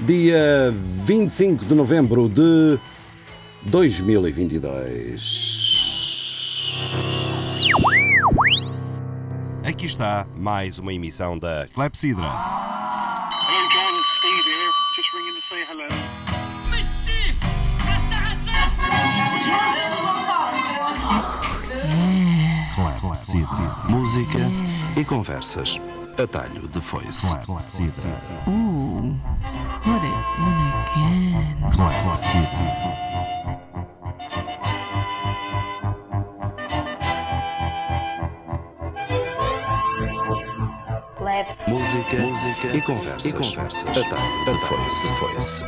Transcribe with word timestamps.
dia 0.00 0.74
25 1.04 1.64
de 1.64 1.74
novembro 1.74 2.28
de 2.28 2.78
2022. 3.62 5.56
Aqui 9.64 9.86
está 9.86 10.26
mais 10.36 10.78
uma 10.78 10.92
emissão 10.92 11.38
da 11.38 11.66
Clepsidra. 11.74 12.26
Hello, 12.26 13.68
John. 13.72 14.02
Steve 14.18 14.44
here. 14.46 14.70
Just 14.94 15.12
ringing 15.14 15.34
to 15.34 15.42
say 15.48 15.64
hello. 15.64 15.86
Clepsidra. 23.00 23.66
Música 23.88 24.38
e 24.96 25.04
conversas. 25.04 25.80
Atalho 26.18 26.66
de 26.68 26.80
foice. 26.80 27.26
Ooh, 27.26 29.14
put 29.84 30.02
it 30.02 30.14
in 30.38 30.56
again. 30.72 31.56
Música, 41.68 42.16
música 42.22 42.66
e 42.74 42.80
conversas. 42.80 43.32
E 43.32 43.34
conversas. 43.34 43.98
Atalho 43.98 44.44
de 44.46 44.58
foice. 44.66 45.12
foice. 45.18 45.64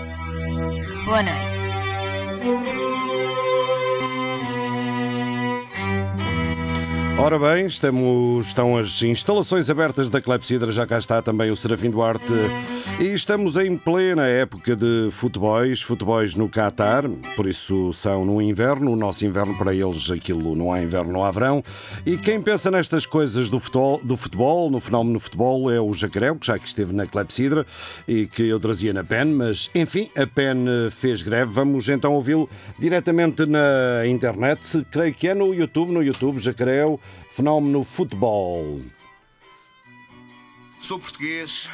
Boa 1.04 1.22
noite. 1.22 2.77
Ora 7.20 7.36
bem, 7.36 7.66
estamos, 7.66 8.46
estão 8.46 8.76
as 8.76 9.02
instalações 9.02 9.68
abertas 9.68 10.08
da 10.08 10.20
Clepsidra, 10.22 10.70
já 10.70 10.86
cá 10.86 10.98
está 10.98 11.20
também 11.20 11.50
o 11.50 11.56
Serafim 11.56 11.90
Duarte 11.90 12.32
e 13.00 13.12
estamos 13.12 13.56
em 13.56 13.76
plena 13.76 14.26
época 14.26 14.74
de 14.74 15.08
futebols, 15.10 15.82
futebols 15.82 16.34
no 16.34 16.48
Qatar, 16.48 17.08
por 17.36 17.46
isso 17.46 17.92
são 17.92 18.24
no 18.24 18.42
inverno, 18.42 18.92
o 18.92 18.96
nosso 18.96 19.24
inverno 19.24 19.56
para 19.56 19.74
eles 19.74 20.10
aquilo 20.10 20.56
não 20.56 20.72
há 20.72 20.82
inverno, 20.82 21.12
não 21.12 21.24
há 21.24 21.30
verão. 21.30 21.62
E 22.04 22.16
quem 22.16 22.40
pensa 22.40 22.70
nestas 22.70 23.06
coisas 23.06 23.48
do 23.48 23.60
futebol, 23.60 24.00
do 24.02 24.16
futebol 24.16 24.70
no 24.70 24.80
fenómeno 24.80 25.20
futebol 25.20 25.70
é 25.70 25.80
o 25.80 25.92
Jacaré, 25.92 26.34
que 26.34 26.46
já 26.46 26.58
que 26.58 26.66
esteve 26.66 26.92
na 26.92 27.06
Clepsidra 27.06 27.66
e 28.06 28.26
que 28.26 28.48
eu 28.48 28.58
trazia 28.58 28.92
na 28.92 29.04
PEN, 29.04 29.26
mas 29.26 29.70
enfim, 29.74 30.10
a 30.16 30.26
PEN 30.26 30.90
fez 30.90 31.22
greve. 31.22 31.52
Vamos 31.52 31.88
então 31.88 32.14
ouvi-lo 32.14 32.48
diretamente 32.78 33.46
na 33.46 34.06
internet, 34.06 34.86
creio 34.90 35.14
que 35.14 35.28
é 35.28 35.34
no 35.34 35.54
YouTube, 35.54 35.92
no 35.92 36.02
YouTube, 36.02 36.40
Jacaré, 36.40 36.82
fenómeno 37.32 37.84
futebol. 37.84 38.80
Sou 40.78 40.98
português, 40.98 41.68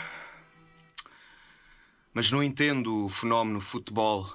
mas 2.14 2.30
não 2.30 2.42
entendo 2.42 3.04
o 3.04 3.08
fenómeno 3.08 3.60
futebol. 3.60 4.32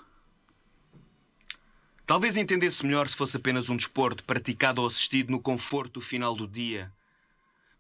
Talvez 2.06 2.36
entendesse 2.36 2.86
melhor 2.86 3.08
se 3.08 3.16
fosse 3.16 3.38
apenas 3.38 3.70
um 3.70 3.78
desporto 3.78 4.24
praticado 4.24 4.82
ou 4.82 4.88
assistido 4.88 5.32
no 5.32 5.40
conforto 5.40 5.94
do 5.94 6.02
final 6.02 6.36
do 6.36 6.48
dia. 6.48 6.92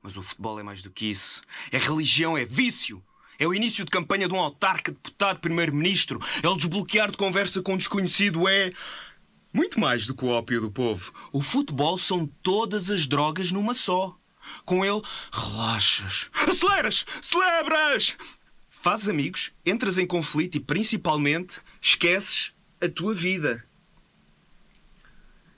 Mas 0.02 0.16
o 0.16 0.23
futebol 0.23 0.59
é 0.59 0.64
mais 0.64 0.81
do 0.81 0.89
que 0.89 1.08
isso. 1.08 1.41
É 1.72 1.78
religião, 1.78 2.38
é 2.38 2.45
vício. 2.45 3.03
É 3.38 3.47
o 3.47 3.53
início 3.53 3.83
de 3.83 3.91
campanha 3.91 4.28
de 4.28 4.33
um 4.33 4.39
autarca, 4.39 4.91
deputado, 4.91 5.39
primeiro-ministro. 5.39 6.19
É 6.41 6.47
o 6.47 6.56
desbloquear 6.56 7.11
de 7.11 7.17
conversa 7.17 7.61
com 7.61 7.73
um 7.73 7.78
desconhecido. 7.78 8.47
É. 8.47 8.72
Muito 9.52 9.80
mais 9.80 10.06
do 10.06 10.13
que 10.13 10.23
o 10.23 10.30
ópio 10.30 10.61
do 10.61 10.72
povo. 10.72 11.11
O 11.31 11.41
futebol 11.41 11.97
são 11.97 12.28
todas 12.41 12.89
as 12.89 13.08
drogas 13.08 13.52
numa 13.52 13.73
só. 13.73 14.16
Com 14.63 14.86
ele, 14.86 15.02
relaxas, 15.31 16.30
aceleras, 16.47 17.06
celebras, 17.22 18.16
fazes 18.81 19.09
amigos, 19.09 19.52
entras 19.66 19.97
em 19.97 20.08
conflito 20.08 20.55
e, 20.55 20.59
principalmente, 20.59 21.59
esqueces 21.81 22.53
a 22.81 22.88
tua 22.88 23.13
vida. 23.13 23.63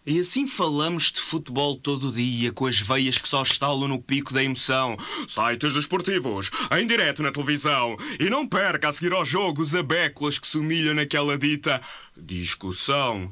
E 0.03 0.19
assim 0.19 0.47
falamos 0.47 1.11
de 1.11 1.21
futebol 1.21 1.75
todo 1.75 2.11
dia, 2.11 2.51
com 2.51 2.65
as 2.65 2.79
veias 2.79 3.19
que 3.19 3.29
só 3.29 3.43
estalam 3.43 3.87
no 3.87 4.01
pico 4.01 4.33
da 4.33 4.43
emoção. 4.43 4.97
Sites 5.27 5.75
desportivos, 5.75 6.49
em 6.75 6.87
direto 6.87 7.21
na 7.21 7.31
televisão. 7.31 7.95
E 8.19 8.27
não 8.27 8.47
perca 8.47 8.89
a 8.89 8.91
seguir 8.91 9.13
ao 9.13 9.23
jogo 9.23 9.61
os 9.61 9.75
abéculas 9.75 10.39
que 10.39 10.47
se 10.47 10.57
humilham 10.57 10.95
naquela 10.95 11.37
dita 11.37 11.79
discussão. 12.17 13.29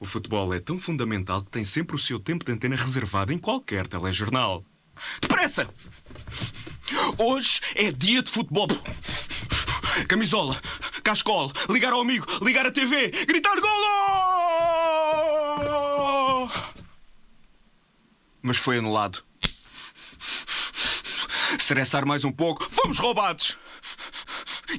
O 0.00 0.06
futebol 0.06 0.54
é 0.54 0.60
tão 0.60 0.78
fundamental 0.78 1.42
que 1.42 1.50
tem 1.50 1.64
sempre 1.64 1.96
o 1.96 1.98
seu 1.98 2.18
tempo 2.18 2.46
de 2.46 2.52
antena 2.52 2.76
reservado 2.76 3.30
em 3.30 3.38
qualquer 3.38 3.86
telejornal. 3.86 4.64
Depressa! 5.20 5.68
Hoje 7.18 7.60
é 7.74 7.90
dia 7.90 8.22
de 8.22 8.30
futebol. 8.30 8.68
Camisola, 10.08 10.58
cascola, 11.02 11.52
ligar 11.68 11.92
ao 11.92 12.00
amigo, 12.00 12.26
ligar 12.42 12.66
a 12.66 12.70
TV, 12.70 13.10
gritar 13.26 13.60
golo! 13.60 13.68
Mas 18.40 18.56
foi 18.56 18.78
anulado. 18.78 19.22
Estressar 21.58 22.06
mais 22.06 22.24
um 22.24 22.32
pouco, 22.32 22.68
vamos 22.70 22.98
roubados! 22.98 23.58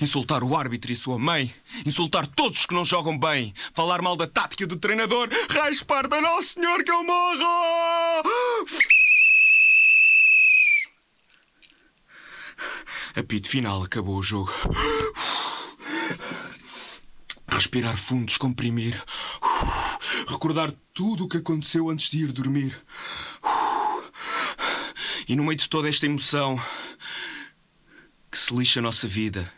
Insultar 0.02 0.44
o 0.44 0.56
árbitro 0.56 0.92
e 0.92 0.96
sua 0.96 1.20
mãe. 1.20 1.54
Insultar 1.86 2.26
todos 2.26 2.60
os 2.60 2.66
que 2.66 2.74
não 2.74 2.86
jogam 2.86 3.18
bem. 3.18 3.54
Falar 3.74 4.02
mal 4.02 4.16
da 4.16 4.28
tática 4.28 4.66
do 4.66 4.78
treinador. 4.78 5.28
Raspar 5.50 6.08
da 6.08 6.22
Nosso 6.22 6.54
Senhor 6.54 6.84
que 6.84 6.92
eu 6.92 7.04
morro! 7.04 8.66
Apito 13.20 13.50
final, 13.50 13.84
acabou 13.84 14.16
o 14.16 14.24
jogo. 14.24 14.50
Respirar 17.50 17.98
fundo, 17.98 18.28
descomprimir. 18.28 19.04
Recordar 20.26 20.74
tudo 20.94 21.26
o 21.26 21.28
que 21.28 21.36
aconteceu 21.36 21.90
antes 21.90 22.10
de 22.10 22.20
ir 22.20 22.32
dormir. 22.32 22.74
E 25.28 25.36
no 25.36 25.44
meio 25.44 25.58
de 25.58 25.68
toda 25.68 25.90
esta 25.90 26.06
emoção, 26.06 26.58
que 28.32 28.38
se 28.38 28.56
lixa 28.56 28.80
a 28.80 28.84
nossa 28.84 29.06
vida. 29.06 29.52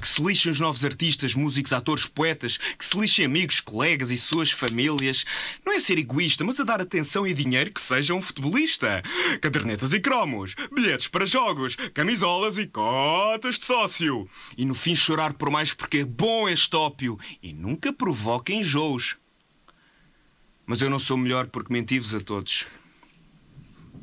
Que 0.00 0.06
se 0.06 0.22
lixem 0.22 0.52
os 0.52 0.60
novos 0.60 0.84
artistas, 0.84 1.34
músicos, 1.34 1.72
atores, 1.72 2.06
poetas, 2.06 2.56
que 2.56 2.84
se 2.84 2.98
lixem 2.98 3.24
amigos, 3.24 3.60
colegas 3.60 4.10
e 4.10 4.16
suas 4.16 4.50
famílias. 4.50 5.24
Não 5.64 5.72
é 5.72 5.80
ser 5.80 5.98
egoísta, 5.98 6.44
mas 6.44 6.60
a 6.60 6.64
dar 6.64 6.80
atenção 6.80 7.26
e 7.26 7.34
dinheiro 7.34 7.72
que 7.72 7.80
seja 7.80 8.14
um 8.14 8.22
futebolista. 8.22 9.02
Cadernetas 9.40 9.92
e 9.92 10.00
cromos, 10.00 10.54
bilhetes 10.72 11.08
para 11.08 11.26
jogos, 11.26 11.76
camisolas 11.92 12.58
e 12.58 12.66
cotas 12.66 13.58
de 13.58 13.64
sócio. 13.64 14.28
E 14.56 14.64
no 14.64 14.74
fim 14.74 14.94
chorar 14.94 15.32
por 15.32 15.50
mais 15.50 15.72
porque 15.74 15.98
é 15.98 16.04
bom 16.04 16.48
este 16.48 16.74
ópio 16.76 17.18
e 17.42 17.52
nunca 17.52 17.92
provoca 17.92 18.52
enjoos. 18.52 19.16
Mas 20.66 20.82
eu 20.82 20.90
não 20.90 20.98
sou 20.98 21.16
melhor 21.16 21.46
porque 21.46 21.72
menti-vos 21.72 22.14
a 22.14 22.20
todos. 22.20 22.66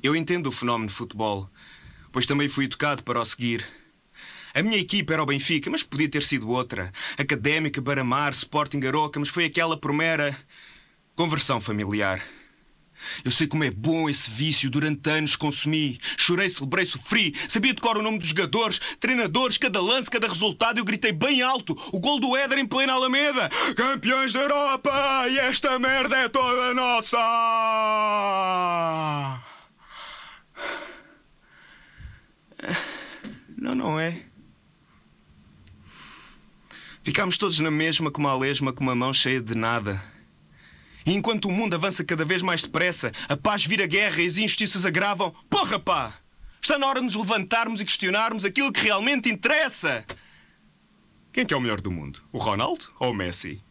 Eu 0.01 0.16
entendo 0.16 0.47
o 0.47 0.51
fenómeno 0.51 0.89
futebol, 0.89 1.50
pois 2.12 2.25
também 2.25 2.50
fui 2.50 2.66
educado 2.66 3.03
para 3.03 3.22
o 3.22 3.25
seguir. 3.25 3.66
A 4.56 4.64
minha 4.64 4.78
equipa 4.78 5.12
era 5.12 5.22
o 5.22 5.26
Benfica, 5.26 5.70
mas 5.70 5.84
podia 5.84 6.08
ter 6.08 6.24
sido 6.24 6.50
outra. 6.50 6.90
Académica, 7.18 7.82
Baramar, 7.82 8.32
Sporting 8.32 8.80
Aroca, 8.88 9.20
mas 9.20 9.28
foi 9.28 9.44
aquela 9.44 9.76
por 9.76 9.92
mera 9.92 10.34
conversão 11.14 11.60
familiar. 11.60 12.24
Eu 13.26 13.32
sei 13.32 13.48
como 13.48 13.66
é 13.66 13.70
bom 13.70 14.10
esse 14.10 14.32
vício, 14.32 14.70
durante 14.70 15.10
anos 15.10 15.36
consumi. 15.36 16.00
Chorei, 16.16 16.50
celebrei, 16.50 16.86
sofri. 16.86 17.34
Sabia 17.50 17.74
de 17.74 17.82
cor 17.82 17.98
o 17.98 18.02
nome 18.02 18.18
dos 18.18 18.30
jogadores, 18.30 18.80
treinadores, 18.98 19.58
cada 19.58 19.82
lance, 19.82 20.10
cada 20.10 20.26
resultado. 20.26 20.80
Eu 20.80 20.86
gritei 20.86 21.12
bem 21.12 21.42
alto 21.42 21.76
o 21.92 22.00
gol 22.00 22.18
do 22.22 22.34
Éder 22.38 22.58
em 22.58 22.66
plena 22.66 22.94
Alameda. 22.94 23.50
Campeões 23.76 24.32
da 24.32 24.40
Europa! 24.40 24.90
E 25.30 25.38
esta 25.38 25.78
merda 25.78 26.16
é 26.16 26.30
toda 26.30 26.74
nossa! 26.74 27.18
Não, 33.58 33.76
não 33.76 34.00
é. 34.00 34.24
Ficámos 37.06 37.38
todos 37.38 37.60
na 37.60 37.69
mesma 37.69 38.10
como 38.10 38.28
a 38.28 38.36
lesma, 38.36 38.74
com 38.74 38.84
uma 38.84 38.96
mão 38.96 39.13
cheia 39.13 39.40
de 39.40 39.54
nada. 39.56 40.02
E 41.06 41.13
enquanto 41.13 41.46
o 41.46 41.52
mundo 41.52 41.75
avança 41.75 42.04
cada 42.04 42.25
vez 42.25 42.42
mais 42.42 42.63
depressa, 42.63 43.12
a 43.30 43.38
paz 43.38 43.63
vira 43.63 43.86
guerra 43.86 44.24
e 44.24 44.25
as 44.25 44.40
injustiças 44.40 44.88
agravam, 44.88 45.31
porra 45.48 45.78
pá! 45.78 46.16
Está 46.60 46.80
na 46.80 46.88
hora 46.88 47.00
de 47.00 47.06
nos 47.06 47.16
levantarmos 47.16 47.80
e 47.80 47.86
questionarmos 47.86 48.44
aquilo 48.44 48.74
que 48.74 48.81
realmente 48.81 49.30
interessa. 49.30 50.04
Quem 51.31 51.44
é 51.44 51.46
que 51.46 51.54
é 51.54 51.57
o 51.57 51.62
melhor 51.62 51.80
do 51.80 51.92
mundo? 51.92 52.24
O 52.34 52.40
Ronaldo 52.40 52.86
ou 53.00 53.12
o 53.12 53.13
Messi? 53.13 53.62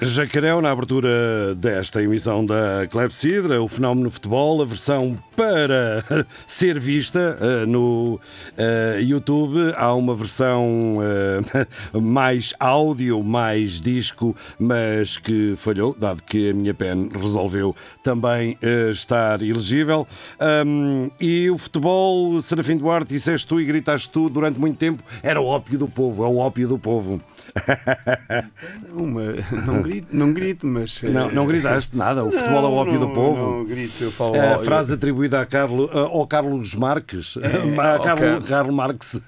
Jacaré, 0.00 0.58
na 0.58 0.70
abertura 0.70 1.54
desta 1.54 2.02
emissão 2.02 2.46
da 2.46 2.88
Clepsidra, 2.90 3.62
o 3.62 3.68
fenómeno 3.68 4.10
futebol, 4.10 4.62
a 4.62 4.64
versão 4.64 5.22
para 5.42 6.04
ser 6.46 6.78
vista 6.78 7.36
eh, 7.40 7.66
no 7.66 8.20
eh, 8.56 9.00
YouTube. 9.02 9.58
Há 9.76 9.92
uma 9.92 10.14
versão 10.14 11.00
eh, 11.02 11.66
mais 11.98 12.54
áudio, 12.60 13.20
mais 13.24 13.80
disco, 13.80 14.36
mas 14.56 15.16
que 15.16 15.54
falhou, 15.56 15.96
dado 15.98 16.22
que 16.22 16.50
a 16.50 16.54
minha 16.54 16.72
pen 16.72 17.10
resolveu 17.12 17.74
também 18.04 18.56
estar 18.92 19.42
elegível. 19.42 20.06
Ahm, 20.38 21.10
e 21.20 21.50
o 21.50 21.58
futebol, 21.58 22.40
Serafim 22.40 22.76
Duarte, 22.76 23.12
disseste 23.12 23.46
tu 23.46 23.60
e 23.60 23.64
gritaste 23.64 24.08
tu 24.08 24.28
durante 24.28 24.60
muito 24.60 24.76
tempo, 24.76 25.02
era 25.22 25.40
o 25.40 25.46
ópio 25.46 25.78
do 25.78 25.88
povo, 25.88 26.24
é 26.24 26.28
o 26.28 26.36
ópio 26.36 26.68
do 26.68 26.78
povo. 26.78 27.20
Uma, 28.94 29.22
não, 29.66 29.82
grito, 29.82 30.08
não 30.12 30.32
grito, 30.32 30.66
mas. 30.66 31.02
Não, 31.02 31.30
não 31.32 31.46
gritaste 31.46 31.96
nada, 31.96 32.24
o 32.24 32.30
futebol 32.30 32.64
é 32.64 32.68
o 32.68 32.72
ópio 32.72 32.98
do 32.98 33.06
não, 33.06 33.12
povo. 33.12 33.50
Não 33.58 33.64
grito, 33.64 34.02
eu 34.02 34.10
falo. 34.10 34.34
A 34.34 34.54
eu- 34.54 34.60
frase 34.60 34.94
atribuída 34.94 35.31
a 35.40 35.46
Carlo, 35.46 35.88
a- 35.92 35.98
ao 36.00 36.26
Carlos 36.26 36.74
Marques, 36.74 37.36
a 37.78 37.92
ao 37.96 38.02
Carlo, 38.02 38.20
Carlos. 38.20 38.48
Carlo 38.48 38.72
Marx, 38.72 39.20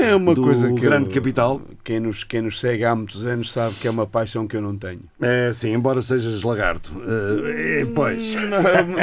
é 0.00 0.14
uma 0.14 0.34
coisa 0.34 0.72
que. 0.72 0.80
grande 0.80 1.08
eu- 1.10 1.14
capital. 1.14 1.60
Quem 1.84 2.00
nos, 2.00 2.22
quem 2.24 2.42
nos 2.42 2.60
segue 2.60 2.84
há 2.84 2.94
muitos 2.94 3.24
anos 3.24 3.50
sabe 3.52 3.74
que 3.76 3.86
é 3.88 3.90
uma 3.90 4.06
paixão 4.06 4.46
que 4.46 4.56
eu 4.56 4.60
não 4.60 4.76
tenho. 4.76 5.00
É 5.20 5.52
sim, 5.54 5.72
embora 5.72 6.02
sejas 6.02 6.42
lagarto. 6.42 6.92
Eh, 7.06 7.86
pois. 7.94 8.34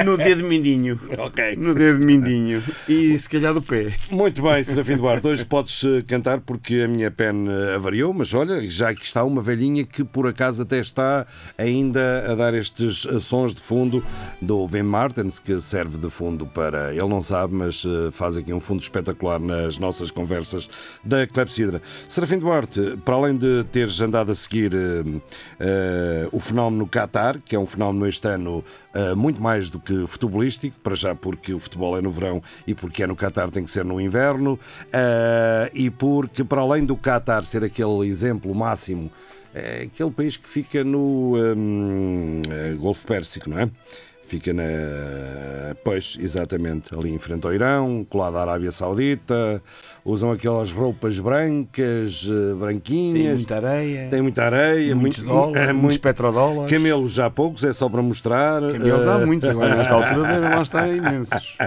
No 0.06 0.18
dedo 0.18 0.44
mindinho. 0.44 1.00
Ok. 1.18 1.56
No 1.57 1.74
dedo 1.74 2.06
mindinho. 2.06 2.62
E 2.88 3.18
se 3.18 3.28
calhar 3.30 3.54
do 3.54 3.62
pé. 3.62 3.92
Muito 4.12 4.42
bem, 4.42 4.63
Serafim 4.63 4.98
Duarte, 4.98 5.25
hoje 5.28 5.44
podes 5.45 5.83
eh, 5.83 6.04
cantar 6.07 6.39
porque 6.42 6.81
a 6.81 6.88
minha 6.88 7.10
pen 7.10 7.48
eh, 7.50 7.75
avariou, 7.75 8.13
mas 8.13 8.33
olha, 8.33 8.62
já 8.69 8.89
aqui 8.89 9.04
está 9.04 9.24
uma 9.24 9.42
velhinha 9.42 9.83
que 9.86 10.04
por 10.04 10.28
acaso 10.28 10.62
até 10.62 10.80
está 10.80 11.25
ainda 11.57 12.31
a 12.31 12.36
dar 12.36 12.54
estes 12.54 13.07
sons 13.21 13.54
de 13.54 13.62
fundo 13.62 14.04
do 14.42 14.68
Vin 14.68 14.83
Martens, 14.83 15.39
que 15.39 15.60
serve 15.60 15.98
de 15.98 16.05
fundo 16.10 16.46
para. 16.46 16.92
Ele 16.92 17.07
não 17.07 17.22
sabe, 17.22 17.54
mas 17.54 17.84
eh, 17.86 18.12
faz 18.12 18.38
aqui 18.38 18.54
um 18.54 18.60
fundo 18.60 18.81
espetacular 18.81 19.40
nas 19.40 19.78
nossas 19.78 20.12
conversas 20.12 20.69
da 21.04 21.25
Clepsidra. 21.28 21.81
Serafim 22.07 22.40
Duarte, 22.40 22.98
para 23.04 23.16
além 23.16 23.38
de 23.38 23.63
teres 23.72 24.00
andado 24.02 24.31
a 24.31 24.36
seguir 24.36 24.72
eh, 25.60 26.28
o 26.31 26.40
fenómeno 26.40 26.88
Qatar, 26.88 27.40
que 27.40 27.56
é 27.56 27.60
um 27.60 27.66
fenómeno 27.66 28.07
este 28.07 28.28
ano 28.28 28.63
eh, 28.94 29.13
muito 29.13 29.42
mais 29.42 29.69
do 29.69 29.80
que 29.80 30.07
futebolístico, 30.07 30.80
para 30.80 30.96
já 30.96 31.13
porque 31.13 31.54
o 31.54 31.60
futebol 31.60 31.98
é 31.98 32.02
no 32.02 32.12
verão 32.12 32.42
e 32.66 32.74
porque 32.74 33.04
é 33.04 33.07
no 33.07 33.16
Qatar 33.16 33.52
tem 33.52 33.63
que 33.63 33.72
ser 33.72 33.84
no 33.84 34.00
inverno, 34.00 34.57
eh, 34.92 35.69
e 35.74 35.90
porque 35.90 36.44
para 36.44 36.62
além 36.62 36.86
do 36.86 36.96
Qatar 36.96 37.44
ser 37.44 37.63
aquele 37.63 38.07
exemplo 38.07 38.54
máximo, 38.56 39.12
é 39.54 39.84
aquele 39.84 40.12
país 40.12 40.36
que 40.36 40.50
fica 40.50 40.84
no 40.84 41.36
hum, 41.36 42.42
eh, 42.50 42.74
Golfo 42.78 43.06
Pérsico, 43.07 43.50
não 43.50 43.60
é? 43.60 43.69
Fica 44.35 44.51
na. 44.53 44.63
Pois, 45.81 46.17
exatamente, 46.19 46.93
ali 46.93 47.09
em 47.13 47.17
frente 47.19 47.45
ao 47.47 47.53
Irão, 47.53 48.05
colado 48.09 48.35
à 48.37 48.41
Arábia 48.41 48.69
Saudita, 48.69 49.61
usam 50.03 50.29
aquelas 50.29 50.71
roupas 50.73 51.17
brancas, 51.19 52.27
eh, 52.29 52.49
Tem 52.49 52.55
branquinhas. 52.55 53.35
muita 53.37 53.55
areia. 53.55 54.07
Tem 54.09 54.21
muita 54.21 54.43
areia, 54.43 54.93
muitos 54.93 55.23
muito, 55.23 55.33
dólares, 55.33 55.55
é, 55.69 55.71
muitos 55.71 55.81
muito, 55.83 56.01
petrodólares. 56.01 56.69
camelos 56.69 57.13
já 57.13 57.29
poucos, 57.29 57.63
é 57.63 57.71
só 57.71 57.87
para 57.87 58.01
mostrar. 58.01 58.61
Camelos 58.73 59.07
há 59.07 59.21
Eh, 59.21 59.25
muitos, 59.25 59.47
agora 59.47 59.73
nesta 59.73 59.93
altura 59.95 60.27
devem 60.27 60.49
lá 60.49 60.61
estar 60.61 60.89
imensos. 60.89 61.57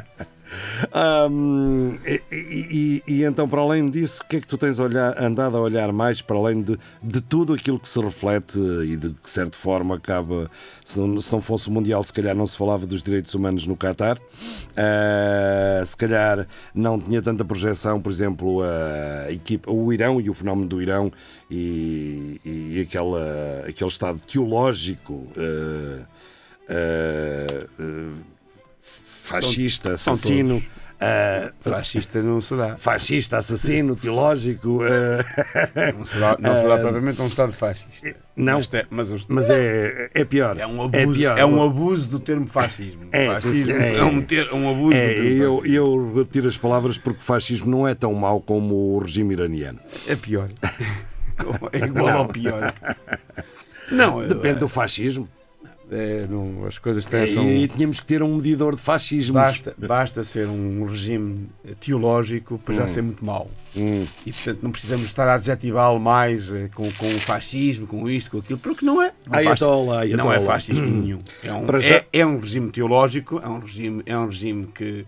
Hum, 1.30 1.98
e, 2.06 2.22
e- 2.32 3.02
e- 3.06 3.24
então, 3.24 3.48
para 3.48 3.60
além 3.60 3.88
disso, 3.90 4.22
o 4.22 4.26
que 4.28 4.36
é 4.36 4.40
que 4.40 4.46
tu 4.46 4.56
tens 4.56 4.78
olhar- 4.78 5.20
andado 5.22 5.56
a 5.56 5.60
olhar 5.60 5.92
mais 5.92 6.22
para 6.22 6.36
além 6.36 6.62
de, 6.62 6.78
de 7.02 7.20
tudo 7.20 7.52
aquilo 7.52 7.78
que 7.78 7.88
se 7.88 8.00
reflete 8.00 8.58
e 8.58 8.96
de 8.96 9.10
que, 9.10 9.22
de 9.22 9.28
certa 9.30 9.58
forma, 9.58 9.96
acaba. 9.96 10.50
Se 10.84 10.98
não, 10.98 11.20
se 11.20 11.32
não 11.32 11.40
fosse 11.40 11.68
o 11.68 11.72
Mundial, 11.72 12.02
se 12.02 12.12
calhar 12.12 12.34
não 12.34 12.46
se 12.46 12.56
falava 12.56 12.86
dos 12.86 13.02
direitos 13.02 13.34
humanos 13.34 13.66
no 13.66 13.76
Qatar. 13.76 14.18
Ah, 14.76 15.82
se 15.84 15.96
calhar 15.96 16.46
não 16.74 16.98
tinha 16.98 17.20
tanta 17.20 17.44
projeção, 17.44 18.00
por 18.00 18.10
exemplo, 18.10 18.60
a 18.62 19.30
equipa, 19.32 19.70
o 19.70 19.92
Irão 19.92 20.20
e 20.20 20.30
o 20.30 20.34
fenómeno 20.34 20.68
do 20.68 20.80
Irão 20.80 21.12
e, 21.50 22.40
e 22.44 22.80
aquela, 22.86 23.64
aquele 23.68 23.90
estado 23.90 24.18
teológico. 24.20 25.26
ah, 25.36 26.06
ah, 26.70 27.68
fascista, 29.28 29.92
assassino, 29.94 30.62
ah, 31.00 31.52
Fascista 31.60 32.20
não 32.22 32.40
será. 32.40 32.76
fascista, 32.76 33.36
assassino, 33.38 33.94
teológico, 33.94 34.80
ah, 34.82 35.92
Não 35.96 36.04
será, 36.04 36.36
não 36.40 36.56
será 36.56 36.78
propriamente 36.78 37.20
um 37.22 37.26
Estado 37.26 37.52
fascista. 37.52 38.14
não. 38.34 38.56
Mas, 38.56 38.66
te- 38.68 38.86
mas 38.90 39.10
os- 39.12 39.26
mas 39.28 39.48
é, 39.50 40.10
é 40.12 40.24
pior. 40.24 40.58
é 40.58 40.66
um 40.66 40.82
É 40.82 41.02
abuso, 41.02 41.18
pior. 41.18 41.38
é 41.38 41.44
um 41.44 41.62
abuso 41.62 42.10
do 42.10 42.18
termo 42.18 42.46
fascismo. 42.48 43.06
É, 43.12 43.26
fascismo 43.26 43.72
é. 43.72 43.96
é, 43.96 44.02
um, 44.04 44.20
ter, 44.22 44.52
um 44.52 44.68
abuso 44.70 44.96
É, 44.96 45.08
do 45.08 45.14
termo 45.14 45.42
eu, 45.42 45.56
fascismo. 45.58 45.76
eu 45.76 46.14
retiro 46.16 46.48
as 46.48 46.56
palavras 46.58 46.98
porque 46.98 47.20
o 47.20 47.22
fascismo 47.24 47.70
não 47.70 47.86
é 47.86 47.94
tão 47.94 48.12
mau 48.14 48.40
como 48.40 48.74
o 48.96 48.98
regime 48.98 49.34
iraniano. 49.34 49.78
É 50.06 50.16
pior. 50.16 50.48
É 51.72 51.84
igual 51.86 52.08
ao 52.18 52.26
pior. 52.26 52.74
Não, 53.92 54.26
Depende 54.26 54.58
do 54.58 54.66
fascismo. 54.68 55.28
É, 55.90 56.26
não, 56.28 56.66
as 56.66 56.76
coisas 56.78 57.04
têm, 57.06 57.26
são, 57.26 57.48
E 57.48 57.66
tínhamos 57.68 58.00
que 58.00 58.06
ter 58.06 58.22
um 58.22 58.36
medidor 58.36 58.74
de 58.76 58.82
fascismo. 58.82 59.34
basta, 59.34 59.74
basta 59.78 60.22
ser 60.22 60.46
um 60.46 60.84
regime 60.84 61.48
teológico 61.80 62.58
para 62.58 62.74
já 62.74 62.84
Hum. 62.84 62.88
ser 62.88 63.02
muito 63.02 63.24
mau. 63.24 63.50
Hum. 63.76 64.04
E 64.26 64.32
portanto 64.32 64.58
não 64.62 64.70
precisamos 64.72 65.06
estar 65.06 65.26
a 65.28 65.34
adjetivá-lo 65.34 65.98
mais 66.00 66.50
eh, 66.52 66.68
com, 66.74 66.90
com 66.92 67.06
o 67.06 67.18
fascismo, 67.18 67.86
com 67.86 68.08
isto, 68.08 68.30
com 68.32 68.38
aquilo, 68.38 68.58
porque 68.58 68.84
não 68.84 69.00
é. 69.02 69.12
Não, 69.26 69.38
Ayatolla, 69.38 70.00
fasci- 70.00 70.14
não 70.16 70.32
é 70.32 70.40
fascismo 70.40 70.86
nenhum. 70.86 71.18
É 71.42 71.52
um, 71.52 71.80
já- 71.80 71.94
é, 71.96 72.06
é 72.12 72.26
um 72.26 72.38
regime 72.38 72.70
teológico, 72.70 73.40
é 73.42 73.48
um 73.48 73.58
regime, 73.60 74.02
é 74.06 74.16
um 74.18 74.26
regime 74.26 74.66
que 74.74 75.06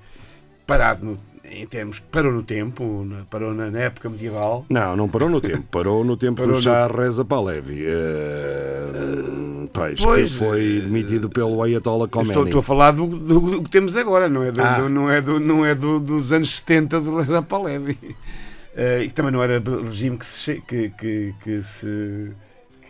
parado 0.66 1.04
no- 1.04 1.20
em 1.44 1.66
termos 1.66 1.98
parou 1.98 2.32
no 2.32 2.42
tempo, 2.42 3.06
parou 3.30 3.52
na, 3.54 3.70
na 3.70 3.78
época 3.80 4.08
medieval. 4.10 4.64
Não, 4.68 4.96
não 4.96 5.08
parou 5.08 5.28
no 5.28 5.40
tempo. 5.40 5.62
Parou 5.70 6.04
no 6.04 6.16
tempo 6.16 6.36
Parou 6.42 6.52
do 6.52 6.56
no- 6.56 6.62
Shah 6.62 6.86
Reza 6.86 7.24
Pahlavi. 7.24 7.84
Eh, 7.86 9.68
pois, 9.72 10.00
Pois, 10.00 10.32
que 10.32 10.38
foi 10.38 10.78
eh, 10.78 10.80
demitido 10.80 11.28
pelo 11.30 11.62
Ayatollah 11.62 12.08
Khomeini. 12.08 12.30
Estou, 12.30 12.44
estou 12.44 12.58
a 12.60 12.62
falar 12.62 12.92
do, 12.92 13.06
do- 13.06 13.40
do 13.50 13.62
que 13.62 13.70
temos 13.70 13.96
agora, 13.96 14.28
não 14.28 14.42
é, 14.42 14.52
do, 14.52 14.60
Ah. 14.62 14.88
não 14.88 15.10
é, 15.10 15.20
não 15.20 15.66
é 15.66 15.74
do- 15.74 16.00
dos 16.00 16.32
anos 16.32 16.50
70 16.58 17.00
do 17.00 17.18
Reza 17.18 17.42
Pahlavi. 17.42 17.98
Eh, 18.76 19.04
e 19.04 19.10
também 19.10 19.32
não 19.32 19.42
era 19.42 19.58
regime 19.82 20.16
que 20.16 20.26
se, 20.26 20.60
que, 20.66 20.90
que, 20.90 21.34
que 21.42 21.60
se 21.62 22.30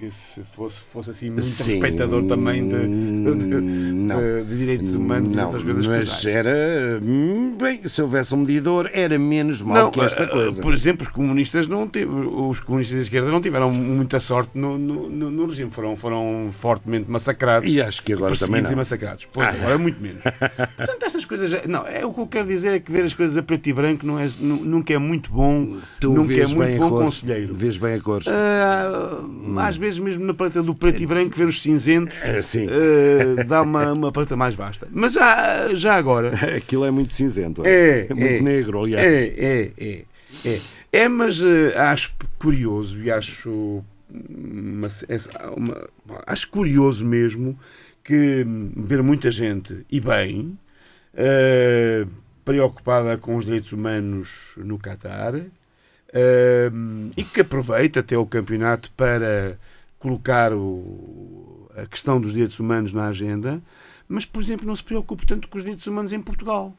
que 0.01 0.11
se 0.11 0.43
fosse, 0.43 0.81
fosse 0.81 1.11
assim 1.11 1.27
muito 1.29 1.43
Sim, 1.43 1.73
respeitador 1.73 2.25
também 2.25 2.67
de, 2.67 2.75
de- 2.79 3.47
de- 3.47 3.61
não. 3.61 4.19
de- 4.19 4.57
direitos 4.57 4.95
humanos 4.95 5.35
e 5.35 5.37
não, 5.37 5.45
outras 5.45 5.63
coisas 5.63 5.87
mas 5.87 6.25
era 6.27 6.99
hum, 7.03 7.55
bem, 7.61 7.87
se 7.87 8.01
houvesse 8.01 8.35
um 8.35 8.39
medidor 8.39 8.89
era 8.95 9.19
menos 9.19 9.61
mal 9.61 9.91
que 9.91 10.01
esta 10.01 10.23
eh, 10.23 10.27
coisa 10.27 10.63
Por 10.63 10.73
exemplo, 10.73 11.07
os 11.07 11.13
comunistas 11.13 11.67
não 11.67 11.87
teve, 11.87 12.11
os 12.11 12.61
comunistas 12.61 12.97
da 12.97 13.03
esquerda 13.03 13.31
não 13.31 13.43
tiveram 13.43 13.71
muita 13.71 14.19
sorte 14.19 14.53
no, 14.57 14.79
no, 14.79 15.11
no- 15.11 15.47
regime, 15.51 15.71
foram, 15.71 15.95
foram 15.97 16.49
fortemente 16.51 17.11
massacrados. 17.11 17.69
e 17.71 17.83
acho 17.83 18.03
que 18.03 18.13
agora 18.15 18.35
também 18.35 18.63
perseguidos 18.63 18.69
e 18.69 18.73
não 18.73 18.79
massacrados. 18.79 19.27
Pois, 19.33 19.49
agora 19.49 19.77
muito 19.77 20.01
menos. 20.01 20.23
Portanto, 20.23 21.03
estas 21.05 21.25
coisas. 21.27 21.67
Não, 21.67 21.87
é, 21.87 22.07
o 22.07 22.13
que 22.15 22.21
eu 22.21 22.27
quero 22.27 22.47
dizer 22.47 22.75
é 22.75 22.79
que 22.79 22.91
ver 22.91 23.05
as 23.05 23.13
coisas 23.15 23.37
a 23.37 23.43
preto 23.43 23.67
e 23.69 23.73
branco 23.73 24.07
não 24.07 24.19
é, 24.19 24.27
nu- 24.39 24.65
nunca 24.65 24.95
é 24.95 24.99
muito 24.99 25.31
bom. 25.31 25.79
tu 26.01 26.13
nunca 26.13 26.33
é 26.33 26.47
muito 26.47 26.79
bom 26.79 26.91
conselheiro. 26.91 27.55
vês 27.55 27.77
bem 27.77 27.95
a 27.95 28.01
cores 28.01 28.29
Ah, 28.29 29.21
Às 29.67 29.77
vezes, 29.77 29.90
mesmo 29.99 30.25
na 30.25 30.35
paleta 30.35 30.63
do 30.63 30.75
preto 30.75 31.03
e 31.03 31.07
branco, 31.07 31.37
ver 31.37 31.47
os 31.49 31.61
cinzentos 31.61 32.17
É, 32.23 32.41
ah, 32.41 33.45
dá 33.45 33.63
uma, 33.63 33.93
uma 33.93 34.13
paleta 34.13 34.37
mais 34.37 34.55
vasta. 34.55 34.89
Mas 34.91 35.15
já, 35.15 35.75
já 35.75 35.95
agora. 35.95 36.33
aquilo 36.57 36.85
é 36.85 36.91
muito 36.91 37.13
cinzento 37.15 37.63
É, 37.67 38.07
muito 38.11 38.23
é. 38.23 38.41
negro 38.41 38.83
aliás 38.83 39.29
É, 39.29 39.35
é, 39.37 39.71
é. 39.79 40.05
É, 40.45 40.61
é 40.93 41.09
mas 41.09 41.43
eh, 41.43 41.77
acho 41.77 42.15
curioso 42.39 42.99
e 43.03 43.11
acho. 43.11 43.83
uma- 45.57 45.89
uma- 46.07 46.23
acho 46.27 46.49
curioso 46.49 47.05
mesmo 47.05 47.59
que 48.03 48.45
ver 48.77 49.03
muita 49.03 49.31
gente, 49.31 49.85
e 49.91 50.01
bem, 50.01 50.59
eh, 51.15 52.07
preocupada 52.45 53.17
com 53.19 53.37
os 53.37 53.45
direitos 53.45 53.73
humanos 53.73 54.53
no 54.57 54.79
Catar 54.79 55.35
eh, 56.13 56.71
e 57.17 57.23
que 57.23 57.43
aproveita 57.43 58.01
até 58.01 58.17
o 58.17 58.27
campeonato 58.27 58.91
para 58.97 59.59
colocar 60.01 60.53
o- 60.53 61.71
a 61.77 61.87
questão 61.87 62.21
dos 62.21 62.33
direitos 62.33 62.59
humanos 62.59 62.93
na 62.93 63.07
agenda, 63.07 63.63
mas, 64.09 64.25
por 64.25 64.43
exemplo, 64.43 64.67
não 64.67 64.75
se 64.75 64.83
preocupe 64.83 65.25
tanto 65.25 65.47
com 65.47 65.57
os 65.59 65.63
direitos 65.63 65.87
humanos 65.87 66.13
em 66.13 66.21
Portugal. 66.21 66.75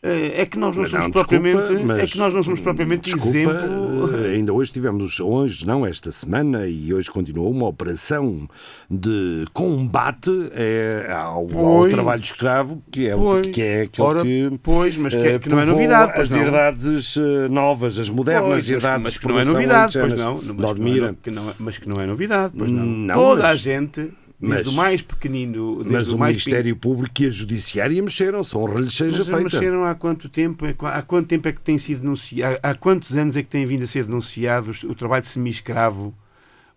Eh, 0.00 0.42
É 0.42 0.46
que 0.46 0.56
nós 0.58 0.76
não 0.76 0.82
Mas 0.82 0.90
somos 0.92 1.06
não, 1.06 1.10
desculpa, 1.10 1.28
propriamente, 1.40 1.72
é 1.74 1.84
mas- 1.84 2.12
que 2.12 2.18
nós 2.18 2.32
não 2.32 2.42
somos 2.44 2.60
propriamente 2.60 3.10
Desculpa, 3.12 3.36
exemplo. 3.36 4.24
eh, 4.24 4.34
ainda 4.34 4.52
hoje 4.52 4.70
tivemos, 4.70 5.18
hoje 5.18 5.66
não, 5.66 5.84
esta 5.84 6.12
semana, 6.12 6.68
e 6.68 6.94
hoje 6.94 7.10
continuou 7.10 7.50
uma 7.50 7.66
operação 7.66 8.48
de 8.88 9.44
combate 9.52 10.30
eh, 10.52 11.08
ao, 11.10 11.48
ao 11.58 11.88
trabalho 11.88 12.22
escravo, 12.22 12.80
que 12.92 13.08
é, 13.08 13.16
o 13.16 13.18
Pois. 13.18 13.46
que 13.48 13.60
é 13.60 13.82
aquele 13.82 14.06
Ora, 14.08 14.22
que. 14.22 14.58
pois, 14.62 14.96
mas 14.96 15.14
que, 15.16 15.20
eh, 15.26 15.38
que 15.40 15.48
não 15.48 15.58
é 15.58 15.64
novidade. 15.64 16.20
As 16.20 16.30
não. 16.30 16.38
herdades 16.42 17.16
novas, 17.50 17.98
as 17.98 18.08
modernas 18.08 18.48
Pois, 18.48 18.54
mas, 18.64 18.70
herdades 18.70 19.02
mas 19.04 19.12
de 19.14 19.18
que 19.20 19.26
não 19.28 19.38
é 19.40 19.44
novidade, 19.44 19.98
pois 19.98 20.14
não. 20.14 20.34
Mas 20.34 20.44
que 20.44 21.30
não 21.30 21.46
é, 21.46 21.50
é- 21.50 21.54
mas 21.58 21.78
que 21.78 21.88
não 21.88 22.00
é 22.00 22.06
novidade, 22.06 22.54
pois 22.56 22.70
não. 22.70 22.86
Não, 22.86 23.14
Toda 23.16 23.42
mas- 23.42 23.50
a 23.50 23.54
gente, 23.56 24.12
desde 24.40 24.64
Mas- 24.66 24.66
o 24.68 24.76
mais 24.76 25.02
pequenino, 25.02 25.82
Mas 25.86 26.12
o 26.12 26.18
mais 26.18 26.36
Ministério 26.36 26.76
Público 26.76 27.22
e 27.22 27.26
a 27.26 27.30
Judiciária 27.30 28.02
mexeram, 28.02 28.44
são 28.44 28.64
relhe 28.64 28.90
seja 28.90 29.18
Mas 29.18 29.26
feita. 29.26 29.42
mexeram 29.42 29.84
há 29.84 29.94
quanto 29.94 30.28
tempo? 30.28 30.64
É 30.66 30.74
Há 30.82 31.02
quanto 31.02 31.26
tempo 31.26 31.48
é 31.48 31.52
que 31.52 31.60
tem 31.60 31.76
sido 31.78 32.02
denunciado? 32.02 32.58
Há 32.62 32.74
quantos 32.74 33.16
anos 33.16 33.36
é 33.36 33.42
que 33.42 33.48
tem 33.48 33.66
vindo 33.66 33.82
a 33.84 33.86
ser 33.86 34.04
denunciado 34.04 34.70
o 34.84 34.94
trabalho 34.94 35.22
de 35.22 35.28
semi-escravo 35.28 36.14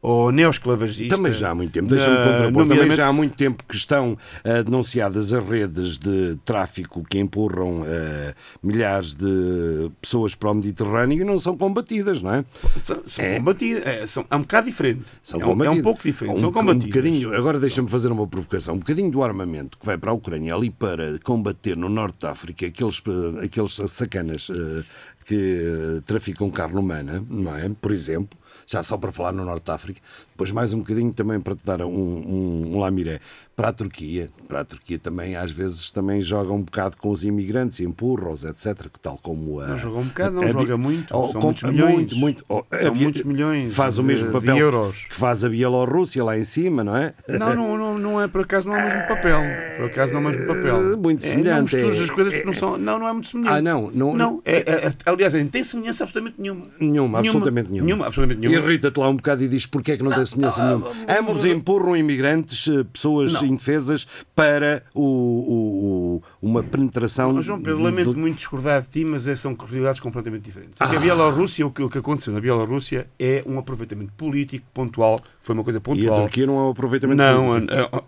ou 0.02 0.32
neoesclavagista? 0.32 1.16
Também 1.16 1.34
já 1.34 1.52
há 1.52 1.56
muito 1.56 1.72
tempo, 1.72 1.88
deixa-me 1.90 2.18
contrapor, 2.18 2.68
também 2.68 2.92
já 2.92 3.08
há 3.08 3.14
muito 3.14 3.36
tempo 3.36 3.64
que 3.68 3.76
estão 3.76 4.18
ah, 4.44 4.62
denunciadas 4.64 5.32
as 5.34 5.48
redes 5.48 5.98
de 5.98 6.38
tráfico 6.44 7.04
que 7.08 7.20
empurram 7.20 7.84
ah, 7.86 8.34
milhares 8.64 9.14
de 9.16 9.92
pessoas 10.02 10.34
para 10.36 10.50
o 10.52 10.56
Mediterrâneo 10.56 11.22
e 11.22 11.24
não 11.24 11.38
são 11.40 11.56
combatidas, 11.58 12.22
não 12.22 12.34
é? 12.36 12.46
São, 12.82 13.02
são 13.06 13.24
É. 13.26 13.38
combatidas. 13.38 13.86
É, 13.86 14.08
são- 14.08 14.26
é 14.30 14.36
um 14.36 14.42
bocado 14.42 14.68
diferente. 14.68 15.06
São 15.24 15.40
é, 15.40 15.46
um, 15.46 15.50
é 15.50 15.52
um 15.52 15.58
combatidas. 15.58 15.84
pouco 15.84 16.04
diferente. 16.04 16.34
Um, 16.38 16.40
são 16.40 16.50
um 16.50 16.54
combatidas. 16.54 16.88
bocadinho, 16.90 17.36
agora 17.36 17.60
deixa-me 17.60 17.88
fazer 17.88 18.12
uma 18.12 18.26
provocação. 18.28 18.76
Um 18.76 18.80
bocadinho 18.80 19.12
do 19.12 19.24
armamento 19.24 19.78
que 19.78 19.86
vai 19.86 19.98
para 19.98 20.12
a 20.12 20.14
Ucrânia 20.14 20.56
ali 20.56 20.70
para 20.72 21.20
combater 21.24 21.78
no 21.78 21.90
norte 21.90 22.20
de 22.22 22.26
África 22.28 22.66
aqueles, 22.66 23.02
eh, 23.08 23.46
aqueles 23.46 23.76
sacanas 23.88 24.48
eh, 24.50 24.84
que 25.26 26.02
traficam 26.06 26.50
carne 26.50 26.78
humana, 26.80 27.24
não 27.30 27.56
é? 27.56 27.70
Por 27.80 27.92
exemplo, 27.92 28.38
já 28.72 28.82
só 28.84 28.98
para 28.98 29.12
falar 29.12 29.34
no 29.34 29.44
norte 29.44 29.66
de 29.66 29.72
África. 29.72 30.02
Depois 30.42 30.52
mais 30.54 30.74
um 30.74 30.80
bocadinho 30.80 31.14
também 31.14 31.40
para 31.40 31.56
te 31.56 31.64
dar 31.64 31.82
um, 31.84 31.88
um, 31.88 32.72
um 32.76 32.80
lamiré 32.80 33.20
para 33.56 33.68
a 33.68 33.74
Turquia. 33.74 34.28
Para 34.48 34.62
a 34.62 34.66
Turquia 34.66 34.98
também 34.98 35.36
às 35.36 35.52
vezes 35.52 35.92
também 35.92 36.20
joga 36.20 36.52
um 36.52 36.64
bocado 36.64 36.98
com 36.98 37.12
os 37.12 37.24
imigrantes, 37.24 37.80
empurra-os, 37.80 38.44
etc. 38.44 38.90
Que 38.92 39.00
tal 39.00 39.20
como 39.22 39.60
a, 39.60 39.68
Não 39.68 39.78
joga 39.78 40.00
um 40.00 40.04
bocado, 40.06 40.36
não 40.38 40.42
a- 40.42 40.46
a- 40.46 40.52
joga 40.52 40.78
muito, 40.80 41.16
Oh, 41.16 41.32
são 41.32 41.40
com- 41.42 41.48
muitos 41.48 41.64
milhões. 41.64 41.94
Muito, 41.96 42.16
muito. 42.16 42.46
Oh, 42.50 42.64
a 42.72 42.78
São 42.80 42.92
Bia- 42.92 43.04
muitos 43.04 43.22
milhões 43.24 43.72
Faz 43.76 44.00
o 44.00 44.02
de- 44.02 44.08
mesmo 44.08 44.28
de 44.30 44.34
papel 44.34 44.56
que- 44.56 44.62
euros. 44.62 44.98
que 45.10 45.14
faz 45.16 45.44
a 45.44 45.50
Bielorrússia 45.50 46.24
lá 46.24 46.36
em 46.40 46.44
cima, 46.44 46.84
não 46.84 46.98
é? 46.98 47.14
Não, 47.28 47.56
não, 47.56 47.78
não, 47.78 48.00
não 48.00 48.20
é 48.22 48.28
por 48.28 48.42
acaso 48.42 48.68
não 48.68 48.76
é 48.76 48.82
o 48.84 48.88
mesmo 48.88 49.08
papel. 49.08 49.42
Por 49.78 49.86
acaso 49.86 50.14
não 50.14 50.22
é 50.22 50.24
o 50.24 50.28
mesmo 50.32 50.48
papel. 50.48 50.94
É, 50.94 50.96
muito 50.96 51.24
É, 51.24 51.28
semelhante, 51.28 51.56
não 51.56 51.64
misturas 51.84 52.00
é- 52.00 52.04
as 52.04 52.10
coisas 52.10 52.34
porque 52.34 52.48
não 52.48 52.54
são. 52.54 52.78
Não, 52.80 52.98
não 52.98 53.08
é 53.08 53.14
muito 53.14 53.28
semelhante. 53.28 53.54
Ah, 53.58 53.62
não, 53.62 53.92
não- 53.94 54.18
não 54.18 54.42
é, 54.44 54.56
é- 54.58 54.88
é- 54.88 54.92
aliás, 55.06 55.36
não 55.36 55.46
tem 55.48 55.62
semelhança 55.62 56.04
absolutamente 56.04 56.42
nenhuma. 56.42 56.66
Nenhuma, 56.80 57.20
absolutamente 57.20 57.70
nenhuma. 57.70 57.86
Nenhuma, 57.86 58.06
absolutamente 58.08 58.42
nenhuma. 58.42 58.66
Irrita-te 58.68 59.00
lá 59.00 59.08
um 59.08 59.16
bocado 59.18 59.44
e 59.44 59.48
diz 59.48 59.68
porque 59.68 59.92
é 59.92 59.98
que 59.98 60.02
não 60.04 60.12
tem 60.12 60.26
semelhança 60.32 60.66
nenhuma. 60.66 60.88
Ambos 61.20 61.46
empurram 61.46 61.96
imigrantes, 61.96 62.68
eh, 62.68 62.84
pessoas 62.84 63.34
Não. 63.34 63.46
indefesas, 63.46 64.08
para 64.36 64.84
o, 64.94 65.02
o- 65.04 66.24
uma 66.42 66.64
penetração. 66.64 67.34
Mas, 67.34 67.46
João 67.46 67.60
Pedro, 67.62 67.84
lamento 67.84 68.18
muito 68.18 68.38
discordar 68.38 68.82
de 68.82 68.88
ti, 68.90 69.06
mas 69.06 69.28
é- 69.28 69.36
são 69.36 69.54
realidades 69.56 70.00
completamente 70.00 70.44
diferentes. 70.44 70.80
É 70.82 70.84
Ah. 70.84 70.88
A 70.92 71.00
Bielorrússia, 71.00 71.66
o 71.66 71.72
que, 71.72 71.84
o 71.84 71.90
que 71.90 71.98
aconteceu 71.98 72.34
na 72.34 72.40
Bielorrússia 72.40 73.08
é 73.20 73.44
um 73.46 73.58
aproveitamento 73.60 74.12
político 74.14 74.66
pontual, 74.74 75.20
foi 75.40 75.54
uma 75.54 75.64
coisa 75.64 75.78
E 75.78 75.82
a 75.82 75.82
pontual. 75.82 76.22
Turquia 76.22 76.46
não 76.46 76.58
é 76.60 76.64
o 76.64 76.70
aproveitamento 76.72 77.18
Não, 77.22 77.46
político. 77.46 77.74
a- 77.96 78.04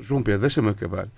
João 0.00 0.22
Pedro, 0.22 0.42
deixa-me 0.42 0.68
acabar. 0.68 1.08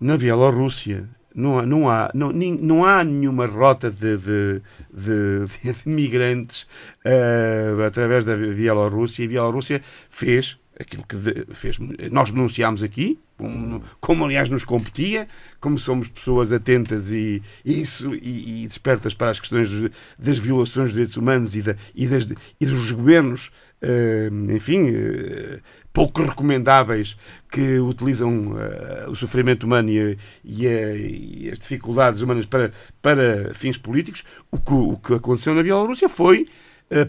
Na 0.00 0.16
Bielorrússia 0.16 1.08
não 1.34 1.64
não 1.66 1.88
há, 1.90 2.10
não, 2.14 2.32
não 2.32 2.84
há 2.84 3.02
nenhuma 3.04 3.46
rota 3.46 3.90
de, 3.90 4.16
de, 4.16 4.62
de- 4.92 5.72
de 5.72 5.88
migrantes 5.88 6.66
eh, 7.04 7.74
através 7.86 8.24
da 8.24 8.36
Bielorrússia. 8.36 9.22
E 9.22 9.26
a 9.26 9.28
Bielorrússia 9.28 9.82
fez 10.10 10.58
aquilo 10.78 11.04
que 11.06 11.16
fez. 11.54 11.78
Nós 12.10 12.30
denunciámos 12.30 12.82
aqui, 12.82 13.18
como, 13.42 13.82
como, 14.00 14.24
aliás 14.24 14.48
nos 14.48 14.64
competia, 14.64 15.26
como 15.60 15.78
somos 15.78 16.08
pessoas 16.08 16.52
atentas 16.52 17.10
e, 17.10 17.42
isso, 17.64 18.14
e, 18.14 18.62
e 18.62 18.66
despertas 18.66 19.14
para 19.14 19.30
as 19.30 19.40
questões 19.40 19.68
dos- 19.70 19.90
das 20.18 20.38
violações 20.38 20.86
dos 20.86 20.92
direitos 20.92 21.16
humanos 21.16 21.56
e, 21.56 21.62
da, 21.62 21.76
e, 21.94 22.06
das, 22.06 22.28
e 22.60 22.66
dos 22.66 22.92
governos, 22.92 23.50
eh, 23.80 24.30
enfim, 24.54 24.88
eh, 24.88 25.58
pouco 25.92 26.22
recomendáveis 26.22 27.16
que 27.50 27.78
utilizam 27.80 28.54
eh, 28.58 29.06
o 29.08 29.14
sofrimento 29.16 29.64
humano 29.64 29.90
e, 29.90 30.16
e 30.44 30.66
a- 30.68 30.94
e 30.96 31.50
as 31.52 31.58
dificuldades 31.58 32.20
humanas 32.22 32.46
para, 32.46 32.70
para 33.00 33.52
fins 33.54 33.76
políticos, 33.76 34.22
o 34.50 34.58
que, 34.58 34.72
o 34.72 34.96
que 34.98 35.14
aconteceu 35.14 35.52
na 35.54 35.62
Bielorrússia 35.62 36.08
foi, 36.08 36.46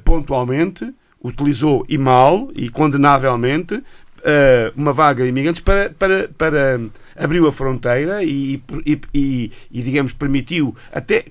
pontualmente, 0.04 0.94
utilizou 1.22 1.86
e 1.88 1.98
mal 1.98 2.50
e 2.56 2.70
condenavelmente 2.70 3.82
eh, 4.24 4.72
uma 4.76 4.94
vaga 4.94 5.24
de 5.24 5.30
imigrantes 5.30 5.62
para, 5.62 5.90
para, 5.90 6.30
para 6.38 6.80
abriu 7.16 7.48
a 7.48 7.52
fronteira 7.52 8.24
e, 8.24 8.62
e, 8.86 9.02
e, 9.14 9.52
e, 9.72 9.82
digamos, 9.82 10.14
permitiu, 10.14 10.76
até 10.92 11.26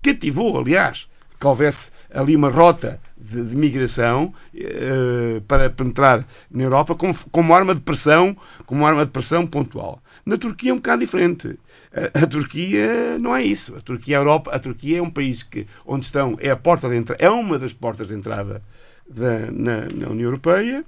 cativou, 0.00 0.58
aliás, 0.58 1.08
que 1.38 1.46
houvesse 1.46 1.90
ali 2.14 2.36
uma 2.36 2.48
rota 2.48 3.00
de, 3.16 3.42
de 3.42 3.56
migração 3.56 4.32
eh, 4.54 5.40
para 5.48 5.68
penetrar 5.70 6.24
na 6.48 6.62
Europa 6.62 6.94
como, 6.94 7.12
como 7.32 7.54
arma 7.54 7.74
de 7.74 7.80
pressão, 7.80 8.36
como 8.66 8.86
arma 8.86 9.04
de 9.04 9.10
pressão 9.10 9.44
pontual. 9.44 10.00
Na 10.24 10.36
Turquia 10.36 10.70
é 10.70 10.74
um 10.74 10.76
bocado 10.76 11.00
diferente. 11.00 11.58
A, 11.92 12.22
a 12.22 12.26
Turquia 12.26 13.18
não 13.20 13.34
é 13.34 13.42
isso. 13.42 13.74
A 13.76 13.80
Turquia, 13.80 14.18
a 14.18 14.20
Europa, 14.20 14.50
a 14.54 14.58
Turquia 14.60 14.98
é 14.98 15.02
um 15.02 15.10
país 15.10 15.42
que 15.42 15.66
onde 15.84 16.06
estão 16.06 16.36
é 16.40 16.50
a 16.50 16.56
porta 16.56 16.88
de 16.88 16.96
entrada, 16.96 17.22
é 17.22 17.28
uma 17.28 17.58
das 17.58 17.72
portas 17.72 18.06
de 18.06 18.14
entrada 18.14 18.62
da, 19.08 19.50
na, 19.50 19.88
na 19.94 20.08
União 20.08 20.28
Europeia, 20.28 20.84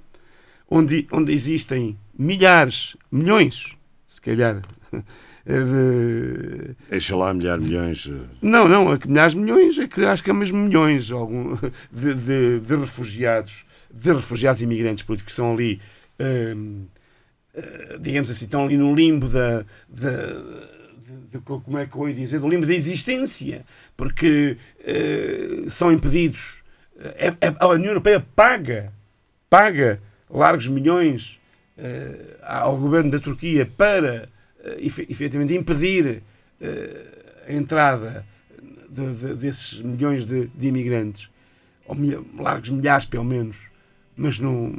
onde, 0.69 1.07
onde 1.11 1.31
existem 1.33 1.97
milhares, 2.17 2.95
milhões, 3.11 3.65
se 4.07 4.19
calhar, 4.21 4.61
de, 5.45 6.75
Deixa 6.89 7.15
lá 7.15 7.33
milhar 7.33 7.59
milhões. 7.59 8.07
eh, 8.11 8.25
não, 8.41 8.67
não, 8.67 8.93
é 8.93 8.99
milhares 9.07 9.33
milhões, 9.35 9.77
é 9.77 9.87
que 9.87 10.01
acho 10.03 10.23
que 10.23 10.29
é 10.29 10.33
mesmo 10.33 10.57
milhões 10.57 11.11
algum, 11.11 11.55
de, 11.91 12.13
de, 12.15 12.59
de 12.59 12.75
refugiados, 12.75 13.65
de 13.93 14.13
refugiados 14.13 14.61
e 14.61 14.63
imigrantes 14.65 15.03
políticos 15.03 15.31
que 15.33 15.35
são 15.35 15.53
ali, 15.53 15.79
hum, 16.19 16.85
digamos 18.01 18.29
assim, 18.29 18.45
estão 18.45 18.65
ali 18.65 18.75
no 18.77 18.93
limbo 18.95 19.27
da, 19.29 19.59
da- 19.87 20.33
de- 20.97 21.31
de- 21.31 21.39
como 21.39 21.77
é 21.77 21.85
que 21.85 21.95
eu 21.95 22.09
ia 22.09 22.15
dizer, 22.15 22.39
do 22.39 22.49
limbo 22.49 22.65
da 22.65 22.73
existência, 22.73 23.65
porque 23.95 24.57
eh, 24.83 25.63
são 25.67 25.91
impedidos. 25.91 26.61
É- 27.17 27.35
é- 27.41 27.55
a 27.59 27.67
União 27.67 27.89
Europeia 27.91 28.25
paga, 28.35 28.91
paga 29.49 30.01
largos 30.29 30.67
milhões 30.67 31.39
eh, 31.77 32.37
ao 32.41 32.77
governo 32.77 33.11
da 33.11 33.19
Turquia 33.19 33.65
para 33.65 34.29
efe- 34.79 35.05
efetivamente 35.09 35.53
impedir 35.55 36.23
eh, 36.61 37.05
a 37.47 37.53
entrada 37.53 38.25
de- 38.89 39.13
de- 39.13 39.35
desses 39.35 39.81
milhões 39.81 40.25
de, 40.25 40.47
de 40.47 40.67
imigrantes, 40.67 41.29
ou 41.85 41.95
milha- 41.95 42.21
largos 42.37 42.69
milhares 42.69 43.05
pelo 43.05 43.23
menos, 43.25 43.57
mas 44.15 44.39
no, 44.39 44.73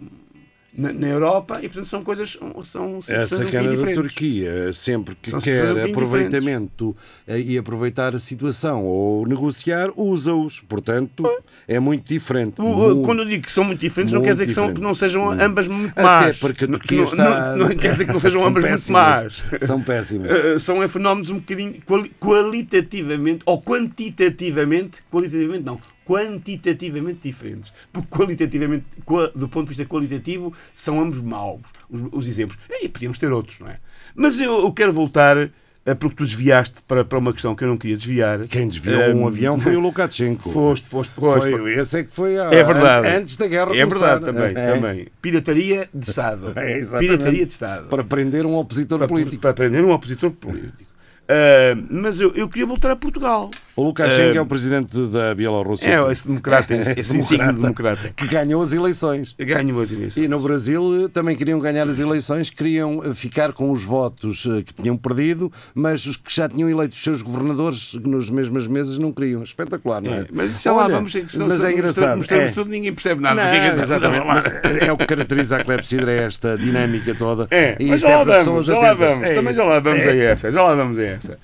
na, 0.77 0.93
na 0.93 1.09
Europa, 1.09 1.59
e 1.63 1.69
portanto 1.69 1.87
são 1.87 2.03
coisas 2.03 2.33
são, 2.33 2.63
são 2.63 2.99
A 2.99 3.03
situações 3.03 3.49
um 3.49 3.53
da 3.53 3.71
diferentes. 3.75 3.95
Turquia, 3.95 4.73
sempre 4.73 5.15
que 5.21 5.31
São 5.31 5.39
um 5.39 5.43
quer 5.43 5.69
bocadinho 5.69 5.97
aproveitamento 5.97 6.97
eh, 7.27 7.41
e 7.41 7.59
aproveitar 7.59 8.15
a 8.15 8.19
situação 8.19 8.85
ou 8.85 9.27
negociar, 9.27 9.91
usa-os. 9.97 10.61
Portanto, 10.61 11.25
é 11.67 11.79
muito 11.81 12.07
diferente. 12.09 12.61
O- 12.61 12.65
Muito- 12.65 13.03
quando 13.03 13.21
eu 13.23 13.25
digo 13.27 13.45
que 13.45 13.53
são 13.53 13.65
muito 13.65 13.81
diferentes, 13.81 14.13
não 14.13 14.21
muito 14.21 14.29
quer 14.29 14.33
dizer 14.35 14.47
que, 14.47 14.53
são, 14.53 14.73
que 14.75 14.81
não 14.81 14.95
sejam 14.95 15.25
Muito. 15.27 15.41
ambas 15.43 15.69
muito 15.69 15.93
Até 15.93 16.03
más. 16.03 16.39
porque 16.39 16.65
a 16.65 16.69
Não- 16.69 16.79
Turquia 16.79 16.99
não, 16.99 17.05
está- 17.05 17.57
não, 17.57 17.69
não 17.69 17.77
quer 17.77 17.93
dizer 17.93 18.05
que 18.07 18.13
não 18.13 18.21
sejam 18.21 18.41
ambas 18.47 18.63
muito 18.65 18.75
péssimas. 18.77 19.45
más. 19.51 19.61
São 19.67 19.81
péssimas. 19.81 20.31
Uh, 20.31 20.61
são 20.61 20.89
fenómenos 20.89 21.31
um 21.31 21.37
bocadinho 21.37 21.75
quali- 21.87 22.11
qualitativamente 22.21 23.41
ou 23.47 23.61
quantitativamente, 23.61 25.03
qualitativamente 25.11 25.65
não, 25.65 25.79
quantitativamente 26.07 27.21
diferentes. 27.23 27.73
Porque 27.93 28.09
qualitativamente, 28.09 28.85
qua- 29.05 29.31
do 29.35 29.49
ponto 29.49 29.65
de 29.65 29.69
vista 29.71 29.85
qualitativo, 29.85 30.53
são 30.75 31.01
ambos 31.01 31.21
maus 31.21 31.61
os, 31.91 32.03
os 32.13 32.29
exemplos. 32.29 32.59
E 32.71 32.89
podíamos 32.89 33.19
ter 33.19 33.33
outros, 33.33 33.59
não 33.59 33.69
é? 33.69 33.77
Mas 34.15 34.41
eu, 34.41 34.59
eu 34.61 34.73
quero 34.73 34.93
voltar, 34.93 35.37
uh, 35.37 35.51
porque 35.99 36.17
tu 36.17 36.25
desviaste 36.25 36.77
para, 36.87 37.05
para 37.05 37.19
uma 37.19 37.33
questão 37.33 37.55
que 37.55 37.65
eu 37.65 37.69
não 37.69 37.77
queria 37.77 37.97
desviar. 37.97 38.47
Quem 38.49 38.69
desviou 38.69 39.01
um 39.15 39.23
Um, 39.23 39.27
avião 39.29 39.59
foi 39.59 39.77
o 39.77 39.81
Lukashenko. 39.81 40.51
Foste, 40.51 40.87
foste, 40.87 41.13
foste. 41.15 41.51
Foi, 41.51 41.75
esse 41.75 41.99
é 41.99 42.05
que 42.05 42.15
foi 42.15 42.39
a, 42.39 42.45
É 42.53 42.63
verdade. 42.65 43.07
Antes, 43.09 43.19
antes 43.21 43.37
da 43.37 43.47
guerra 43.49 43.77
É 43.77 43.85
começar. 43.85 44.17
verdade 44.19 44.25
também, 44.25 44.57
É. 44.63 44.73
também. 44.75 45.09
Pirataria 45.21 45.89
de 45.93 46.05
Estado. 46.09 46.53
É, 46.59 46.79
exatamente. 46.79 47.11
Pirataria 47.17 47.47
de 47.47 47.53
Estado. 47.53 47.89
Para 47.89 48.05
prender 48.05 48.47
um 48.47 48.55
opositor 48.57 48.99
para, 48.99 49.09
político. 49.09 49.43
para 49.43 49.55
prender 49.55 49.85
um 49.85 49.91
opositor 49.91 50.31
político. 50.31 50.91
Ah, 51.29 51.77
mas 51.91 52.21
eu, 52.21 52.33
eu 52.35 52.49
queria 52.49 52.67
voltar 52.67 52.91
a 52.93 52.97
Portugal. 52.97 53.51
O 53.77 53.83
Lukashenko 53.85 54.39
é 54.39 54.41
o 54.41 54.47
presidente 54.47 54.97
da 55.09 55.35
Bielorrússia. 55.35 55.89
É, 55.89 56.11
esse 56.11 56.27
democrata, 56.27 56.75
esse, 56.75 56.91
Esse 56.99 57.17
insigne 57.19 57.53
democrata. 57.53 58.11
Que 58.17 58.27
ganhou 58.27 58.63
as 58.63 58.73
eleições. 58.73 59.35
Ganho 59.39 59.77
hoje 59.77 59.97
nisso. 59.97 60.19
E 60.19 60.27
no 60.27 60.41
Brasil 60.41 61.05
eh, 61.05 61.09
também 61.09 61.37
queriam 61.37 61.61
ganhar 61.61 61.87
as 61.87 61.99
eleições, 61.99 62.49
queriam 62.49 63.03
eh, 63.05 63.13
ficar 63.13 63.53
com 63.53 63.71
os 63.71 63.85
votos 63.85 64.47
eh, 64.47 64.63
que 64.63 64.73
tinham 64.73 64.97
perdido, 64.97 65.53
mas 65.75 66.07
os 66.07 66.17
que 66.17 66.35
já 66.35 66.49
tinham 66.49 66.71
eleito 66.71 66.95
os 66.95 67.03
seus 67.03 67.21
governadores 67.21 67.93
nos 68.03 68.31
mesmos 68.31 68.67
meses 68.67 68.99
não 68.99 69.13
queriam. 69.13 69.43
Espetacular, 69.43 70.01
não 70.01 70.15
é? 70.15 70.21
É, 70.21 70.27
mas 70.33 70.51
isso 70.53 70.69
é 70.69 70.73
lá, 70.73 70.85
Olha, 70.85 70.95
vamos 70.95 71.13
que 71.13 71.31
senão 71.31 71.47
mas 71.49 71.63
é 71.63 71.73
engraçado. 71.73 72.17
Mostramos 72.17 72.51
é. 72.51 72.55
tudo, 72.55 72.71
ninguém 72.71 72.93
percebe 72.95 73.21
nada. 73.21 73.35
Não, 73.35 73.51
é 73.51 74.41
que- 74.41 74.85
é 74.87 74.93
o 74.93 74.97
que 74.97 75.07
caracteriza 75.07 75.57
a 75.59 75.65
clepsidra, 75.65 76.13
é 76.13 76.25
esta 76.25 76.57
dinâmica 76.57 77.15
toda. 77.15 77.47
É, 77.51 77.77
e 77.79 77.87
mas 77.87 77.97
isto 77.97 78.09
já 78.09 78.13
é 78.13 78.17
lá 78.17 78.43
vamos, 78.43 78.65
já 78.65 78.79
lá 78.79 78.95
vamos, 78.95 79.25
É 79.25 79.35
também 79.35 79.53
já 79.55 79.65
lá 79.65 79.81
vamos 79.81 80.05
É. 80.05 80.09
a 80.09 80.17
essa, 80.17 80.51
já 80.51 80.63
lá 80.63 80.75
vamos 80.75 80.99
a 80.99 81.03
essa. 81.03 81.39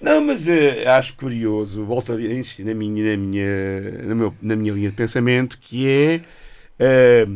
Não, 0.00 0.20
mas 0.20 0.46
eh, 0.46 0.86
acho 0.86 1.14
curioso, 1.16 1.84
volto 1.84 2.12
a 2.12 2.20
insistir 2.22 2.64
na 2.64 2.74
minha, 2.74 3.10
na 3.12 3.16
minha, 3.16 4.02
na 4.06 4.14
meu- 4.14 4.34
na 4.42 4.54
minha 4.56 4.72
linha 4.72 4.90
de 4.90 4.96
pensamento, 4.96 5.58
que 5.58 5.88
é 5.88 6.24
eh, 6.78 7.26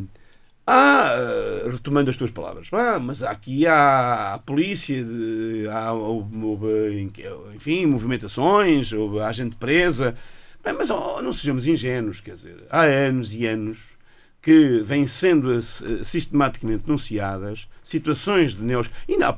retomando 1.70 2.10
as 2.10 2.16
tuas 2.16 2.30
palavras, 2.30 2.68
ah, 2.72 2.98
mas 2.98 3.22
aqui 3.22 3.66
há 3.66 4.34
a 4.34 4.38
polícia, 4.38 5.02
de- 5.04 5.66
há, 5.70 5.90
enfim, 7.54 7.86
movimentações, 7.86 8.90
há 9.24 9.32
gente 9.32 9.56
presa. 9.56 10.14
Bem, 10.62 10.74
mas 10.74 10.90
oh, 10.90 11.22
não 11.22 11.32
sejamos 11.32 11.66
ingênuos, 11.66 12.20
quer 12.20 12.34
dizer, 12.34 12.56
há 12.70 12.82
anos 12.82 13.34
e 13.34 13.46
anos 13.46 13.98
que 14.42 14.80
vêm 14.82 15.06
sendo 15.06 15.60
sistematicamente 16.02 16.84
denunciadas 16.84 17.68
situações 17.82 18.54
de 18.54 18.62
neos. 18.62 18.90
Ainda, 19.08 19.36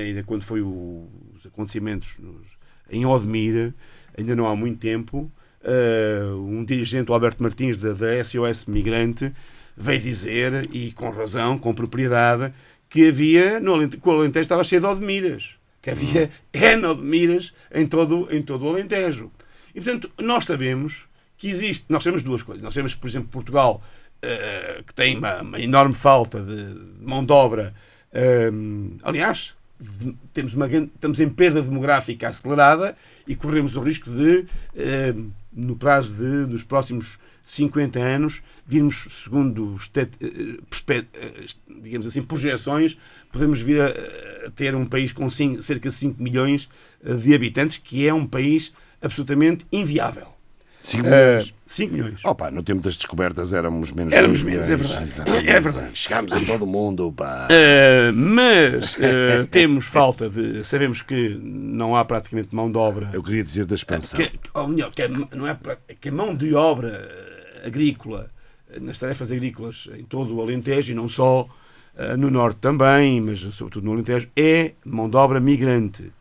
ainda 0.00 0.22
quando 0.24 0.42
foi 0.42 0.60
o- 0.62 1.08
acontecimentos 1.56 2.18
em 2.90 3.06
Odmira, 3.06 3.74
ainda 4.16 4.36
não 4.36 4.46
há 4.46 4.54
muito 4.54 4.78
tempo, 4.78 5.30
eh, 5.64 6.20
um 6.34 6.64
dirigente, 6.64 7.10
o 7.10 7.14
Alberto 7.14 7.42
Martins, 7.42 7.76
da, 7.76 7.92
da 7.92 8.22
SOS 8.22 8.66
Migrante, 8.66 9.32
veio 9.76 10.00
dizer, 10.00 10.68
e 10.72 10.92
com 10.92 11.10
razão, 11.10 11.58
com 11.58 11.74
propriedade, 11.74 12.52
que 12.88 13.08
havia, 13.08 13.58
no 13.58 13.74
Alentejo, 13.74 14.00
que 14.00 14.08
o 14.08 14.12
Alentejo 14.12 14.42
estava 14.42 14.62
cheio 14.62 14.80
de 14.80 14.86
Odmiras. 14.86 15.56
Que 15.82 15.90
havia 15.90 16.30
N 16.52 16.86
Odmiras 16.86 17.52
em 17.74 17.86
todo, 17.86 18.28
em 18.30 18.42
todo 18.42 18.64
o 18.64 18.68
Alentejo. 18.68 19.30
E, 19.74 19.80
portanto, 19.80 20.10
nós 20.18 20.44
sabemos 20.44 21.04
que 21.36 21.48
existe, 21.48 21.86
nós 21.88 22.04
sabemos 22.04 22.22
duas 22.22 22.42
coisas. 22.42 22.62
Nós 22.62 22.72
sabemos 22.72 22.94
por 22.94 23.08
exemplo, 23.08 23.28
Portugal, 23.28 23.82
eh, 24.22 24.82
que 24.86 24.94
tem 24.94 25.18
uma, 25.18 25.42
uma 25.42 25.60
enorme 25.60 25.94
falta 25.94 26.40
de, 26.40 27.04
mão 27.04 27.24
de 27.24 27.32
obra, 27.32 27.74
eh, 28.12 28.50
aliás, 29.02 29.55
temos 30.32 30.54
uma, 30.54 30.66
estamos 30.66 31.20
em 31.20 31.28
perda 31.28 31.60
demográfica 31.62 32.28
acelerada 32.28 32.96
e 33.26 33.34
corremos 33.34 33.76
o 33.76 33.80
risco 33.80 34.10
de, 34.10 34.46
eh, 34.74 35.14
no 35.52 35.76
prazo 35.76 36.12
de, 36.12 36.46
dos 36.46 36.62
próximos 36.62 37.18
50 37.44 37.98
anos, 37.98 38.42
virmos, 38.66 39.06
segundo 39.24 39.78
eh, 39.94 40.08
eh, 40.20 41.44
digamos 41.82 42.06
assim, 42.06 42.22
projeções, 42.22 42.96
podemos 43.30 43.60
vir 43.60 43.82
a, 43.82 44.50
ter 44.54 44.74
um 44.74 44.86
país 44.86 45.12
com 45.12 45.28
cerca 45.28 45.88
de 45.88 45.94
5 45.94 46.22
milhões 46.22 46.68
de 47.02 47.34
habitantes, 47.34 47.76
que 47.76 48.06
é 48.06 48.12
um 48.12 48.26
país 48.26 48.72
absolutamente 49.00 49.66
inviável. 49.70 50.35
5 50.86 51.04
Eh, 51.04 51.10
milhões. 51.10 51.54
5 51.66 51.92
milhões. 51.92 52.24
Opa, 52.24 52.48
no 52.48 52.62
tempo 52.62 52.80
das 52.80 52.96
descobertas 52.96 53.52
éramos 53.52 53.90
menos. 53.90 54.14
Éramos 54.14 54.44
menos, 54.44 54.70
é 54.70 54.76
verdade. 54.76 55.02
Exatamente. 55.02 55.48
É 55.48 55.60
verdade. 55.60 55.90
Chegámos 55.94 56.32
a 56.32 56.40
todo 56.44 56.64
mundo, 56.64 57.12
pá. 57.12 57.48
Uh, 57.50 58.12
mas 58.14 58.94
uh, 58.94 59.46
temos 59.50 59.86
falta 59.86 60.30
de. 60.30 60.62
Sabemos 60.62 61.02
que 61.02 61.36
não 61.42 61.96
há 61.96 62.04
praticamente 62.04 62.54
mão 62.54 62.70
de 62.70 62.78
obra. 62.78 63.10
Eu 63.12 63.20
queria 63.20 63.42
dizer 63.42 63.66
da 63.66 63.74
expansão. 63.74 64.16
Que, 64.16 64.30
ou 64.54 64.68
melhor, 64.68 64.92
que 64.92 65.02
a, 65.02 65.08
não 65.08 65.48
é, 65.48 65.58
que 66.00 66.08
a 66.08 66.12
mão 66.12 66.36
de 66.36 66.54
obra 66.54 67.10
agrícola, 67.64 68.30
nas 68.80 69.00
tarefas 69.00 69.32
agrícolas 69.32 69.88
em 69.98 70.04
todo 70.04 70.36
o 70.36 70.40
Alentejo 70.40 70.92
e 70.92 70.94
não 70.94 71.08
só 71.08 71.48
no 72.16 72.30
Norte 72.30 72.60
também, 72.60 73.20
mas 73.20 73.40
sobretudo 73.40 73.86
no 73.86 73.92
Alentejo, 73.92 74.28
é 74.36 74.72
mão 74.84 75.10
de 75.10 75.16
obra 75.16 75.40
migrante. 75.40 76.12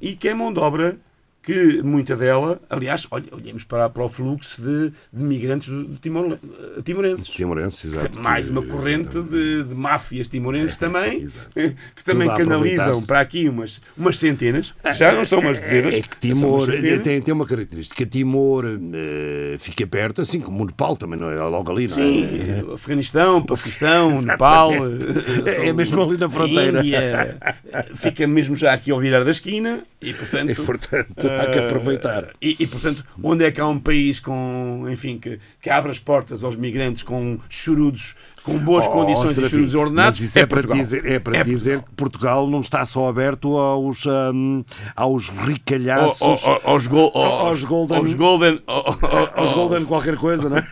E 0.00 0.16
que 0.16 0.28
é 0.28 0.34
mão 0.34 0.52
de 0.52 0.58
obra 0.58 0.98
que 1.42 1.82
muita 1.82 2.14
dela, 2.16 2.60
aliás, 2.68 3.06
olhemos 3.10 3.64
para, 3.64 3.88
para 3.88 4.04
o 4.04 4.08
fluxo 4.08 4.60
de, 4.60 4.92
de 5.12 5.24
migrantes 5.24 5.68
do- 5.70 5.96
Timor, 5.96 6.32
uh, 6.32 6.82
timorenses. 6.82 7.26
Timorenses, 7.28 7.92
exato. 7.94 8.20
Mais 8.20 8.50
uma 8.50 8.60
Que- 8.62 8.68
corrente 8.68 9.20
de, 9.22 9.64
de 9.64 9.74
máfias 9.74 10.28
timorenses 10.28 10.76
também, 10.76 11.22
Exato. 11.24 11.48
que 11.94 12.04
também 12.04 12.28
canalizam 12.34 13.02
para 13.06 13.20
aqui 13.20 13.48
umas, 13.48 13.80
umas 13.96 14.18
centenas. 14.18 14.74
Já 14.94 15.12
não 15.12 15.24
são 15.24 15.40
umas 15.40 15.58
dezenas. 15.58 15.94
É 15.94 16.02
que 16.02 16.34
são 16.36 16.50
umas 16.50 16.64
Timor 16.64 16.76
centenas. 16.82 17.02
tem, 17.04 17.20
tem 17.22 17.34
uma 17.34 17.46
característica. 17.46 18.04
Timor 18.06 18.64
eh, 18.92 19.56
fica 19.58 19.86
perto, 19.86 20.20
assim 20.20 20.40
como 20.40 20.62
o 20.62 20.66
Nepal 20.66 20.94
também, 20.96 21.18
não 21.18 21.30
é? 21.30 21.36
Logo 21.40 21.72
ali, 21.72 21.82
não 21.88 21.94
Sim, 21.94 22.28
é? 22.70 22.74
Afeganistão, 22.74 23.42
Paquistão, 23.42 24.20
Nepal. 24.22 24.72
eh, 24.74 25.60
É 25.70 25.72
mesmo 25.72 26.02
ali 26.02 26.16
na 26.18 26.28
fronteira. 26.28 26.80
Índia, 26.80 27.38
eh, 27.72 27.86
fica 27.94 28.26
mesmo 28.26 28.54
já 28.56 28.72
aqui 28.74 28.90
ao 28.90 29.00
virar 29.00 29.24
da 29.24 29.30
esquina 29.30 29.82
e, 30.02 30.12
portanto. 30.12 30.50
E, 30.50 30.54
portanto, 30.54 31.29
há 31.40 31.46
que 31.46 31.58
aproveitar. 31.58 32.28
E, 32.40 32.56
e, 32.58 32.66
portanto, 32.66 33.04
onde 33.22 33.44
é 33.44 33.50
que 33.50 33.60
há 33.60 33.66
um 33.66 33.78
país 33.78 34.18
com, 34.18 34.84
enfim, 34.90 35.18
que, 35.18 35.38
que 35.60 35.68
abre 35.70 35.90
as 35.90 35.98
portas 35.98 36.42
aos 36.44 36.56
migrantes 36.56 37.02
com 37.02 37.38
churudos, 37.48 38.14
com 38.42 38.56
boas 38.58 38.86
Oh, 38.86 38.90
condições 38.90 39.36
e 39.36 39.48
churudos 39.48 39.74
ordenados? 39.74 40.18
Isso 40.20 40.38
é, 40.38 40.46
para 40.46 40.62
Portugal. 40.62 40.76
dizer, 40.82 41.04
é 41.06 41.18
para 41.18 41.36
É 41.38 41.44
dizer 41.44 41.70
Portugal. 41.80 41.84
que 41.90 41.94
Portugal 41.96 42.46
não 42.50 42.60
está 42.60 42.86
só 42.86 43.08
aberto 43.08 43.56
aos, 43.58 44.04
hum, 44.06 44.64
aos 44.96 45.28
ricalhaços, 45.28 46.22
Ao- 46.46 46.52
ao- 46.54 46.60
aos, 46.64 46.86
gol, 46.86 47.10
aos 47.14 47.64
golden- 47.64 47.98
aos 47.98 48.14
golden, 48.14 48.60
ao- 48.66 48.98
ao- 49.02 49.30
aos 49.40 49.52
golden 49.52 49.84
qualquer 49.84 50.16
coisa, 50.16 50.48
não 50.48 50.56
é? 50.56 50.66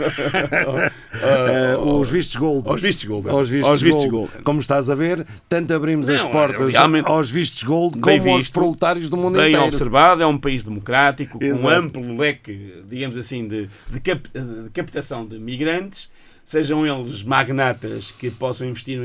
Eh, 1.22 1.76
os 1.82 2.08
vistos 2.08 2.36
gold. 2.36 2.68
aos 2.68 2.80
vistos 2.80 3.04
golden. 3.04 3.32
Aos 3.32 3.48
vistos, 3.48 3.70
Aos 3.70 3.82
vistos 3.82 4.04
gold. 4.06 4.28
golden. 4.28 4.42
Como 4.44 4.60
estás 4.60 4.88
a 4.90 4.94
ver, 4.94 5.26
tanto 5.48 5.72
abrimos 5.74 6.08
as 6.08 6.22
Não, 6.24 6.30
portas 6.30 6.74
aos 7.04 7.30
vistos 7.30 7.62
gold 7.62 7.98
Bem 8.00 8.18
como 8.18 8.32
aos 8.32 8.42
visto, 8.44 8.52
proletários 8.54 9.10
do 9.10 9.16
mundo 9.16 9.36
Bem 9.38 9.48
inteiro. 9.50 9.66
observado, 9.66 10.22
é 10.22 10.26
um 10.26 10.38
país 10.38 10.47
democrático, 10.56 11.38
com 11.38 11.44
um 11.60 11.68
amplo 11.68 12.16
leque, 12.16 12.82
digamos 12.88 13.16
assim, 13.16 13.46
de, 13.46 13.68
de, 13.88 14.00
cap- 14.00 14.28
de 14.32 14.70
captação 14.70 15.26
de 15.26 15.38
migrantes, 15.38 16.08
sejam 16.48 16.86
eles 16.86 17.22
magnatas 17.22 18.10
que 18.10 18.30
possam 18.30 18.66
investir 18.66 18.98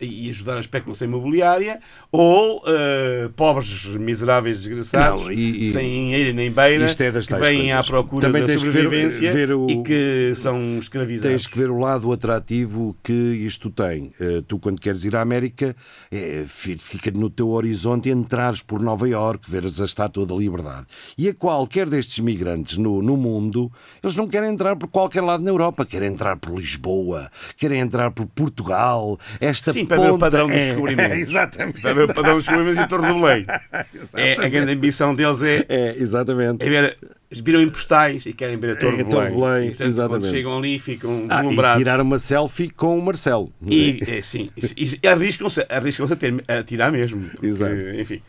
e 0.00 0.30
ajudar 0.30 0.58
a 0.58 0.60
especulação 0.60 1.08
imobiliária, 1.08 1.80
ou 2.12 2.62
eh, 2.68 3.28
pobres, 3.34 3.84
miseráveis, 3.96 4.58
desgraçados, 4.62 5.24
Não, 5.24 5.32
e- 5.32 5.66
sem 5.66 6.14
eira 6.14 6.32
nem 6.32 6.52
beira, 6.52 6.84
é 6.84 7.20
que 7.20 7.34
vêm 7.40 7.72
à 7.72 7.82
procura 7.82 8.20
Também 8.22 8.42
da 8.42 8.46
tens 8.46 8.62
que 8.62 8.70
ver- 8.70 8.82
sobrevivência 8.84 9.32
ver 9.32 9.52
o- 9.52 9.66
e 9.68 9.82
que 9.82 10.32
são 10.36 10.78
escravizados. 10.78 11.30
Tens 11.32 11.46
que 11.48 11.58
ver 11.58 11.68
o 11.68 11.80
lado 11.80 12.12
atrativo 12.12 12.96
que 13.02 13.12
isto 13.12 13.70
tem. 13.70 14.12
Eh, 14.20 14.44
tu, 14.46 14.60
quando 14.60 14.80
queres 14.80 15.04
ir 15.04 15.16
à 15.16 15.20
América, 15.20 15.74
fi- 16.46 16.76
fica 16.78 17.10
no 17.10 17.28
teu 17.28 17.48
horizonte 17.48 18.08
entrares 18.08 18.62
por 18.62 18.78
Nova 18.80 19.08
Iorque, 19.08 19.50
veres 19.50 19.80
a 19.80 19.84
Estátua 19.84 20.24
da 20.24 20.34
Liberdade. 20.36 20.86
E 21.18 21.28
a 21.28 21.34
qualquer 21.34 21.88
destes 21.88 22.20
migrantes 22.20 22.78
no, 22.78 23.02
no 23.02 23.16
mundo, 23.16 23.68
eles 24.00 24.14
não 24.14 24.28
querem 24.28 24.50
entrar 24.50 24.76
por 24.76 24.86
qualquer 24.88 25.22
lado 25.22 25.42
na 25.42 25.50
Europa, 25.50 25.84
querem 25.84 26.10
entrar 26.12 26.36
por 26.36 26.54
Lisboa, 26.56 26.83
querem 27.56 27.80
entrar 27.80 28.10
por 28.10 28.26
Portugal. 28.26 29.18
Esta 29.40 29.72
Sim, 29.72 29.86
para 29.86 30.00
ver 30.02 30.10
o 30.12 30.18
padrão 30.18 30.46
dos 30.48 30.56
É, 30.56 30.66
descobrimentos. 30.68 31.18
exatamente. 31.30 31.80
Para 31.80 31.92
ver 31.94 32.04
o 32.10 32.14
padrão 32.14 32.36
dos 32.36 32.44
problemas 32.46 32.78
e 32.78 32.88
Torre 32.88 33.06
do 33.12 33.20
Belém. 33.20 33.46
É, 34.16 34.34
a 34.44 34.48
grande 34.48 34.72
ambição 34.72 35.14
deles 35.14 35.42
é 35.42 35.64
É, 35.68 35.96
exatamente. 35.96 36.64
É 36.64 36.68
ver, 36.68 36.96
eles 37.30 37.42
viram 37.44 37.60
em 37.60 37.68
postais 37.68 38.26
e 38.26 38.32
querem 38.32 38.56
ver 38.56 38.72
a 38.72 38.76
Torre 38.76 39.00
É, 39.00 39.04
Torre 39.04 39.30
Belém. 39.30 39.34
de 39.34 39.40
Belém, 39.40 39.64
E, 39.64 39.68
portanto, 39.70 39.88
exatamente. 39.88 40.22
Quando 40.24 40.30
chegam 40.32 40.58
ali 40.58 40.78
ficam 40.78 41.22
Ah, 41.28 41.38
e 41.40 41.42
deslumbrados. 41.42 41.78
tirar 41.78 42.00
uma 42.00 42.18
selfie 42.18 42.70
com 42.70 42.98
o 42.98 43.02
Marcelo. 43.02 43.52
E, 43.66 43.98
é, 44.06 44.22
sim, 44.22 44.50
e, 44.76 44.98
e 45.02 45.08
arriscam-se 45.08 45.64
arriscam 45.68 46.06
a, 46.10 46.16
ter- 46.16 46.44
a 46.46 46.62
tirar 46.62 46.92
mesmo. 46.92 47.20
porque, 47.30 47.46
Exato. 47.46 47.74
Enfim. 47.98 48.22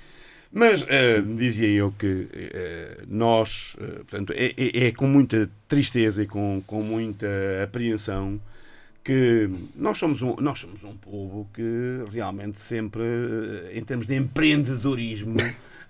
Mas 0.57 0.85
eh, 0.87 1.21
dizia 1.21 1.67
eu 1.67 1.93
que 1.99 2.27
eh, 2.33 2.99
nós, 3.09 3.75
eh, 3.77 3.85
portanto, 4.09 4.31
é, 4.33 4.53
é- 4.55 4.87
é 4.87 4.91
com 4.93 5.05
muita 5.05 5.49
tristeza 5.67 6.23
e 6.23 6.27
com, 6.27 6.63
com 6.65 6.81
muita 6.81 7.27
apreensão 7.61 8.39
que 9.03 9.49
nós 9.75 9.97
somos, 9.97 10.21
um, 10.21 10.33
nós 10.39 10.57
somos 10.59 10.81
um 10.85 10.95
povo 10.95 11.45
que 11.53 11.61
realmente 12.09 12.57
sempre, 12.57 13.03
em 13.73 13.83
termos 13.83 14.07
de 14.07 14.15
empreendedorismo, 14.15 15.35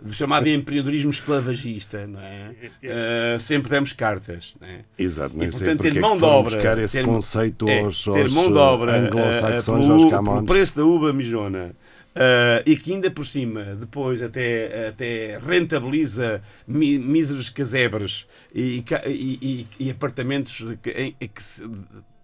de 0.03 0.13
chamado 0.15 0.47
empreendedorismo 0.49 1.11
esclavagista, 1.11 2.07
não 2.07 2.19
é? 2.19 2.51
Eh, 2.81 3.37
sempre 3.39 3.69
demos 3.69 3.93
cartas, 3.93 4.55
não 4.59 4.67
é? 4.67 4.79
Exato, 4.97 5.37
nem 5.37 5.47
E, 5.47 5.51
portanto, 5.51 5.81
ter 5.81 5.95
é 5.95 5.99
mão 5.99 6.13
que 6.13 6.17
de 6.17 6.25
obra, 6.25 6.55
buscar 6.55 6.77
esse 6.79 6.93
ter- 6.97 7.05
conceito 7.05 7.69
é, 7.69 7.81
aos, 7.81 8.03
ter 8.03 8.19
aos, 8.21 8.33
mão 8.33 8.51
de 8.51 8.57
obra 8.57 8.97
anglo-saxões, 8.99 9.87
aos 9.87 10.05
camões. 10.09 10.35
pelo 10.37 10.45
preço 10.47 10.75
da 10.75 10.83
uva 10.83 11.13
mijona 11.13 11.75
eh, 12.15 12.63
e 12.65 12.75
que 12.77 12.93
ainda 12.93 13.11
por 13.11 13.25
cima 13.27 13.75
depois 13.75 14.21
até, 14.21 14.87
até 14.89 15.37
rentabiliza 15.45 16.41
mi- 16.67 16.97
míseros 16.99 17.49
casebres 17.49 18.25
e, 18.53 18.83
e- 19.05 19.39
e- 19.41 19.67
e 19.79 19.89
apartamentos 19.91 20.63
que, 20.81 20.89
em- 20.91 21.15
que 21.27 21.43
se- 21.43 21.63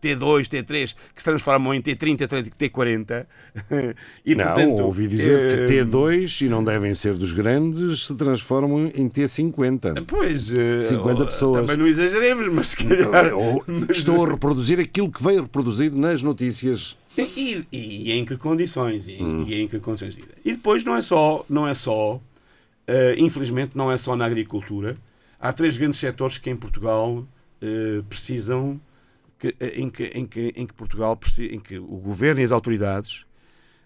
T2, 0.01 0.47
T3 0.47 0.95
que 1.13 1.21
se 1.21 1.25
transformam 1.25 1.75
em 1.75 1.79
T30, 1.81 2.27
T40 2.57 3.25
e 4.25 4.33
Não, 4.33 4.45
portanto 4.45 4.79
ouvi 4.83 5.07
dizer 5.07 5.39
eh, 5.39 5.67
que 5.67 5.73
T2, 5.75 6.41
e 6.45 6.49
não 6.49 6.63
devem 6.63 6.95
ser 6.95 7.13
dos 7.13 7.33
grandes, 7.33 8.07
se 8.07 8.15
transformam 8.15 8.91
em 8.95 9.07
T50. 9.07 10.03
Pois, 10.07 10.51
eh, 10.51 10.81
50 10.81 11.21
oh, 11.21 11.25
pessoas. 11.27 11.61
Também 11.61 11.77
não 11.77 11.85
exageremos, 11.85 12.47
mas 12.51 12.69
se 12.69 12.77
calhar. 12.77 13.31
Ou 13.35 13.63
Estou 13.91 14.25
a 14.25 14.29
reproduzir 14.31 14.79
aquilo 14.79 15.11
que 15.11 15.21
veio 15.23 15.43
reproduzido 15.43 15.95
nas 15.95 16.23
notícias. 16.23 16.97
E, 17.17 17.65
e- 17.71 18.09
e 18.09 18.11
em 18.13 18.23
que 18.25 18.37
condições? 18.37 19.07
E, 19.07 19.21
Hum. 19.21 19.43
e 19.47 19.53
em 19.61 19.67
que 19.67 19.79
condições 19.79 20.15
de 20.15 20.21
vida 20.21 20.33
e 20.45 20.53
depois 20.53 20.83
não 20.83 20.95
é 20.95 21.01
só 21.01 21.45
não 21.49 21.67
é 21.67 21.73
só 21.73 22.19
eh, 22.87 23.15
infelizmente 23.17 23.77
não 23.77 23.91
é 23.91 23.97
só 23.97 24.15
na 24.15 24.25
agricultura. 24.25 24.97
Há 25.39 25.51
três 25.53 25.77
grandes 25.77 25.99
setores 25.99 26.37
que 26.37 26.49
em 26.49 26.55
Portugal 26.55 27.25
eh, 27.61 28.01
precisam 28.09 28.79
que, 29.39 29.55
eh, 29.59 29.73
em, 29.81 29.89
que, 29.89 30.03
em, 30.05 30.25
que, 30.25 30.53
em 30.55 30.65
que 30.67 30.73
Portugal 30.73 31.19
em 31.39 31.59
que 31.59 31.77
o 31.77 31.97
governo 31.97 32.41
e 32.41 32.43
as 32.43 32.51
autoridades 32.51 33.25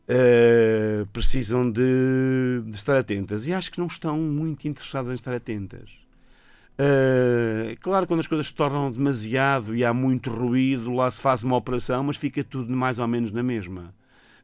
eh, 0.07 1.05
precisam 1.11 1.69
de, 1.69 2.61
de 2.65 2.75
estar 2.75 2.97
atentas. 2.97 3.47
E 3.47 3.53
acho 3.53 3.71
que 3.71 3.79
não 3.79 3.87
estão 3.87 4.17
muito 4.19 4.67
interessadas 4.67 5.09
em 5.11 5.15
estar 5.15 5.33
atentas 5.33 5.89
Uh, 6.77 7.77
claro, 7.79 8.05
quando 8.05 8.19
as 8.19 8.27
coisas 8.27 8.47
se 8.47 8.53
tornam 8.53 8.91
demasiado 8.91 9.75
e 9.75 9.85
há 9.85 9.93
muito 9.93 10.29
ruído, 10.29 10.91
lá 10.93 11.09
se 11.09 11.21
faz 11.21 11.43
uma 11.43 11.55
operação, 11.55 12.03
mas 12.03 12.17
fica 12.17 12.43
tudo 12.43 12.75
mais 12.75 12.99
ou 12.99 13.07
menos 13.07 13.31
na 13.31 13.41
mesma. 13.41 13.93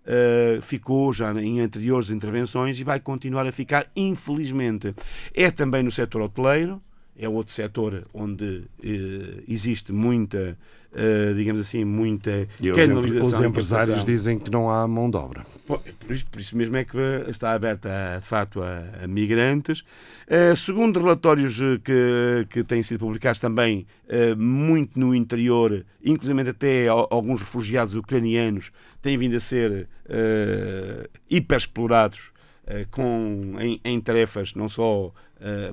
Uh, 0.04 0.62
ficou 0.62 1.14
já 1.14 1.32
em 1.34 1.60
anteriores 1.60 2.10
intervenções 2.10 2.80
e 2.80 2.84
vai 2.84 3.00
continuar 3.00 3.46
a 3.46 3.52
ficar, 3.52 3.88
infelizmente. 3.96 4.96
É 5.34 5.52
também 5.52 5.84
no 5.84 5.92
setor 5.92 6.22
hoteleiro, 6.22 6.82
é 7.18 7.28
outro 7.30 7.54
setor 7.54 8.04
onde 8.14 8.44
uh, 8.46 9.44
existe 9.48 9.92
muita, 9.92 10.58
uh, 10.94 11.36
digamos 11.36 11.62
assim, 11.62 11.84
muita 11.84 12.48
E 12.62 12.72
os, 12.72 12.76
canalização. 12.78 13.40
os 13.40 13.46
empresários 13.46 14.04
dizem 14.06 14.40
que 14.40 14.50
não 14.50 14.70
há 14.72 14.88
mão 14.88 15.10
de 15.10 15.18
obra. 15.18 15.46
Pô, 15.68 15.78
Por 15.78 16.12
isso, 16.16 16.26
por 16.28 16.40
isso 16.40 16.58
mesmo 16.58 16.76
é 16.78 16.84
que 16.86 16.98
está 17.30 17.52
aberta, 17.52 17.90
de 18.20 18.26
facto, 18.26 18.62
a, 18.64 19.04
a 19.04 19.08
migrantes. 19.08 19.84
Eh, 20.28 20.56
segundo 20.56 21.00
relatórios 21.00 21.60
eh, 21.62 21.80
que, 21.84 22.48
que 22.50 22.64
têm 22.64 22.82
sido 22.82 23.00
publicados 23.00 23.40
também, 23.40 23.86
eh, 24.08 24.34
muito 24.36 25.00
no 25.00 25.14
interior, 25.14 25.86
inclusive 26.04 26.50
até 26.50 26.88
al- 26.88 27.08
alguns 27.12 27.42
refugiados 27.42 27.94
ucranianos, 27.94 28.72
têm 29.02 29.18
vindo 29.18 29.36
a 29.36 29.40
ser 29.40 29.88
eh, 30.10 31.10
hiperexplorados 31.30 32.32
eh, 32.66 32.86
com, 32.90 33.56
em, 33.60 33.80
em 33.84 34.00
tarefas 34.02 34.56
não 34.56 34.68
só 34.70 35.14
eh, 35.40 35.72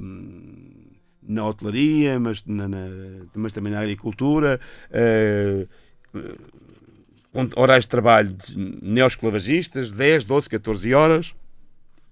na 1.22 1.44
hotelaria, 1.46 2.18
mas, 2.18 2.42
na- 2.46 2.68
na- 2.68 3.26
mas 3.34 3.52
também 3.52 3.72
na 3.72 3.80
agricultura. 3.80 4.60
com 7.32 7.48
horários 7.60 7.84
de 7.84 7.88
trabalho 7.90 8.30
de 8.34 8.56
neosclavagistas, 8.82 9.92
10, 9.92 10.24
12, 10.24 10.48
14 10.48 10.94
horas 10.94 11.34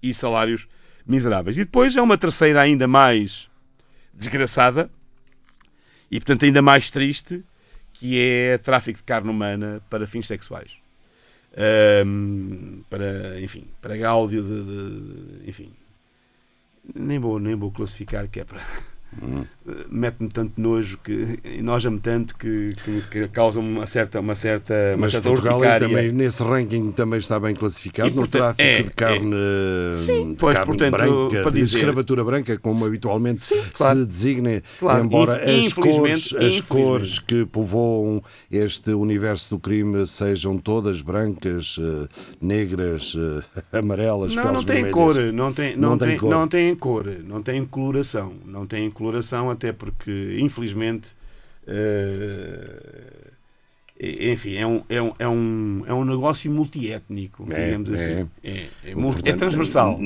e 0.01 0.13
salários 0.13 0.67
miseráveis. 1.05 1.57
E 1.57 1.65
depois 1.65 1.95
é 1.95 2.01
uma 2.01 2.17
terceira 2.17 2.61
ainda 2.61 2.87
mais 2.87 3.49
desgraçada 4.13 4.89
e, 6.09 6.19
portanto, 6.19 6.45
ainda 6.45 6.61
mais 6.61 6.89
triste, 6.91 7.43
que 7.93 8.19
é 8.21 8.57
tráfico 8.59 8.97
de 8.99 9.03
carne 9.03 9.29
humana 9.29 9.81
para 9.89 10.05
fins 10.05 10.27
sexuais. 10.27 10.71
Ahm, 11.57 12.81
para, 12.89 13.41
enfim, 13.41 13.65
para 13.81 13.97
gáudio 13.97 14.43
de, 14.43 14.63
de- 15.43 15.49
enfim, 15.49 15.73
nem 16.93 17.17
vou, 17.17 17.39
nem 17.39 17.55
vou 17.55 17.71
classificar 17.71 18.27
que 18.27 18.39
é 18.39 18.45
para 18.45 18.61
mete-me 19.89 20.29
tanto 20.29 20.59
nojo 20.61 20.97
que 21.03 21.39
enoja-me 21.43 21.99
tanto 21.99 22.35
que, 22.37 22.73
que, 22.83 23.01
que 23.09 23.27
causa 23.29 23.59
uma 23.59 23.87
certa 23.87 24.19
uma 24.19 24.35
certa 24.35 24.73
uma 24.91 24.97
Mas 25.01 25.13
certa 25.13 25.29
Portugal 25.29 25.59
também, 25.79 26.11
nesse 26.11 26.43
ranking 26.43 26.91
também 26.91 27.17
está 27.19 27.39
bem 27.39 27.55
classificado 27.55 28.09
E, 28.09 28.11
no 28.11 28.17
portanto, 28.17 28.55
tráfico 28.55 28.61
é, 28.63 28.83
de 28.83 28.91
carne, 28.91 29.35
Sim, 29.95 30.31
de 30.31 30.37
pois, 30.37 30.55
carne 30.55 30.67
portanto, 30.67 30.91
branca, 30.91 31.51
de 31.51 31.61
escravatura 31.61 32.23
branca, 32.23 32.57
como 32.57 32.85
habitualmente 32.85 33.45
claro. 33.73 33.99
se 33.99 34.05
designa, 34.05 34.61
Claro, 34.79 35.03
embora 35.05 35.33
as, 35.33 35.73
cores, 35.73 36.33
as 36.33 36.61
cores 36.61 37.19
que 37.19 37.45
povoam 37.45 38.23
este 38.51 38.91
universo 38.91 39.49
do 39.49 39.59
crime 39.59 40.05
sejam 40.07 40.57
todas 40.57 41.01
brancas, 41.01 41.77
eh, 41.79 42.07
negras, 42.41 43.15
eh, 43.17 43.67
amarelas, 43.79 44.35
Não, 44.35 44.51
não 44.53 44.63
tem 44.63 44.83
vermelhas. 44.83 44.93
cor, 44.93 45.33
não 45.33 45.53
tem, 45.53 45.75
não, 45.75 45.89
Não 45.91 45.97
tem 45.97 46.07
tem, 46.09 46.17
cor. 46.17 46.29
não 46.29 46.47
tem 46.47 46.75
cor, 46.75 47.05
não 47.25 47.41
tem 47.41 47.65
coloração, 47.65 48.33
não 48.45 48.65
tem 48.65 48.89
coloração 48.97 49.49
até 49.49 49.71
porque, 49.71 50.37
infelizmente, 50.39 51.15
eh, 53.99 54.31
enfim, 54.31 54.55
é 54.55 54.67
um, 54.67 54.83
é 54.89 55.01
um, 55.01 55.13
é 55.17 55.27
um, 55.27 55.83
é 55.87 55.93
um 55.93 56.05
negócio 56.05 56.51
multiétnico, 56.51 57.47
É, 57.51 57.65
digamos 57.65 57.89
assim. 57.91 58.29
é. 58.43 58.49
É, 58.51 58.67
é 58.85 58.93
Portanto, 58.93 59.27
é 59.27 59.33
transversal. 59.33 59.99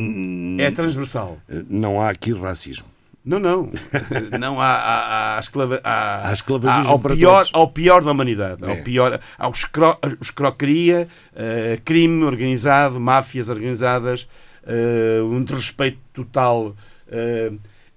É 0.60 0.72
transversal. 0.72 1.38
Não 1.70 2.00
há 2.02 2.10
aqui 2.10 2.32
racismo. 2.34 2.88
Não, 3.24 3.38
não. 3.40 3.70
Não 4.40 4.60
há, 4.60 4.66
há, 4.74 5.38
há, 5.38 5.40
esclava, 5.40 5.80
há, 5.84 6.28
Há 6.30 6.34
esclavagismo 6.34 6.90
ao, 6.92 7.00
pior, 7.00 7.36
todos. 7.38 7.52
ao 7.54 7.68
pior 7.68 8.04
da 8.04 8.12
humanidade. 8.12 8.64
É. 8.66 8.70
Ao 8.70 8.78
pior, 8.78 9.20
ao 9.38 9.52
escro, 9.52 9.96
escroqueria, 10.20 11.08
eh, 11.36 11.80
crime 11.86 12.24
organizado, 12.24 13.00
máfias 13.00 13.48
organizadas, 13.48 14.28
eh, 14.66 15.22
um 15.22 15.44
desrespeito 15.44 16.00
total. 16.12 16.76
eh, 17.12 17.52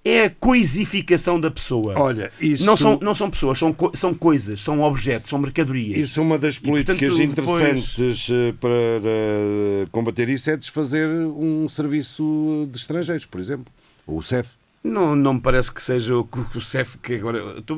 é 0.05 0.25
a 0.25 0.31
coisificação 0.31 1.41
da 1.41 1.51
pessoa. 1.51 1.95
Olha, 1.99 2.31
isso, 2.41 2.65
não, 2.67 2.77
são, 2.77 2.99
não 3.01 3.15
são 3.15 3.31
pessoas, 3.31 3.59
são, 3.59 3.73
co- 3.73 3.91
são 3.95 4.13
coisas, 4.13 4.61
são 4.61 4.83
objetos, 4.83 5.31
são 5.31 5.39
mercadorias. 5.39 5.99
isso 5.99 6.21
uma 6.21 6.39
das 6.39 6.59
portanto, 6.59 6.99
políticas 6.99 7.17
depois- 7.17 7.31
interessantes 7.31 8.29
eh, 8.31 8.53
para 8.61 9.89
combater 9.91 10.29
isso 10.29 10.51
é 10.51 10.57
desfazer 10.57 11.09
um 11.09 11.69
serviço 11.69 12.69
de 12.71 12.77
estrangeiros, 12.77 13.25
por 13.27 13.41
exemplo. 13.41 13.73
O 14.07 14.21
CEF. 14.21 14.51
Não, 14.87 15.17
não 15.17 15.33
me 15.35 15.41
parece 15.41 15.73
que 15.73 15.83
seja 15.83 16.15
o, 16.15 16.29
o 16.55 16.61
CEF 16.61 16.99
que 16.99 17.15
agora. 17.15 17.63
Tu, 17.63 17.75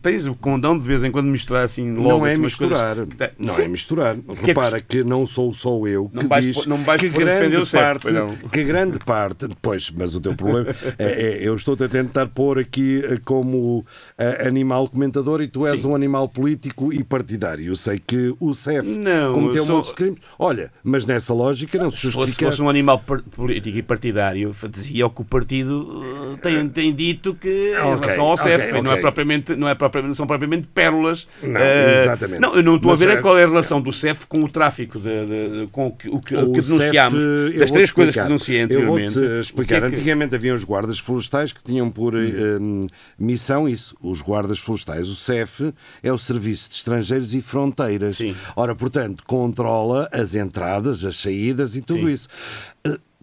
tens 0.00 0.26
o 0.28 0.34
condão 0.36 0.78
de 0.78 0.84
vez 0.86 1.02
em 1.02 1.10
quando 1.10 1.26
misturar 1.26 1.64
assim 1.64 1.92
logo 1.92 2.18
não 2.20 2.26
é 2.26 2.30
assim, 2.34 2.40
misturar. 2.40 2.96
tá- 3.04 3.30
Não 3.36 3.52
Sim. 3.52 3.62
é 3.62 3.68
misturar. 3.68 4.14
que 4.14 4.30
é 4.30 4.34
que 4.36 4.44
Repara 4.46 4.80
que, 4.80 5.02
não 5.02 5.26
sou 5.26 5.52
só 5.52 5.76
eu 5.88 6.08
Não 6.14 6.22
que 6.22 6.28
vais 6.28 6.44
diz 6.44 6.64
não 6.66 6.76
vais 6.78 7.00
que 7.02 7.08
grande 7.08 7.66
CEF, 7.66 7.72
parte, 7.82 8.02
pois 8.02 8.14
não. 8.14 8.28
que 8.28 8.62
grande 8.62 8.98
parte, 9.00 9.48
pois, 9.60 9.90
mas 9.90 10.14
o 10.14 10.20
teu 10.20 10.36
problema 10.36 10.68
é, 11.00 11.04
é- 11.42 11.48
eu 11.48 11.52
estou 11.56 11.74
a 11.80 11.88
tentar 11.88 12.28
pôr 12.28 12.60
aqui 12.60 13.02
eh, 13.04 13.18
como 13.24 13.84
eh, 14.16 14.46
animal 14.46 14.88
comentador 14.88 15.42
e 15.42 15.48
tu 15.48 15.66
és 15.66 15.80
Sim. 15.80 15.88
um 15.88 15.96
animal 15.96 16.28
político 16.28 16.92
e 16.92 17.02
partidário. 17.02 17.66
Eu 17.66 17.74
sei 17.74 17.98
que 17.98 18.32
o 18.38 18.54
CEF 18.54 18.88
Não, 18.88 19.32
cometeu 19.32 19.56
eu 19.62 19.64
sou- 19.64 19.74
muitos 19.74 19.90
crimes. 19.92 20.20
Olha, 20.38 20.70
mas 20.84 21.04
nessa 21.04 21.34
lógica 21.34 21.76
não 21.76 21.90
se 21.90 21.96
fosse, 21.96 22.06
se 22.12 22.12
justifica. 22.20 22.46
fosse 22.52 22.62
um 22.62 22.68
animal 22.68 23.00
político 23.00 23.76
e 23.76 23.82
partidário, 23.82 24.52
dizia 24.70 25.10
que 25.10 25.20
o 25.22 25.24
partido 25.24 26.35
uh, 26.36 26.68
tem, 26.68 26.94
dito 26.94 27.34
que 27.34 27.72
em 27.72 27.76
Ok, 27.78 28.00
relação 28.00 28.24
ao 28.26 28.36
CEF, 28.36 28.72
não, 28.82 28.92
é 28.92 28.96
propriamente, 29.00 29.54
não, 29.56 29.68
é 29.68 29.74
propriamente, 29.74 30.08
não 30.08 30.14
são 30.14 30.26
propriamente 30.26 30.68
pérolas. 30.68 31.26
Não, 31.42 31.60
eh, 31.60 32.02
exatamente. 32.02 32.40
Não, 32.40 32.54
eu 32.54 32.62
não 32.62 32.76
estou 32.76 32.90
Mas, 32.92 33.02
a 33.02 33.06
ver 33.06 33.18
eh, 33.18 33.20
qual 33.20 33.38
é 33.38 33.44
a 33.44 33.46
relação 33.48 33.80
do 33.80 33.92
CEF 33.92 34.26
com 34.26 34.42
o 34.44 34.48
tráfico, 34.48 34.98
de, 34.98 35.26
de- 35.26 35.60
de- 35.60 35.66
com 35.68 35.86
o 35.88 35.90
que, 35.92 36.08
o 36.08 36.20
que, 36.20 36.34
o 36.36 36.52
que 36.52 36.60
denunciámos. 36.60 37.22
CEF, 37.22 37.54
eu 37.54 37.60
das 37.60 37.70
três 37.70 37.92
coisas 37.92 38.14
que 38.14 38.20
explicar. 38.20 38.24
denunciei 38.24 38.60
Eu 38.60 38.64
anteriormente. 38.64 39.10
vou-te 39.14 39.28
o 39.28 39.40
explicar. 39.40 39.80
que 39.80 39.86
é 39.86 39.88
que- 39.90 39.96
Antigamente 39.96 40.34
havia 40.34 40.54
os 40.54 40.64
guardas 40.64 40.98
florestais 40.98 41.52
que 41.52 41.62
tinham 41.62 41.90
por 41.90 42.14
eh, 42.16 42.28
eh, 42.28 42.86
missão 43.18 43.68
isso, 43.68 43.96
os 44.00 44.20
guardas 44.22 44.58
florestais. 44.58 45.08
O 45.08 45.14
CEF 45.14 45.72
é 46.02 46.12
o 46.12 46.18
Serviço 46.18 46.68
de 46.68 46.74
Estrangeiros 46.76 47.34
e 47.34 47.40
Fronteiras. 47.40 48.16
Sim. 48.16 48.34
Ora, 48.54 48.74
portanto, 48.74 49.22
controla 49.26 50.08
as 50.12 50.34
entradas, 50.34 51.04
as 51.04 51.16
saídas 51.16 51.76
e 51.76 51.80
tudo 51.82 52.06
Sim. 52.06 52.12
isso. 52.12 52.28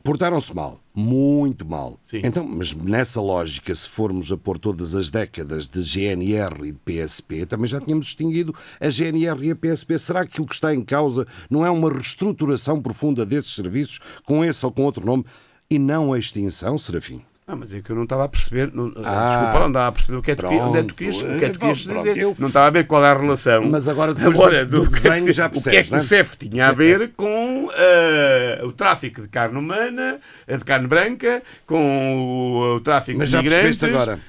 Portaram-se 0.03 0.53
mal, 0.53 0.81
muito 0.93 1.65
mal. 1.65 1.97
Sim. 2.03 2.19
Então, 2.25 2.45
mas 2.45 2.73
nessa 2.73 3.21
lógica, 3.21 3.73
se 3.73 3.87
formos 3.87 4.29
a 4.33 4.37
pôr 4.37 4.59
todas 4.59 4.95
as 4.95 5.09
décadas 5.09 5.65
de 5.65 5.81
GNR 5.81 6.67
e 6.67 6.71
de 6.73 6.79
PSP, 6.79 7.45
também 7.45 7.67
já 7.67 7.79
tínhamos 7.79 8.07
distinguido 8.07 8.53
a 8.81 8.89
GNR 8.89 9.47
e 9.47 9.51
a 9.51 9.55
PSP. 9.55 9.97
Será 9.97 10.27
que 10.27 10.41
o 10.41 10.45
que 10.45 10.53
está 10.53 10.75
em 10.75 10.83
causa 10.83 11.25
não 11.49 11.65
é 11.65 11.69
uma 11.69 11.89
reestruturação 11.89 12.81
profunda 12.81 13.25
desses 13.25 13.55
serviços, 13.55 13.99
com 14.25 14.43
esse 14.43 14.65
ou 14.65 14.73
com 14.73 14.83
outro 14.83 15.05
nome, 15.05 15.23
e 15.69 15.79
não 15.79 16.11
a 16.11 16.19
extinção, 16.19 16.77
Serafim? 16.77 17.21
Ah, 17.45 17.57
mas 17.57 17.73
é 17.73 17.81
que 17.81 17.89
eu 17.89 17.95
não 17.97 18.03
estava 18.03 18.23
a 18.23 18.29
perceber. 18.29 18.71
Não, 18.73 18.85
Ah, 19.03 19.27
desculpa, 19.27 19.59
não 19.59 19.67
estava 19.67 19.87
a 19.87 19.91
perceber 19.91 20.17
o 20.17 20.21
que 20.21 20.31
é 20.31 20.35
que 20.35 20.41
tu, 20.41 20.47
onde 20.47 20.77
é 20.77 20.81
que 20.81 20.87
tu 20.87 20.95
querias, 20.95 21.17
o 21.17 21.25
que 21.25 21.31
é 21.33 21.39
que 21.39 21.49
tu 21.51 21.59
querias 21.59 21.83
Pronto, 21.83 22.03
dizer. 22.13 22.39
Não 22.39 22.47
estava 22.47 22.67
a 22.67 22.69
ver 22.69 22.87
qual 22.87 23.03
é 23.03 23.09
a 23.09 23.13
relação. 23.17 23.63
Mas 23.69 23.89
agora, 23.89 24.13
depois 24.13 24.33
Agora, 24.39 24.65
do- 24.65 24.85
do 24.85 24.89
que 24.89 24.95
é 24.95 25.01
que- 25.01 25.09
desenho, 25.09 25.33
já 25.33 25.47
O 25.47 25.49
que 25.51 25.57
é 25.57 25.61
percebes, 25.61 25.85
que 25.87 25.91
não 25.91 25.97
o 25.97 26.01
é? 26.01 26.05
CEF 26.05 26.37
tinha 26.37 26.67
a 26.67 26.71
ver 26.71 27.11
com 27.17 27.69
eh, 27.75 28.61
o 28.63 28.71
tráfico 28.71 29.21
de 29.21 29.27
carne 29.27 29.57
humana, 29.59 30.19
eh, 30.47 30.55
de 30.57 30.63
carne 30.63 30.87
branca, 30.87 31.43
com 31.67 32.17
o, 32.17 32.75
o 32.75 32.79
tráfico 32.79 33.19
Mas 33.19 33.27
de 33.27 33.33
já 33.33 33.41
migrantes. 33.41 33.77
percebeste 33.77 33.95
agora? 33.95 34.19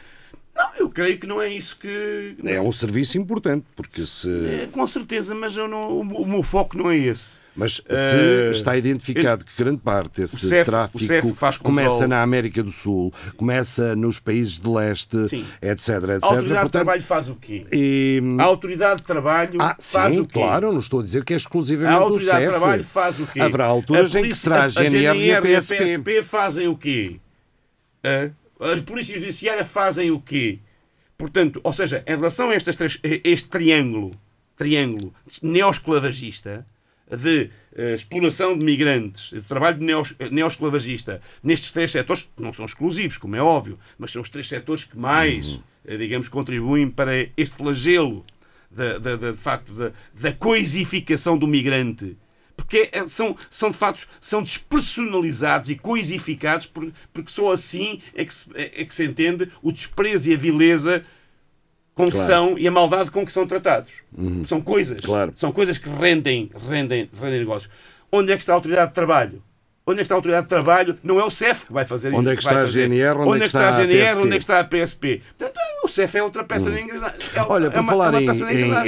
Não, 0.56 0.68
eu 0.78 0.88
creio 0.90 1.16
que 1.18 1.26
não 1.26 1.40
é 1.40 1.48
isso 1.48 1.76
que. 1.76 2.36
É 2.44 2.60
um 2.60 2.72
serviço 2.72 3.16
importante, 3.16 3.64
porque 3.76 4.00
se. 4.00 4.28
É, 4.64 4.68
com 4.72 4.84
certeza, 4.88 5.34
mas 5.36 5.56
eu 5.56 5.68
não, 5.68 5.88
o, 5.92 6.00
o 6.00 6.26
meu 6.26 6.42
foco 6.42 6.76
não 6.76 6.90
é 6.90 6.96
esse. 6.96 7.43
Mas 7.56 7.80
Eh, 7.88 8.50
está 8.50 8.76
identificado 8.76 9.44
que 9.44 9.52
grande 9.56 9.78
parte 9.78 10.20
desse 10.20 10.48
CEF 10.48 10.68
tráfico 10.68 11.36
começa 11.62 12.08
na 12.08 12.20
América 12.20 12.62
do 12.64 12.72
Sul, 12.72 13.12
começa 13.36 13.94
nos 13.94 14.18
países 14.18 14.58
de 14.58 14.68
leste, 14.68 15.28
Sim. 15.28 15.44
etc, 15.62 15.88
etc. 15.88 16.02
A 16.02 16.26
Autoridade 16.26 16.42
de 16.42 16.48
Portanto, 16.48 16.70
Trabalho 16.72 17.02
faz 17.02 17.28
o 17.28 17.36
quê? 17.36 17.64
e- 17.72 18.20
A 18.38 18.42
Autoridade 18.42 18.96
de 19.02 19.06
Trabalho 19.06 19.62
Ah, 19.62 19.76
faz 19.80 20.14
sim, 20.14 20.20
o 20.20 20.26
quê? 20.26 20.32
claro, 20.32 20.72
não 20.72 20.80
estou 20.80 20.98
a 20.98 21.02
dizer 21.04 21.24
que 21.24 21.32
é 21.32 21.36
A 21.36 21.38
exclusivamente 21.38 21.96
o 21.96 22.02
Autoridade 22.02 22.38
de 22.40 22.44
CEF. 22.46 22.58
Trabalho 22.58 22.84
faz 22.84 23.20
o 23.20 23.26
quê? 23.28 23.40
Haverá 23.40 23.64
alturas 23.66 24.16
A 24.16 24.20
em 24.20 24.28
que 24.28 24.34
será 24.34 24.62
a 24.62 24.64
a 24.64 24.68
GNR 24.68 25.18
e 25.18 25.32
a 25.32 25.40
PSP. 25.40 25.76
PSP 25.78 26.22
fazem 26.24 26.66
o 26.66 26.76
quê? 26.76 27.20
Hã? 28.04 28.32
A 28.60 28.82
Polícia 28.82 29.16
Judiciária 29.16 29.64
fazem 29.64 30.10
o 30.10 30.20
quê? 30.20 30.58
Portanto, 31.16 31.60
ou 31.62 31.72
seja, 31.72 32.02
em 32.04 32.16
relação 32.16 32.50
a 32.50 32.54
estas 32.54 32.74
três- 32.74 32.98
a 33.04 33.28
este 33.28 33.48
triângulo, 33.48 34.10
triângulo 34.56 35.14
neosclavagista, 35.40 36.66
de 37.10 37.50
eh, 37.76 37.94
exploração 37.94 38.56
de 38.56 38.64
migrantes, 38.64 39.30
de 39.30 39.42
trabalho 39.42 39.78
de 39.78 39.86
eh, 40.18 40.30
neosclavagista, 40.30 41.20
nestes 41.42 41.70
três 41.72 41.92
setores, 41.92 42.22
que 42.36 42.42
não 42.42 42.52
são 42.52 42.64
exclusivos, 42.64 43.16
como 43.18 43.36
é 43.36 43.42
óbvio, 43.42 43.78
mas 43.98 44.10
são 44.12 44.22
os 44.22 44.30
três 44.30 44.48
setores 44.48 44.84
que 44.84 44.96
mais, 44.98 45.46
Uhum. 45.46 45.62
eh, 45.86 45.96
digamos, 45.96 46.28
contribuem 46.28 46.88
para 46.90 47.12
este 47.36 47.54
flagelo 47.56 48.24
da, 48.70 48.98
da, 48.98 49.16
da- 49.16 49.30
de 49.32 49.36
facto, 49.36 49.72
da, 49.72 49.92
da 50.14 50.32
coisificação 50.32 51.36
do 51.38 51.46
migrante 51.46 52.16
Porque 52.56 52.88
é- 52.92 53.06
são, 53.08 53.36
são 53.50 53.70
de 53.70 53.76
facto 53.76 54.06
são 54.20 54.42
despersonalizados 54.42 55.70
e 55.70 55.76
coisificados 55.76 56.66
por- 56.66 56.90
porque 57.12 57.30
só 57.30 57.52
assim 57.52 58.00
é 58.14 58.24
que, 58.24 58.32
se, 58.32 58.48
é 58.54 58.82
é 58.82 58.84
que 58.84 58.94
se 58.94 59.04
entende 59.04 59.48
o 59.62 59.70
desprezo 59.72 60.30
e 60.30 60.34
a 60.34 60.36
vileza 60.36 61.04
com 61.94 62.06
que 62.06 62.12
Claro. 62.12 62.26
são 62.26 62.58
e 62.58 62.66
a 62.66 62.70
maldade 62.70 63.10
com 63.10 63.24
que 63.24 63.32
são 63.32 63.46
tratados. 63.46 63.92
São 64.46 64.60
coisas. 64.60 65.00
Claro. 65.00 65.32
São 65.36 65.52
coisas 65.52 65.78
que 65.78 65.88
rendem, 65.88 66.50
rendem, 66.68 67.08
rendem 67.20 67.38
negócios. 67.40 67.70
Onde 68.10 68.32
é 68.32 68.36
que 68.36 68.42
está 68.42 68.52
a 68.52 68.56
autoridade 68.56 68.88
de 68.88 68.94
trabalho? 68.94 69.42
Onde 69.86 69.96
é 69.98 70.00
que 70.00 70.04
está 70.04 70.14
a 70.14 70.18
autoridade 70.18 70.44
de 70.46 70.48
trabalho? 70.48 70.98
Não 71.02 71.20
é 71.20 71.24
o 71.24 71.28
CEF 71.30 71.66
que 71.66 71.72
vai 71.72 71.84
fazer 71.84 72.08
Onde 72.14 72.30
é 72.30 72.36
que 72.36 72.42
vai 72.42 72.54
está 72.54 72.64
a. 72.64 72.66
GNR? 72.66 73.18
Onde 73.18 73.36
é 73.36 73.38
que 73.40 73.44
está 73.44 73.68
a 73.68 73.72
GNR? 73.72 74.06
PSP? 74.06 74.18
Onde 74.18 74.28
é 74.28 74.38
que 74.38 74.42
está 74.44 74.60
a 74.60 74.64
PSP? 74.64 75.22
Portanto, 75.36 75.60
o 75.84 75.88
CEF 75.88 76.16
é 76.16 76.22
outra 76.22 76.42
peça 76.44 76.70
de 76.70 76.80
engrenagem. 76.80 77.18
É- 77.34 77.40
Olha, 77.46 77.66
é 77.66 77.70
por 77.70 77.80
uma- 77.80 77.92
falar 77.92 78.14
é 78.14 78.22
em, 78.22 78.24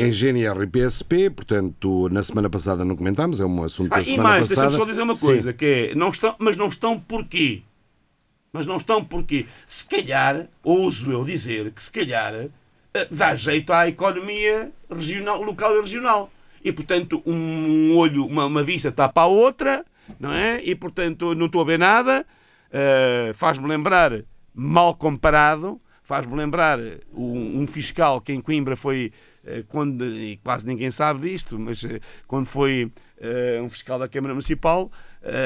em, 0.02 0.06
em 0.08 0.12
GNR 0.12 0.62
e 0.62 0.66
PSP, 0.66 1.28
portanto, 1.30 2.08
na 2.10 2.22
semana 2.22 2.48
passada 2.48 2.82
não 2.84 2.96
comentámos, 2.96 3.40
é 3.40 3.44
um 3.44 3.62
assunto 3.62 3.90
da 3.90 3.96
Ah, 3.96 4.00
e 4.00 4.04
semana 4.06 4.22
mais, 4.22 4.48
passada. 4.48 4.68
deixa-me 4.68 4.76
só 4.84 4.90
dizer 4.90 5.02
uma 5.02 5.14
Sim. 5.14 5.26
coisa, 5.26 5.52
que 5.52 5.66
é, 5.66 5.94
não 5.94 6.08
estão, 6.08 6.34
mas 6.38 6.56
não 6.56 6.66
estão 6.68 6.98
porquê? 6.98 7.60
Mas 8.52 8.64
não 8.64 8.78
estão 8.78 9.04
porquê? 9.04 9.44
Se 9.68 9.84
calhar, 9.86 10.46
ouso 10.64 11.12
eu 11.12 11.22
dizer 11.24 11.70
que 11.72 11.82
se 11.82 11.90
calhar 11.90 12.32
dá 13.10 13.34
jeito 13.34 13.72
à 13.72 13.86
economia 13.86 14.70
regional, 14.90 15.42
local 15.42 15.76
e 15.76 15.80
regional. 15.80 16.30
E, 16.64 16.72
portanto, 16.72 17.22
um 17.24 17.96
olho, 17.96 18.26
uma, 18.26 18.46
uma 18.46 18.62
vista 18.64 18.90
tapa 18.90 19.20
a 19.22 19.26
outra, 19.26 19.84
não 20.18 20.32
é? 20.32 20.60
E, 20.64 20.74
portanto, 20.74 21.34
não 21.34 21.46
estou 21.46 21.60
a 21.60 21.64
ver 21.64 21.78
nada. 21.78 22.26
eh, 22.72 23.32
Faz-me 23.34 23.68
lembrar, 23.68 24.24
mal 24.54 24.94
comparado, 24.94 25.80
faz-me 26.02 26.34
lembrar 26.34 26.78
um, 27.12 27.60
um 27.62 27.66
fiscal 27.66 28.20
que 28.20 28.32
em 28.32 28.40
Coimbra 28.40 28.74
foi, 28.74 29.12
eh, 29.44 29.62
quando, 29.68 30.04
e 30.04 30.38
quase 30.38 30.66
ninguém 30.66 30.90
sabe 30.90 31.20
disto, 31.28 31.58
mas 31.58 31.84
eh, 31.84 32.00
quando 32.26 32.46
foi 32.46 32.90
um 33.62 33.68
fiscal 33.70 33.98
da 33.98 34.06
Câmara 34.06 34.34
Municipal, 34.34 34.90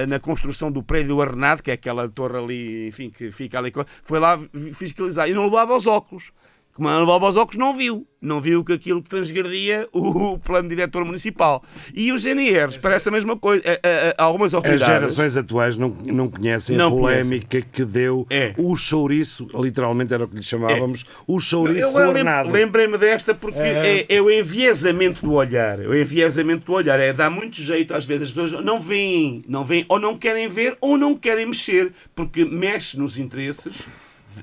na 0.09 0.19
construção 0.19 0.73
do 0.73 0.83
prédio 0.83 1.15
do 1.15 1.23
Arnado, 1.23 1.63
que 1.63 1.71
é 1.71 1.75
aquela 1.75 2.09
torre 2.09 2.37
ali, 2.37 2.89
enfim, 2.89 3.09
que 3.09 3.31
fica 3.31 3.59
ali, 3.59 3.73
foi 4.03 4.19
lá 4.19 4.37
fiscalizar 4.75 5.29
e 5.29 5.35
não 5.35 5.45
levava 5.45 5.77
os 5.77 5.87
óculos. 5.87 6.33
Como 6.73 6.89
não 6.89 7.01
levava 7.01 7.29
os 7.29 7.37
óculos, 7.37 7.59
não 7.59 7.75
viu. 7.77 8.07
Não 8.23 8.41
viu 8.41 8.63
que 8.65 8.73
aquilo 8.73 9.03
que 9.03 9.09
transgredia 9.09 9.89
o 9.93 10.39
plano 10.45 10.69
diretor 10.69 11.05
municipal. 11.05 11.63
E 11.95 12.13
os 12.13 12.23
GNRs, 12.23 12.79
parece 12.79 13.09
a 13.09 13.13
mesma 13.13 13.37
coisa. 13.37 13.63
Eh, 13.67 13.81
eh, 13.83 14.15
algumas 14.17 14.51
As 14.51 14.55
autoridades... 14.55 14.87
gerações 14.95 15.37
atuais 15.37 15.77
não, 15.77 15.89
não 15.89 16.29
conhecem 16.31 16.77
Não 16.77 16.89
a 16.89 16.91
polémica 16.91 17.61
que 17.61 17.85
deu 17.85 18.27
É. 18.31 18.53
o 18.57 18.77
chouriço, 18.77 19.47
literalmente 19.55 20.15
era 20.15 20.25
o 20.25 20.29
que 20.29 20.37
lhe 20.37 20.43
chamávamos, 20.43 21.05
o 21.27 21.41
chouriço 21.41 21.81
Eu 21.89 21.97
lem- 21.97 22.19
ornado. 22.19 22.51
lembrei-me 22.51 22.97
desta 22.99 23.35
porque 23.35 23.59
é... 23.59 24.07
É, 24.09 24.21
o 24.23 24.31
enviesamento 24.31 25.23
do 25.25 25.33
olhar. 25.33 25.81
O 25.81 25.95
enviesamento 25.97 26.65
do 26.67 26.73
olhar. 26.73 27.01
É, 27.01 27.13
dá 27.13 27.29
muito 27.29 27.61
jeito, 27.61 27.95
às 27.95 28.05
vezes, 28.05 28.25
as 28.25 28.33
pessoas 28.33 28.65
não 28.65 28.81
veem, 28.81 29.43
não 29.49 29.65
veem, 29.65 29.85
ou 29.89 29.99
não 29.99 30.17
querem 30.17 30.47
ver, 30.49 30.77
ou 30.81 30.97
não 30.97 31.17
querem 31.17 31.47
mexer, 31.47 31.93
porque 32.15 32.45
mexe 32.45 32.99
nos 32.99 33.19
interesses 33.19 33.83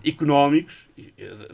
económicos. 0.06 0.87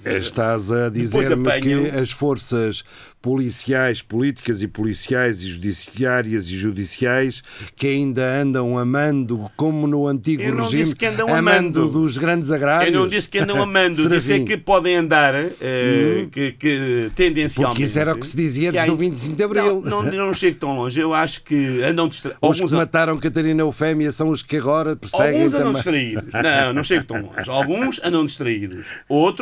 Estás 0.06 0.72
a 0.72 0.90
dizer-me 0.90 1.60
que 1.60 1.90
as 1.90 2.12
forças 2.12 2.84
policiais, 3.22 4.02
políticas 4.02 4.62
e 4.62 4.68
policiais 4.68 5.42
e 5.42 5.48
judiciárias 5.48 6.50
e 6.50 6.56
judiciais 6.56 7.42
que 7.74 7.88
ainda 7.88 8.22
andam 8.42 8.78
amando, 8.78 9.50
como 9.56 9.88
no 9.88 10.08
antigo 10.08 10.44
regime, 10.44 10.94
amando 11.30 11.84
amando. 11.84 11.90
dos 11.90 12.18
grandes 12.18 12.52
agrários. 12.52 12.94
Eu 12.94 13.00
não 13.00 13.08
disse 13.08 13.30
que 13.30 13.40
andam 13.40 13.62
amando, 13.62 14.08
disse 14.10 14.42
que 14.42 14.58
podem 14.58 14.98
andar, 14.98 15.34
eh, 15.36 16.28
que, 16.32 16.52
que 16.52 17.12
tendencialmente. 17.16 17.76
Porque 17.76 17.84
isso 17.84 17.98
era 17.98 18.14
o 18.14 18.20
que 18.20 18.28
se 18.28 18.36
dizia 18.36 18.72
antes 18.72 18.86
do 18.86 18.98
25 18.98 19.38
de 19.38 19.44
Abril. 19.44 19.82
Não, 19.82 20.04
não, 20.04 20.12
não 20.12 20.34
chego 20.34 20.58
tão 20.58 20.76
longe. 20.76 21.00
Eu 21.00 21.14
acho 21.14 21.44
que 21.44 21.82
andam 21.82 22.10
distraídos. 22.10 22.40
Os 22.42 22.60
que 22.60 22.76
mataram 22.76 23.18
Catarina 23.18 23.62
Eufémia 23.62 24.12
são 24.12 24.30
os 24.30 24.42
que 24.42 24.58
agora 24.58 24.98
perseguem 24.98 25.36
Alguns 25.36 25.54
andam 25.54 25.74
também. 25.74 25.74
distraídos. 25.74 26.34
Não, 26.44 26.74
não 26.74 26.84
chego 26.84 27.06
tão 27.06 27.22
longe. 27.22 27.34
Alguns 27.50 28.02
andam 28.04 28.26
distraídos. 28.26 28.86
Outros, 29.08 29.33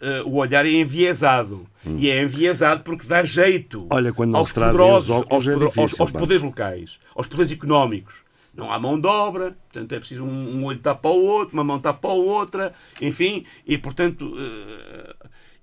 eh, 0.00 0.22
o 0.24 0.36
olhar 0.36 0.64
é 0.64 0.70
enviesado. 0.70 1.66
E 1.96 2.10
é 2.10 2.22
enviesado 2.22 2.82
porque 2.84 3.06
dá 3.06 3.22
jeito 3.24 3.86
Olha, 3.90 4.12
quando 4.12 4.36
aos 4.36 4.52
poderosos, 4.52 5.08
os 5.08 5.14
óculos 5.16 5.32
aos, 5.32 5.48
é 5.48 5.58
difícil, 5.66 5.82
aos- 5.82 6.00
aos 6.00 6.10
poderes 6.12 6.42
locais, 6.42 6.98
aos 7.14 7.26
poderes 7.26 7.52
económicos. 7.52 8.14
Não 8.54 8.70
há 8.72 8.78
mão 8.78 9.00
de 9.00 9.06
obra, 9.06 9.56
portanto 9.72 9.92
é 9.94 9.98
preciso 9.98 10.22
um, 10.24 10.56
um 10.58 10.64
olho 10.64 10.78
tapa 10.78 11.08
o 11.08 11.22
outro, 11.24 11.54
uma 11.54 11.64
mão 11.64 11.78
tapa 11.78 12.08
a 12.08 12.12
outra, 12.12 12.74
enfim, 13.00 13.44
e 13.66 13.78
portanto. 13.78 14.34
eh, 14.38 15.14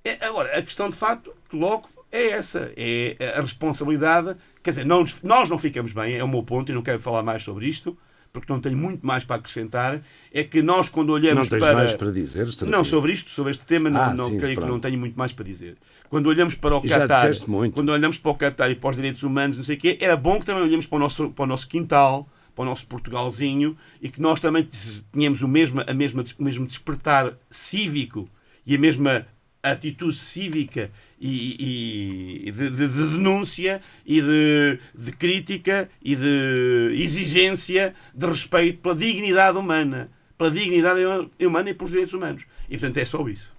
é- 0.05 0.25
agora, 0.25 0.57
a 0.57 0.61
questão 0.61 0.89
de 0.89 0.95
facto, 0.95 1.33
logo, 1.53 1.87
é 2.11 2.29
essa: 2.29 2.71
é 2.77 3.15
a 3.37 3.41
responsabilidade. 3.41 4.35
Quer 4.63 4.71
dizer, 4.71 4.85
não 4.85 5.03
nós 5.23 5.49
não 5.49 5.57
ficamos 5.59 5.91
bem, 5.93 6.15
é 6.15 6.23
o 6.23 6.27
meu 6.27 6.41
ponto, 6.43 6.71
e 6.71 6.75
não 6.75 6.81
quero 6.81 6.99
falar 6.99 7.21
mais 7.23 7.43
sobre 7.43 7.67
isto, 7.67 7.95
porque 8.31 8.51
não 8.51 8.59
tenho 8.59 8.77
muito 8.77 9.05
mais 9.05 9.23
para 9.23 9.37
acrescentar. 9.37 10.01
É 10.31 10.43
que 10.43 10.61
nós, 10.61 10.89
quando 10.89 11.07
Não 11.07 11.15
olhamos 11.15 11.49
tens 11.49 11.59
para. 11.59 11.73
mais 11.73 11.93
para 11.93 12.11
dizer, 12.11 12.47
Serafim? 12.51 12.71
Não, 12.71 12.83
sobre 12.83 13.11
isto, 13.13 13.29
sobre 13.31 13.51
este 13.51 13.65
tema, 13.65 13.89
não, 13.89 14.01
Ah, 14.01 14.13
não 14.13 14.29
sim, 14.29 14.37
creio 14.37 14.55
pronto. 14.55 14.67
que 14.67 14.71
não 14.73 14.79
tenho 14.79 14.99
muito 14.99 15.17
mais 15.17 15.31
para 15.33 15.45
dizer. 15.45 15.77
Quando 16.09 16.27
olhamos 16.27 16.55
para 16.55 16.77
o 16.77 16.85
E 16.85 16.89
Qatar, 16.89 17.31
muito. 17.47 17.73
quando 17.73 17.89
olhamos 17.89 18.17
para 18.17 18.31
o 18.31 18.35
Qatar 18.35 18.71
e 18.71 18.75
para 18.75 18.89
os 18.89 18.95
direitos 18.95 19.23
humanos, 19.23 19.57
não 19.57 19.63
sei 19.63 19.75
o 19.75 19.79
quê, 19.79 19.97
era 19.99 20.15
bom 20.15 20.39
que 20.39 20.45
também 20.45 20.63
olhemos 20.63 20.85
para 20.85 20.95
o 20.95 20.99
nosso, 20.99 21.29
para 21.31 21.43
o 21.43 21.47
nosso 21.47 21.67
quintal, 21.67 22.29
para 22.55 22.61
o 22.63 22.65
nosso 22.65 22.87
Portugalzinho, 22.87 23.77
e 24.01 24.09
que 24.09 24.21
nós 24.21 24.39
também 24.39 24.67
tínhamos 25.11 25.41
o 25.41 25.47
mesmo, 25.47 25.81
a 25.85 25.93
mesma, 25.93 26.23
o 26.39 26.43
mesmo 26.43 26.65
despertar 26.65 27.33
cívico 27.49 28.29
e 28.65 28.75
a 28.75 28.79
mesma 28.79 29.25
atitude 29.61 30.15
cívica 30.15 30.89
e, 31.19 32.43
e- 32.47 32.51
de, 32.51 32.69
de- 32.69 32.87
de 32.87 33.07
denúncia 33.17 33.81
e 34.05 34.21
de, 34.21 34.79
de 34.95 35.11
crítica 35.13 35.89
e 36.03 36.15
de 36.15 36.91
exigência 37.01 37.93
de 38.13 38.25
respeito 38.27 38.79
pela 38.79 38.95
dignidade 38.95 39.57
humana, 39.57 40.09
pela 40.37 40.51
dignidade 40.51 41.01
humana 41.39 41.69
e 41.69 41.73
pelos 41.73 41.89
direitos 41.91 42.13
humanos. 42.13 42.43
E 42.69 42.77
portanto 42.77 42.97
é 42.97 43.05
só 43.05 43.27
isso. 43.27 43.56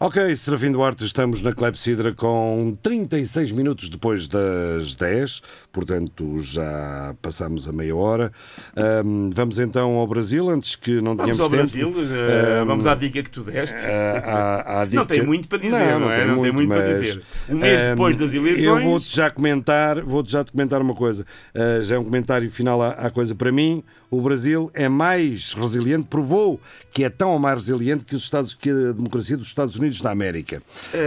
Ok, 0.00 0.34
Serafim 0.36 0.72
Duarte, 0.72 1.04
estamos 1.04 1.40
na 1.40 1.52
Clepsidra 1.52 2.12
com 2.12 2.76
36 2.82 3.52
minutos 3.52 3.88
depois 3.88 4.26
das 4.26 4.94
10, 4.96 5.40
portanto 5.72 6.36
já 6.40 7.14
passamos 7.22 7.68
a 7.68 7.72
meia 7.72 7.94
hora. 7.94 8.32
Ahm, 8.76 9.30
vamos 9.32 9.60
então 9.60 9.92
ao 9.94 10.06
Brasil, 10.06 10.50
antes 10.50 10.74
que 10.74 10.96
não 11.00 11.14
Vamos 11.16 11.22
tenhamos 11.36 11.40
ao 11.40 11.48
tempo. 11.48 11.62
Brasil, 11.62 11.94
eh, 12.12 12.60
Ahm, 12.60 12.66
vamos 12.66 12.86
à 12.88 12.94
dica 12.96 13.22
que 13.22 13.30
tu 13.30 13.42
deste. 13.44 13.76
à- 13.86 14.18
à- 14.66 14.82
à 14.82 14.86
Não 14.86 15.06
tem 15.06 15.18
dica- 15.18 15.26
muito 15.28 15.48
para 15.48 15.58
dizer, 15.58 15.98
não 16.00 16.10
é? 16.10 16.26
Não 16.26 16.40
tem 16.40 16.52
muito 16.52 16.68
para 16.68 16.88
mas, 16.88 16.98
dizer. 17.00 17.22
Um 17.48 17.56
mês 17.58 17.82
depois 17.82 18.16
das 18.16 18.34
eleições- 18.34 18.64
Eu 18.66 18.80
vou-te 18.90 19.14
já 19.14 19.30
comentar, 19.30 20.02
vou-te 20.02 20.32
já 20.32 20.44
comentar 20.44 20.82
uma 20.82 20.94
coisa. 20.94 21.24
Ah, 21.54 21.80
já 21.82 21.94
é 21.94 21.98
um 21.98 22.04
comentário 22.04 22.50
final 22.50 22.82
à, 22.82 22.88
à 22.90 23.10
coisa. 23.10 23.32
Para 23.34 23.52
mim, 23.52 23.84
o 24.12 24.20
Brasil 24.20 24.70
é 24.74 24.88
mais 24.90 25.54
resiliente, 25.54 26.06
provou 26.08 26.60
que 26.92 27.02
é 27.02 27.08
tão 27.08 27.30
ou 27.30 27.38
mais 27.38 27.54
resiliente 27.64 28.04
que, 28.04 28.14
os 28.14 28.22
Estados, 28.22 28.52
que 28.54 28.68
a 28.68 28.92
democracia 28.92 29.36
dos 29.38 29.46
Estados 29.46 29.76
Unidos 29.76 30.02
da 30.02 30.10
América. 30.10 30.62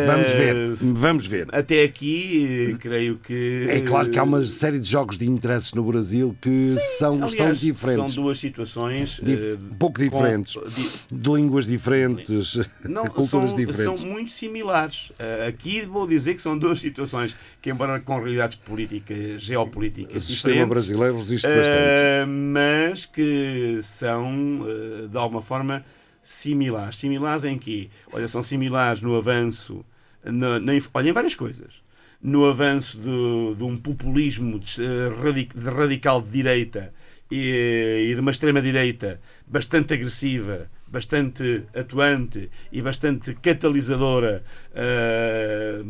Vamos 0.08 0.28
Eh, 0.30 0.36
ver, 0.38 0.76
vamos 0.82 1.28
ver. 1.28 1.48
Até 1.54 1.84
aqui, 1.84 2.72
eh, 2.74 2.78
creio 2.80 3.18
que. 3.20 3.68
É 3.70 3.82
claro 3.82 4.10
que 4.10 4.18
há 4.18 4.24
uma 4.24 4.44
série 4.44 4.80
de 4.80 4.89
jogos 4.89 5.18
de 5.20 5.30
interesses 5.30 5.72
no 5.74 5.84
Brasil 5.84 6.36
que 6.41 6.52
são, 6.98 7.13
Aliás, 7.13 7.32
estão 7.34 7.52
diferentes. 7.54 8.13
São 8.13 8.24
duas 8.24 8.39
situações. 8.39 9.20
Dif- 9.22 9.39
eh, 9.54 9.58
pouco 9.78 10.00
com- 10.00 10.04
diferentes. 10.04 10.58
di- 10.76 10.89
De 11.15 11.30
línguas 11.32 11.68
diferentes, 11.68 12.56
Não, 12.84 13.06
culturas 13.08 13.52
são, 13.52 13.56
diferentes. 13.60 14.00
são 14.02 14.10
muito 14.10 14.32
similares. 14.32 15.12
Eh, 15.20 15.46
aqui 15.48 15.84
vou 15.86 16.08
dizer 16.08 16.34
que 16.34 16.41
são 16.41 16.58
duas 16.58 16.80
situações 16.80 17.36
que, 17.62 17.70
embora 17.70 18.00
com 18.00 18.18
realidades 18.18 18.56
políticas, 18.56 19.41
geopolíticas 19.44 20.24
O 20.24 20.26
sistema 20.26 20.65
brasileiro 20.65 21.15
resiste 21.18 21.48
bastante. 21.48 21.68
eh, 21.70 22.26
mas 22.26 22.94
que 23.03 23.79
são, 23.81 24.62
eh, 24.67 25.08
de 25.08 25.17
alguma 25.17 25.41
forma, 25.41 25.84
similares. 26.21 26.97
Similares 26.97 27.43
em 27.43 27.58
quê? 27.58 27.89
Olha, 28.13 28.27
são 28.27 28.41
similares 28.43 29.01
no 29.01 29.15
avanço, 29.15 29.84
na, 30.23 30.60
na 30.60 30.73
olha, 30.93 31.10
em 31.10 31.13
várias 31.13 31.36
coisas. 31.36 31.84
No 32.21 32.45
avanço 32.45 32.97
do- 32.97 33.53
de 33.55 33.63
um 33.63 33.75
populismo 33.75 34.60
de, 34.60 34.81
eh, 34.81 35.47
de 35.55 35.69
radical 35.69 36.21
de 36.21 36.29
direita 36.29 36.93
e, 37.29 38.08
e 38.12 38.13
de 38.15 38.19
uma 38.21 38.31
extrema-direita 38.31 39.19
bastante 39.47 39.93
agressiva, 39.93 40.69
bastante 40.88 41.63
atuante 41.75 42.49
e 42.71 42.81
bastante 42.81 43.34
catalisadora, 43.36 44.43
eh, 44.73 45.81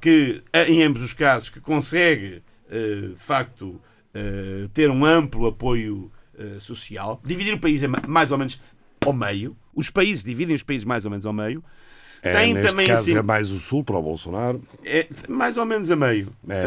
que, 0.00 0.42
em 0.66 0.82
ambos 0.82 1.02
os 1.02 1.12
casos, 1.12 1.48
que 1.48 1.60
consegue, 1.60 2.42
eh, 2.70 3.08
de 3.12 3.16
facto, 3.16 3.80
eh, 4.14 4.68
ter 4.72 4.90
um 4.90 5.04
amplo 5.04 5.46
apoio 5.46 6.10
eh, 6.38 6.60
social, 6.60 7.20
dividir 7.24 7.54
o 7.54 7.58
país 7.58 7.82
ma- 7.82 7.98
mais 8.06 8.30
ou 8.32 8.38
menos 8.38 8.58
ao 9.04 9.12
meio. 9.12 9.56
Os 9.74 9.90
países 9.90 10.24
dividem 10.24 10.54
os 10.54 10.62
países 10.62 10.84
mais 10.84 11.04
ou 11.04 11.10
menos 11.10 11.24
ao 11.26 11.32
meio. 11.32 11.62
É, 12.20 12.32
Tem 12.32 12.52
neste 12.52 12.70
também 12.72 12.86
caso 12.88 13.02
assim, 13.02 13.16
é 13.16 13.22
mais 13.22 13.48
o 13.50 13.58
sul 13.60 13.84
para 13.84 13.96
o 13.96 14.02
Bolsonaro. 14.02 14.60
é 14.84 15.06
mais 15.28 15.56
ou 15.56 15.64
menos 15.64 15.88
a 15.90 15.94
meio. 15.96 16.32
É. 16.48 16.64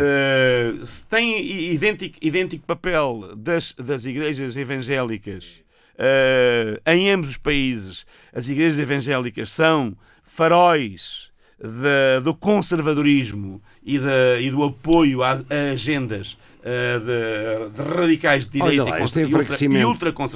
Eh, 0.82 0.86
se 0.86 1.04
tem 1.06 1.46
idêntico, 1.74 2.18
idêntico 2.22 2.66
papel 2.66 3.36
das, 3.36 3.74
das 3.74 4.06
igrejas 4.06 4.56
evangélicas 4.56 5.62
eh, 5.98 6.80
em 6.86 7.12
ambos 7.12 7.32
os 7.32 7.38
países. 7.38 8.06
As 8.34 8.48
igrejas 8.48 8.80
evangélicas 8.80 9.52
são 9.52 9.94
faróis 10.24 11.30
da- 11.62 12.20
do 12.22 12.34
conservadorismo 12.34 13.62
e, 13.84 14.00
da- 14.00 14.40
e 14.40 14.50
do 14.52 14.64
apoio 14.64 15.24
às 15.24 15.44
a 15.50 15.72
agendas 15.74 16.38
eh, 16.64 17.00
de, 17.00 17.70
de 17.84 17.90
radicais 18.00 18.46
de 18.46 18.52
direita 18.54 18.84
lá, 18.92 19.00
e, 19.00 19.04
este 19.04 19.20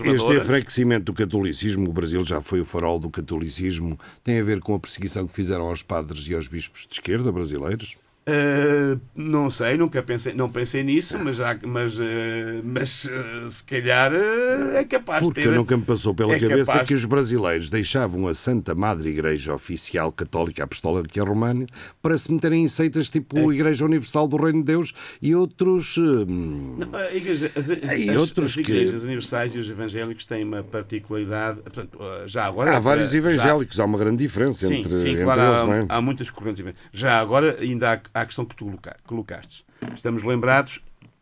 e 0.05 0.15
este 0.15 0.25
enfraquecimento 0.41 1.05
do 1.05 1.13
catolicismo, 1.13 1.89
o 1.89 1.93
Brasil 1.93 2.23
já 2.23 2.41
foi 2.41 2.61
o 2.61 2.65
farol 2.65 2.97
do 2.99 3.09
catolicismo, 3.09 3.99
tem 4.23 4.39
a 4.39 4.43
ver 4.43 4.59
com 4.61 4.73
a 4.75 4.79
perseguição 4.79 5.27
que 5.27 5.33
fizeram 5.35 5.65
aos 5.67 5.83
padres 5.83 6.27
e 6.27 6.33
aos 6.33 6.47
bispos 6.47 6.87
de 6.87 6.93
esquerda 6.93 7.31
brasileiros? 7.31 7.95
Uh, 8.27 8.99
não 9.13 9.51
sei, 9.51 9.77
nunca 9.77 10.01
pensei, 10.01 10.33
não 10.33 10.49
pensei 10.49 10.81
nisso, 10.81 11.15
mas, 11.23 11.37
já, 11.37 11.55
mas, 11.63 11.95
uh, 11.99 12.01
mas 12.63 13.05
uh, 13.05 13.47
se 13.47 13.63
calhar 13.63 14.11
é 14.15 14.83
capaz 14.83 15.23
Porque 15.23 15.41
de 15.41 15.47
ter. 15.49 15.55
nunca 15.55 15.77
me 15.77 15.83
passou 15.83 16.15
pela 16.15 16.33
é 16.35 16.39
cabeça 16.39 16.71
capaz- 16.71 16.87
que 16.87 16.95
os 16.95 17.05
brasileiros 17.05 17.69
deixavam 17.69 18.27
a 18.27 18.33
Santa 18.33 18.73
Madre 18.73 19.09
Igreja 19.09 19.53
Oficial 19.53 20.11
Católica 20.11 20.63
Apostólica 20.63 21.23
Romana 21.23 21.67
para 22.01 22.17
se 22.17 22.31
meterem 22.31 22.63
em 22.63 22.67
seitas 22.67 23.11
tipo 23.11 23.37
É. 23.37 23.43
a 23.43 23.53
Igreja 23.53 23.85
Universal 23.85 24.27
do 24.27 24.37
Reino 24.37 24.57
de 24.61 24.65
Deus 24.65 24.91
e 25.21 25.35
outros. 25.35 25.95
Não, 25.97 26.97
a 26.97 27.13
igreja- 27.13 27.51
as, 27.55 27.69
as- 27.69 27.91
E 27.99 28.09
as- 28.09 28.17
outros 28.17 28.45
as 28.47 28.55
que- 28.55 28.61
igrejas 28.71 29.03
universais 29.03 29.55
e 29.55 29.59
os 29.59 29.69
evangélicos 29.69 30.25
têm 30.25 30.43
uma 30.43 30.63
particularidade. 30.63 31.61
Portanto, 31.61 31.99
já 32.25 32.47
agora. 32.47 32.75
Há 32.75 32.79
vários 32.79 33.11
já- 33.11 33.17
evangélicos, 33.19 33.79
há 33.79 33.85
uma 33.85 33.99
grande 33.99 34.17
diferença 34.17 34.65
Sim, 34.67 34.77
entre, 34.79 34.95
sim, 34.95 35.09
entre 35.11 35.23
claro, 35.25 35.41
eles, 35.41 35.59
há, 35.59 35.63
não 35.65 35.73
é? 35.73 35.85
há 35.89 36.01
muitas 36.01 36.29
correntes. 36.31 36.65
Já 36.91 37.19
agora, 37.19 37.57
ainda 37.59 37.93
há, 37.93 38.01
a 38.21 38.25
questão 38.25 38.45
que 38.45 38.55
tu 38.55 38.65
coloca- 38.65 38.95
colocaste. 39.05 39.65
Estamos 39.95 40.23
lembrados, 40.23 40.79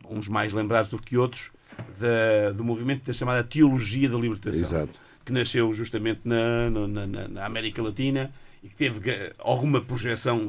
uns 0.08 0.28
mais 0.28 0.52
lembrados 0.52 0.90
do 0.90 0.98
que 0.98 1.16
outros, 1.16 1.50
da- 1.98 2.52
do 2.52 2.62
movimento 2.62 3.04
da 3.04 3.12
chamada 3.12 3.42
Teologia 3.42 4.08
da 4.08 4.16
Libertação. 4.16 4.60
Exato. 4.62 4.98
Que 5.24 5.32
nasceu 5.32 5.72
justamente 5.72 6.20
na, 6.24 6.70
na- 6.70 7.06
na- 7.06 7.28
na 7.28 7.44
América 7.46 7.82
Latina 7.82 8.30
e 8.62 8.68
que 8.68 8.76
teve 8.76 9.00
ga- 9.00 9.32
alguma 9.38 9.80
projeção, 9.80 10.48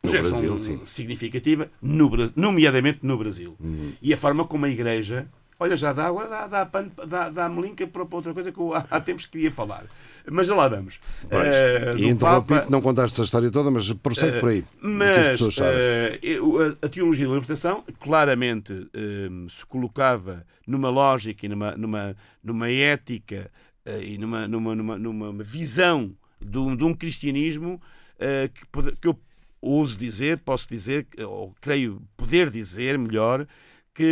projeção 0.00 0.30
Brasil, 0.38 0.56
sim. 0.58 0.84
significativa, 0.86 1.68
no, 1.82 2.10
nomeadamente 2.34 3.00
no 3.02 3.18
Brasil. 3.18 3.54
Uhum. 3.60 3.92
E 4.00 4.14
a 4.14 4.16
forma 4.16 4.44
como 4.46 4.64
a 4.64 4.68
Igreja. 4.70 5.26
Olha, 5.58 5.74
já 5.76 5.92
dá 5.92 6.06
agora, 6.06 6.28
dá, 6.46 6.64
dá, 6.64 6.82
dá, 7.06 7.28
dá 7.30 7.48
melinca 7.48 7.86
para 7.86 8.02
outra 8.10 8.32
coisa 8.34 8.52
que 8.52 8.58
eu 8.58 8.74
há 8.74 9.00
tempos 9.00 9.24
queria 9.26 9.50
falar. 9.50 9.86
Mas 10.30 10.46
já 10.48 10.54
lá 10.54 10.66
vamos. 10.68 10.98
Pois, 11.30 11.46
Eh, 11.54 11.94
e 11.96 12.08
interrompi 12.08 12.54
Papa- 12.54 12.66
não 12.70 12.80
contaste 12.80 13.20
a 13.20 13.24
história 13.24 13.50
toda, 13.50 13.70
mas 13.70 13.90
prossegue 13.92 14.40
por 14.40 14.48
aí. 14.50 14.64
as 14.78 14.80
mas 14.82 15.58
eh, 15.60 16.18
eu- 16.22 16.60
a, 16.82 16.86
a 16.86 16.88
teologia 16.88 17.26
da 17.26 17.32
libertação 17.34 17.84
claramente 18.00 18.88
eh, 18.92 19.28
se 19.48 19.64
colocava 19.66 20.44
numa 20.66 20.88
lógica 20.90 21.46
e 21.46 21.48
numa, 21.48 21.76
numa, 21.76 22.16
numa 22.42 22.68
ética 22.70 23.50
eh, 23.84 24.02
e 24.04 24.18
numa, 24.18 24.48
numa, 24.48 24.74
numa, 24.74 24.98
numa 24.98 25.42
visão 25.42 26.12
de 26.40 26.58
um, 26.58 26.74
de 26.76 26.84
um 26.84 26.92
cristianismo 26.92 27.80
eh, 28.18 28.48
que, 28.52 28.66
pode- 28.66 28.96
que 28.96 29.06
eu 29.08 29.18
ouso 29.60 29.96
dizer, 29.98 30.38
posso 30.38 30.68
dizer, 30.68 31.06
ou 31.26 31.54
creio 31.60 32.02
poder 32.16 32.50
dizer 32.50 32.98
melhor, 32.98 33.46
que 33.94 34.04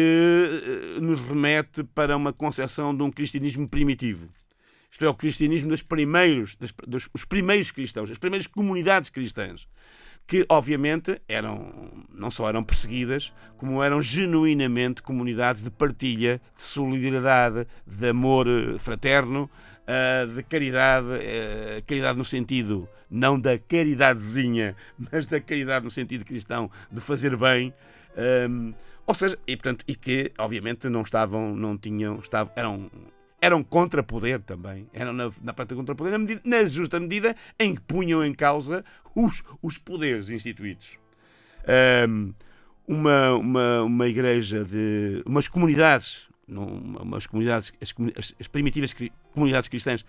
eh, 0.97 1.01
nos 1.01 1.21
remete 1.21 1.83
para 1.85 2.17
uma 2.17 2.33
concepção 2.33 2.95
de 2.97 3.03
um 3.03 3.11
cristianismo 3.11 3.69
primitivo. 3.69 4.29
Isto 4.95 5.05
é, 5.07 5.09
o 5.09 5.15
cristianismo 5.15 5.71
dos 5.71 5.83
primeiros, 5.83 6.55
dos, 6.55 6.73
dos- 6.87 7.09
os 7.13 7.25
primeiros 7.25 7.73
cristãos, 7.73 8.09
as 8.13 8.17
primeiras 8.17 8.47
comunidades 8.47 9.11
cristãs, 9.11 9.67
que 10.25 10.47
obviamente 10.49 11.21
eram 11.27 12.07
não 12.15 12.31
só 12.31 12.49
eram 12.49 12.63
perseguidas, 12.63 13.33
como 13.57 13.83
eram 13.83 14.01
genuinamente 14.01 15.03
comunidades 15.03 15.65
de 15.65 15.71
partilha, 15.73 16.41
de 16.55 16.63
solidariedade, 16.63 17.67
de 17.85 18.09
amor 18.09 18.47
eh, 18.47 18.79
fraterno, 18.79 19.51
ah, 19.85 20.27
de 20.33 20.45
caridade, 20.45 21.09
eh, 21.23 21.83
caridade 21.85 22.17
no 22.17 22.25
sentido 22.25 22.89
não 23.11 23.37
da 23.39 23.59
caridadezinha, 23.59 24.77
mas 24.97 25.27
da 25.27 25.41
caridade 25.41 25.85
no 25.85 25.91
sentido 25.91 26.25
cristão, 26.25 26.71
de 26.89 27.01
fazer 27.01 27.37
bem. 27.37 27.75
Ahm, 28.17 28.73
ou 29.05 29.13
seja, 29.13 29.37
e 29.45 29.57
portanto, 29.57 29.85
e 29.89 29.97
que 29.97 30.31
obviamente 30.39 30.89
não 30.89 31.03
estavam, 31.03 31.57
não 31.57 31.77
tinham, 31.77 32.21
estavam, 32.21 32.53
eram 32.55 32.89
eram 33.45 33.63
contra-poder 33.63 34.41
também. 34.41 34.87
Eram 34.93 35.13
na, 35.13 35.31
na 35.43 35.53
prática 35.53 35.77
contra-poder, 35.77 36.11
na, 36.13 36.19
medida- 36.19 36.41
na 36.45 36.65
justa 36.65 36.99
medida 36.99 37.37
em 37.59 37.75
que 37.75 37.81
punham 37.83 38.25
em 38.25 38.33
causa 38.33 38.85
os, 39.15 39.43
os 39.63 39.79
poderes 39.79 40.29
instituídos. 40.31 40.99
Ahm, 41.67 42.33
uma, 42.87 43.33
uma, 43.35 43.83
uma 43.83 44.09
igreja 44.09 44.65
de. 44.65 45.23
umas 45.25 45.49
comunidades, 45.49 46.29
umas 46.47 47.27
comunidades, 47.27 47.73
as, 47.81 47.95
as- 48.19 48.35
as 48.41 48.47
primitivas 48.49 48.95
comunidades 49.33 49.69
cristãs. 49.69 50.05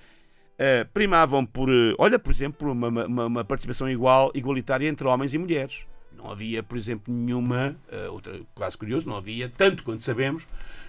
ah, 0.60 0.86
primavam 0.94 1.46
por, 1.46 1.70
eh, 1.70 1.96
olha, 1.98 2.18
por 2.20 2.32
exemplo, 2.32 2.72
uma, 2.72 2.88
uma, 2.88 3.26
uma 3.26 3.44
participação 3.46 3.90
igual, 3.90 4.32
igualitária 4.34 4.88
entre 4.90 5.08
homens 5.08 5.34
e 5.34 5.38
mulheres. 5.38 5.86
Não 6.18 6.32
havia, 6.32 6.64
por 6.64 6.78
exemplo, 6.78 7.14
nenhuma, 7.14 7.76
ah, 7.92 8.10
outra 8.12 8.40
caso 8.56 8.78
curioso, 8.78 9.08
não 9.08 9.16
havia, 9.18 9.48
tanto 9.50 9.84
quanto 9.84 10.02
sabemos, 10.02 10.46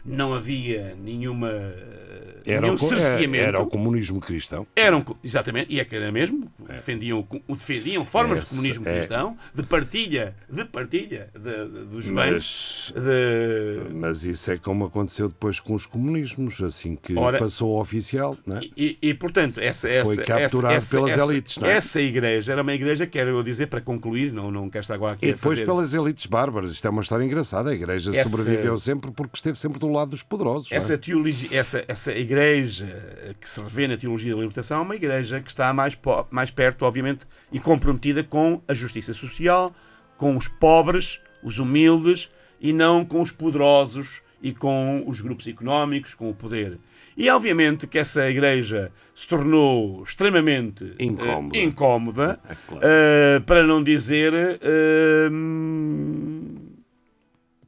não 0.07 0.33
havia 0.35 0.97
nenhuma, 1.03 1.49
ah, 1.51 2.41
Era 2.47 2.61
nenhum 2.63 2.77
co- 2.77 2.87
cerceamento. 2.89 3.45
era 3.45 3.61
o 3.61 3.67
comunismo 3.67 4.21
cristão. 4.21 4.67
Eram, 4.77 5.05
exatamente, 5.25 5.73
e 5.73 5.81
é 5.81 5.85
que 5.85 5.97
era 5.97 6.13
mesmo, 6.13 6.51
defendiam, 6.69 7.19
o- 7.29 7.43
o- 7.49 7.55
defendiam 7.55 8.05
formas 8.05 8.39
Esse 8.39 8.51
de 8.51 8.57
comunismo 8.57 8.89
é. 8.89 8.99
cristão, 8.99 9.37
de 9.55 9.63
partilha, 9.65 10.35
de 10.49 10.65
partilha 10.65 11.29
de- 11.35 11.41
de- 11.69 11.85
dos 11.87 12.07
bens, 12.09 12.13
Mas, 12.15 12.93
de, 12.95 13.95
mas 13.95 14.25
isso 14.25 14.53
é 14.53 14.57
como 14.59 14.85
aconteceu 14.85 15.29
depois 15.29 15.59
com 15.59 15.75
os 15.75 15.87
comunismos, 15.87 16.63
assim 16.63 16.95
que 16.95 17.17
Ora- 17.19 17.39
passou 17.39 17.75
ao 17.75 17.81
oficial, 17.83 18.37
é? 18.49 18.61
E, 18.77 18.97
e, 19.03 19.13
portanto, 19.15 19.59
essa, 19.59 19.89
essa, 19.89 20.05
Foi 20.15 20.17
capturado 20.25 20.75
essa, 20.75 20.97
pelas 20.97 21.13
essa, 21.15 21.25
elites, 21.33 21.59
não 21.59 21.69
é? 21.69 21.73
Essa 21.77 22.01
igreja 22.01 22.53
era 22.53 22.63
uma 22.63 22.73
igreja, 22.75 23.07
quero 23.07 23.31
eu 23.31 23.43
dizer, 23.43 23.67
para 23.67 23.81
concluir, 23.81 24.33
não, 24.33 24.51
não 24.53 24.71
quero 24.71 24.83
estar 24.83 24.95
agora 24.95 25.15
aqui 25.15 25.27
E 25.27 25.33
depois 25.33 25.59
fazer... 25.59 25.67
pelas 25.67 25.95
elites 25.95 26.27
bárbaras. 26.27 26.71
Isto 26.71 26.87
é 26.87 26.91
uma 26.91 27.03
história 27.03 27.25
engraçada. 27.25 27.71
A 27.71 27.75
Igreja 27.75 28.13
sobreviveu 28.25 28.79
sempre 28.79 29.11
porque 29.11 29.33
esteve 29.35 29.59
sempre 29.59 29.79
do 29.81 29.89
lado 29.89 29.96
dos 30.05 30.23
poderosos. 30.23 30.71
é? 30.73 30.77
Essa, 30.77 30.99
teologia, 30.99 31.49
essa, 31.59 31.85
essa 31.89 32.13
igreja 32.13 33.35
que 33.41 33.49
se 33.49 33.61
revê 33.61 33.89
na 33.89 33.97
teologia 33.97 34.33
da 34.35 34.41
libertação 34.41 34.79
é 34.79 34.83
uma 34.83 34.97
igreja 34.97 35.41
que 35.41 35.49
está 35.49 35.73
mais, 35.73 35.97
mais 36.31 36.51
perto, 36.51 36.85
obviamente, 36.85 37.25
e 37.53 37.59
comprometida 37.61 38.23
com 38.25 38.61
a 38.69 38.75
justiça 38.75 39.15
social, 39.15 39.75
com 40.17 40.37
os 40.37 40.49
pobres, 40.49 41.21
os 41.43 41.59
humildes, 41.59 42.29
e 42.61 42.73
não 42.73 43.05
com 43.05 43.23
os 43.23 43.31
poderosos 43.31 44.21
e 44.43 44.53
com 44.53 45.05
os 45.07 45.21
grupos 45.21 45.47
económicos, 45.47 46.15
com 46.15 46.29
o 46.31 46.35
poder. 46.35 46.79
E 47.17 47.31
obviamente 47.31 47.87
que 47.87 47.99
essa 47.99 48.29
igreja 48.29 48.93
se 49.15 49.27
tornou 49.27 50.03
extremamente 50.03 50.85
eh, 50.99 51.05
Incómoda. 51.05 51.59
incómoda, 51.59 52.41
Claro. 52.69 52.83
eh, 52.87 53.41
para 53.47 53.67
não 53.67 53.83
dizer 53.83 54.33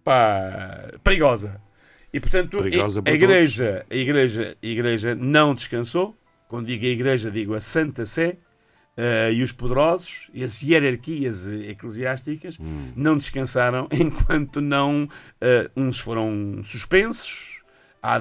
pá, 0.04 0.90
perigosa. 1.02 1.60
E 2.12 2.18
portanto, 2.20 2.56
Perigosa 2.58 3.02
a, 3.04 3.10
a 3.10 3.12
igreja, 3.12 3.84
a 3.90 3.94
igreja, 3.94 4.56
a 4.62 4.66
igreja 4.66 5.14
não 5.14 5.54
descansou. 5.54 6.16
Quando 6.48 6.66
digo 6.66 6.84
a 6.84 6.88
igreja, 6.88 7.30
digo 7.30 7.54
a 7.54 7.60
Santa 7.60 8.06
Sé 8.06 8.36
eh, 8.96 9.32
e 9.34 9.42
os 9.42 9.52
poderosos 9.52 10.28
e 10.32 10.42
as 10.42 10.62
hierarquias 10.62 11.46
eclesiásticas 11.48 12.56
Hum. 12.58 12.88
não 12.96 13.16
descansaram 13.18 13.86
enquanto 13.92 14.60
não 14.62 15.06
eh, 15.40 15.70
uns 15.76 15.98
foram 15.98 16.62
suspensos, 16.64 17.60
há 18.02 18.18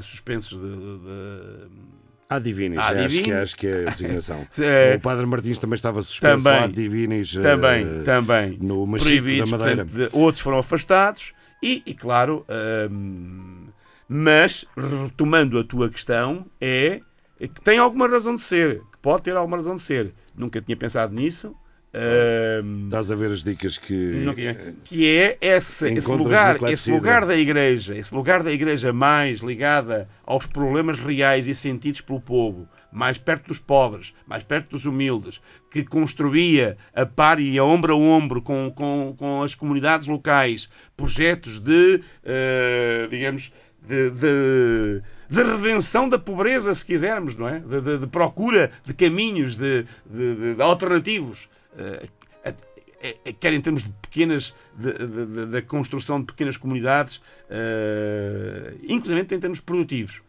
suspensos 0.00 0.60
de- 0.60 0.68
de- 0.68 1.68
de 1.68 1.90
Há 2.28 2.38
divinis, 2.38 2.78
Há 2.78 2.90
acho, 2.90 3.22
que, 3.22 3.32
acho 3.32 3.56
que 3.56 3.66
é 3.66 3.88
a 3.88 3.90
designação. 3.90 4.46
É. 4.60 4.94
o 4.94 5.00
Padre 5.00 5.26
Martins 5.26 5.58
também 5.58 5.74
estava 5.74 6.00
suspenso 6.00 6.44
Também. 6.44 6.60
há 6.62 6.66
divinis 6.68 7.32
também, 7.34 8.04
também 8.04 8.56
no 8.62 8.86
Machico 8.86 9.26
da 9.26 9.46
Madeira. 9.58 9.84
portanto, 9.84 10.16
outros 10.16 10.40
foram 10.40 10.58
afastados 10.58 11.32
e, 11.62 11.82
e 11.86 11.94
claro, 11.94 12.44
hum, 12.90 13.68
mas 14.08 14.64
retomando 14.76 15.58
a 15.58 15.64
tua 15.64 15.88
questão 15.88 16.46
é 16.60 17.00
que 17.38 17.60
tem 17.60 17.78
alguma 17.78 18.06
razão 18.06 18.34
de 18.34 18.40
ser, 18.40 18.80
que 18.92 18.98
pode 19.00 19.22
ter 19.22 19.36
alguma 19.36 19.56
razão 19.56 19.76
de 19.76 19.82
ser. 19.82 20.14
Nunca 20.34 20.60
tinha 20.60 20.76
pensado 20.76 21.14
nisso. 21.14 21.54
Hum, 22.64 22.84
Estás 22.86 23.10
a 23.10 23.16
ver 23.16 23.30
as 23.32 23.42
dicas 23.42 23.76
que. 23.78 23.94
tinha- 24.34 24.74
que 24.84 25.06
é 25.08 25.38
esse, 25.40 25.88
esse 25.98 26.06
lugar, 26.24 26.54
esse 26.72 26.90
lugar 26.96 27.26
da 27.26 27.36
igreja, 27.36 27.96
esse 27.96 28.14
lugar 28.14 28.42
da 28.42 28.52
igreja 28.52 28.92
mais 28.92 29.40
ligada 29.40 30.08
aos 30.24 30.46
problemas 30.46 30.98
reais 31.00 31.46
e 31.46 31.54
sentidos 31.54 32.00
pelo 32.00 32.20
povo, 32.20 32.68
mais 32.92 33.18
perto 33.18 33.48
dos 33.48 33.58
pobres, 33.58 34.12
mais 34.26 34.42
perto 34.42 34.70
dos 34.70 34.84
humildes, 34.84 35.40
que 35.70 35.84
construía 35.84 36.76
a 36.94 37.04
par 37.06 37.40
e 37.40 37.58
a 37.58 37.64
ombro 37.64 37.92
a 37.92 37.96
ombro 37.96 38.42
com, 38.42 38.70
com, 38.74 39.14
com 39.16 39.42
as 39.42 39.54
comunidades 39.54 40.06
locais 40.06 40.68
projetos 40.96 41.58
de, 41.58 42.00
eh, 42.24 43.06
digamos, 43.10 43.52
de, 43.86 44.10
de, 44.10 45.02
de 45.28 45.42
redenção 45.42 46.08
da 46.08 46.18
pobreza, 46.18 46.72
se 46.72 46.84
quisermos, 46.84 47.34
não 47.36 47.48
é? 47.48 47.60
De, 47.60 47.80
de- 47.80 47.98
de 47.98 48.06
procura 48.06 48.70
de 48.84 48.92
caminhos, 48.92 49.56
de- 49.56 49.84
de 50.04 50.60
alternativos. 50.60 51.48
Eh, 51.80 52.08
é- 53.02 53.16
é- 53.24 53.32
quer 53.32 53.52
em 53.52 53.60
termos 53.60 53.82
de 53.82 53.90
pequenas 54.02 54.54
da 55.50 55.62
construção 55.62 56.20
de 56.20 56.26
pequenas 56.26 56.56
comunidades, 56.56 57.20
eh, 57.48 58.74
inclusive 58.86 59.20
em 59.20 59.40
termos 59.40 59.60
produtivos. 59.60 60.22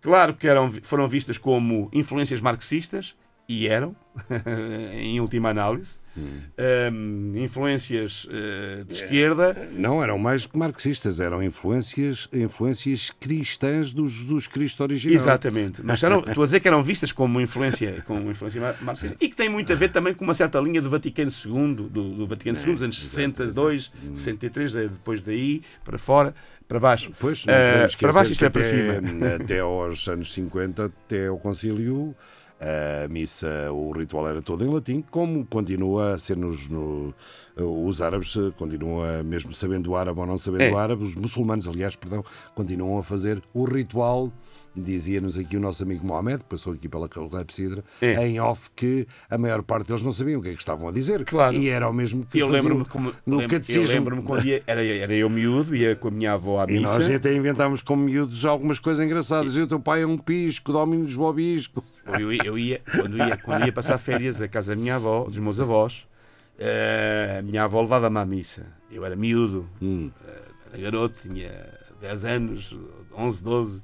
Claro 0.00 0.34
que 0.34 0.46
eram, 0.46 0.70
foram 0.82 1.08
vistas 1.08 1.38
como 1.38 1.88
influências 1.92 2.40
marxistas 2.40 3.16
e 3.48 3.66
eram, 3.68 3.94
em 4.92 5.20
última 5.20 5.50
análise, 5.50 5.98
um, 6.18 7.32
influências 7.36 8.26
eh, 8.30 8.84
de 8.86 8.92
esquerda. 8.94 9.68
Não 9.72 10.02
eram 10.02 10.18
mais 10.18 10.46
que 10.46 10.56
marxistas, 10.58 11.20
eram 11.20 11.42
influências, 11.42 12.28
influências 12.32 13.10
cristãs 13.20 13.92
do 13.92 14.06
Jesus 14.06 14.46
Cristo 14.46 14.82
original. 14.82 15.16
Exatamente, 15.16 15.80
mas 15.82 16.02
eram, 16.02 16.20
estou 16.20 16.42
a 16.42 16.46
dizer 16.46 16.60
que 16.60 16.68
eram 16.68 16.82
vistas 16.82 17.12
como 17.12 17.40
influência, 17.40 18.02
como 18.06 18.30
influência 18.30 18.60
mar- 18.60 18.76
marxista 18.82 19.16
e 19.20 19.28
que 19.28 19.36
tem 19.36 19.48
muito 19.48 19.72
a 19.72 19.76
ver 19.76 19.88
também 19.90 20.14
com 20.14 20.24
uma 20.24 20.34
certa 20.34 20.58
linha 20.60 20.80
do 20.82 20.90
Vaticano 20.90 21.30
II, 21.30 21.74
do, 21.74 21.88
do 21.88 22.26
Vaticano 22.26 22.58
II, 22.58 22.72
dos 22.72 22.82
anos 22.82 22.98
62, 22.98 23.92
63, 24.14 24.74
eh, 24.76 24.80
depois 24.88 25.20
daí 25.20 25.62
para 25.84 25.98
fora, 25.98 26.34
para 26.68 26.80
baixo. 26.80 27.10
Pois, 27.20 27.46
não 27.46 27.54
Eh, 27.54 27.70
podemos 27.72 27.94
para 27.96 28.12
baixo 28.12 28.32
isto 28.32 28.44
é 28.44 28.50
para 28.50 28.64
cima. 28.64 28.94
até, 28.94 29.34
até 29.44 29.58
aos 29.60 30.08
anos 30.08 30.32
50, 30.32 30.84
até 30.86 31.26
ao 31.28 31.38
concílio, 31.38 32.14
a 32.60 33.08
missa, 33.08 33.70
o 33.70 33.90
ritual 33.92 34.28
era 34.28 34.40
todo 34.40 34.64
em 34.64 34.68
latim, 34.68 35.02
como 35.10 35.44
continua 35.46 36.14
a 36.14 36.18
ser 36.18 36.36
nos... 36.36 36.68
No, 36.68 37.14
os 37.56 38.02
árabes 38.02 38.34
continuam, 38.56 39.24
mesmo 39.24 39.52
sabendo 39.52 39.96
árabe 39.96 40.20
ou 40.20 40.26
não 40.26 40.38
sabendo 40.38 40.62
É. 40.62 40.74
árabe, 40.74 41.02
os 41.02 41.14
muçulmanos, 41.14 41.66
aliás, 41.66 41.96
perdão, 41.96 42.24
continuam 42.54 42.98
a 42.98 43.02
fazer 43.02 43.42
o 43.54 43.64
ritual. 43.64 44.30
Dizia-nos 44.76 45.38
aqui 45.38 45.56
o 45.56 45.60
nosso 45.60 45.82
amigo 45.82 46.06
Mohamed, 46.06 46.40
que 46.40 46.50
passou 46.50 46.74
aqui 46.74 46.86
pela 46.86 47.08
Clepsidra, 47.08 47.82
É. 48.00 48.26
em 48.26 48.38
off, 48.38 48.70
que 48.76 49.06
a 49.30 49.38
maior 49.38 49.62
parte 49.62 49.86
deles 49.88 50.02
não 50.02 50.12
sabiam 50.12 50.38
o 50.38 50.42
que 50.42 50.50
é 50.50 50.52
que 50.52 50.58
estavam 50.58 50.88
a 50.88 50.92
dizer. 50.92 51.24
Claro. 51.24 51.56
E 51.56 51.68
era 51.70 51.88
o 51.88 51.92
mesmo 51.94 52.26
que 52.26 52.38
Eu 52.38 52.48
lembro-me 52.48 52.84
como 52.84 53.10
no 53.24 53.38
lembro- 53.38 53.56
catecismo. 53.56 53.84
Eu 53.84 53.88
lembro-me 53.94 54.22
quando 54.22 54.44
ia, 54.44 54.62
era, 54.66 54.84
era 54.84 55.14
eu 55.14 55.30
miúdo, 55.30 55.74
ia 55.74 55.96
com 55.96 56.08
a 56.08 56.10
minha 56.10 56.32
avó 56.34 56.60
à 56.60 56.64
E 56.70 56.74
missa. 56.78 56.94
nós 56.94 57.08
até 57.08 57.32
inventámos 57.34 57.80
como 57.80 58.02
miúdos 58.04 58.44
algumas 58.44 58.78
coisas 58.78 59.02
engraçadas. 59.04 59.54
E 59.56 59.60
o 59.60 59.66
teu 59.66 59.80
pai 59.80 60.02
é 60.02 60.06
um 60.06 60.18
pisco, 60.18 60.72
Dominus 60.72 61.16
Bobisco. 61.16 61.82
Eu, 62.20 62.30
eu 62.32 62.58
ia, 62.58 62.80
quando 62.94 63.16
ia, 63.16 63.36
quando 63.38 63.64
ia 63.66 63.72
passar 63.72 63.96
férias 63.98 64.42
à 64.42 64.46
casa 64.48 64.74
da 64.76 64.80
minha 64.80 64.96
avó, 64.96 65.24
dos 65.24 65.38
meus 65.38 65.58
avós, 65.58 66.06
eh, 66.58 67.36
a 67.38 67.42
minha 67.42 67.64
avó 67.64 67.80
levava-me 67.80 68.18
à 68.18 68.24
missa. 68.24 68.66
Eu 68.90 69.04
era 69.04 69.16
miúdo, 69.16 69.68
Hum. 69.80 70.10
eh, 70.26 70.40
era 70.72 70.82
garoto, 70.82 71.18
tinha 71.20 71.50
10 72.00 72.24
anos, 72.24 72.76
11, 73.16 73.42
12. 73.42 73.82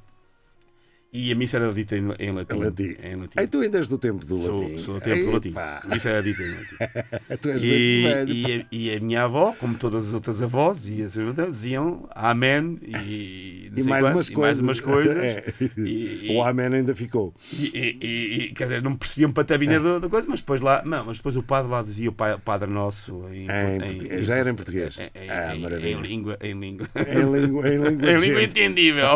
E 1.14 1.30
a 1.30 1.34
missa 1.34 1.58
era 1.58 1.70
dita 1.74 1.94
em, 1.94 2.08
em 2.18 2.32
latim. 2.32 2.56
Em 2.56 2.58
latim. 2.64 2.96
Em 3.02 3.16
latim. 3.16 3.38
Aí 3.38 3.46
tu 3.46 3.60
ainda 3.60 3.76
és 3.76 3.86
do 3.86 3.98
tempo 3.98 4.24
do 4.24 4.40
Sou, 4.40 4.62
latim. 4.62 4.78
sou 4.78 4.94
do 4.94 5.00
tempo 5.02 5.24
do 5.26 5.30
latim. 5.32 5.48
Epá, 5.50 5.82
A 5.84 5.86
missa 5.94 6.08
era 6.08 6.22
dita 6.22 6.42
em 6.42 6.50
latim. 6.50 7.36
Tu 7.42 7.50
és 7.50 7.62
E, 7.62 8.02
muito 8.16 8.32
e, 8.32 8.46
a, 8.60 8.66
e 8.72 8.96
a 8.96 9.00
minha 9.00 9.24
avó, 9.24 9.54
como 9.58 9.76
todas 9.76 10.08
as 10.08 10.14
outras 10.14 10.40
avós, 10.42 10.88
e 10.88 11.02
as 11.02 11.14
outras, 11.16 11.48
diziam 11.54 12.08
Amém 12.14 12.78
e, 12.82 13.70
E 13.76 13.82
mais 13.84 14.02
quanto, 14.04 14.14
umas 14.14 14.28
e 14.28 14.32
coisas. 14.32 14.62
mais 14.64 14.78
umas 14.78 14.80
coisas. 14.80 15.16
É. 15.22 15.44
E- 15.76 16.28
O 16.34 16.42
Amém 16.42 16.66
ainda 16.66 16.94
ficou. 16.94 17.34
E, 17.52 18.52
quer 18.56 18.64
dizer, 18.64 18.82
não 18.82 18.94
percebiam 18.94 19.30
patabina 19.32 19.78
do- 19.78 20.00
da 20.00 20.08
coisa, 20.08 20.26
mas 20.30 20.40
depois 20.40 20.60
lá, 20.62 20.82
não, 20.84 21.04
mas 21.04 21.18
depois 21.18 21.36
o 21.36 21.42
padre 21.42 21.70
lá 21.70 21.82
dizia 21.82 22.08
o 22.08 22.12
pa- 22.12 22.38
Padre 22.38 22.70
Nosso 22.70 23.26
em, 23.30 23.46
Em 23.50 23.80
português, 23.80 24.26
já 24.26 24.36
era 24.36 24.50
em 24.50 24.54
português. 24.54 24.98
em, 24.98 25.02
em- 25.24 25.28
Ah, 25.30 25.54
em- 25.54 25.60
maravilha. 25.60 25.88
em 25.90 26.00
língua, 26.00 26.38
em 26.40 26.58
língua. 26.58 26.88
Em 26.96 27.40
língua, 27.40 27.68
em 27.68 27.78
língua, 27.84 28.40
Em 28.40 28.44
entendível. 28.44 29.08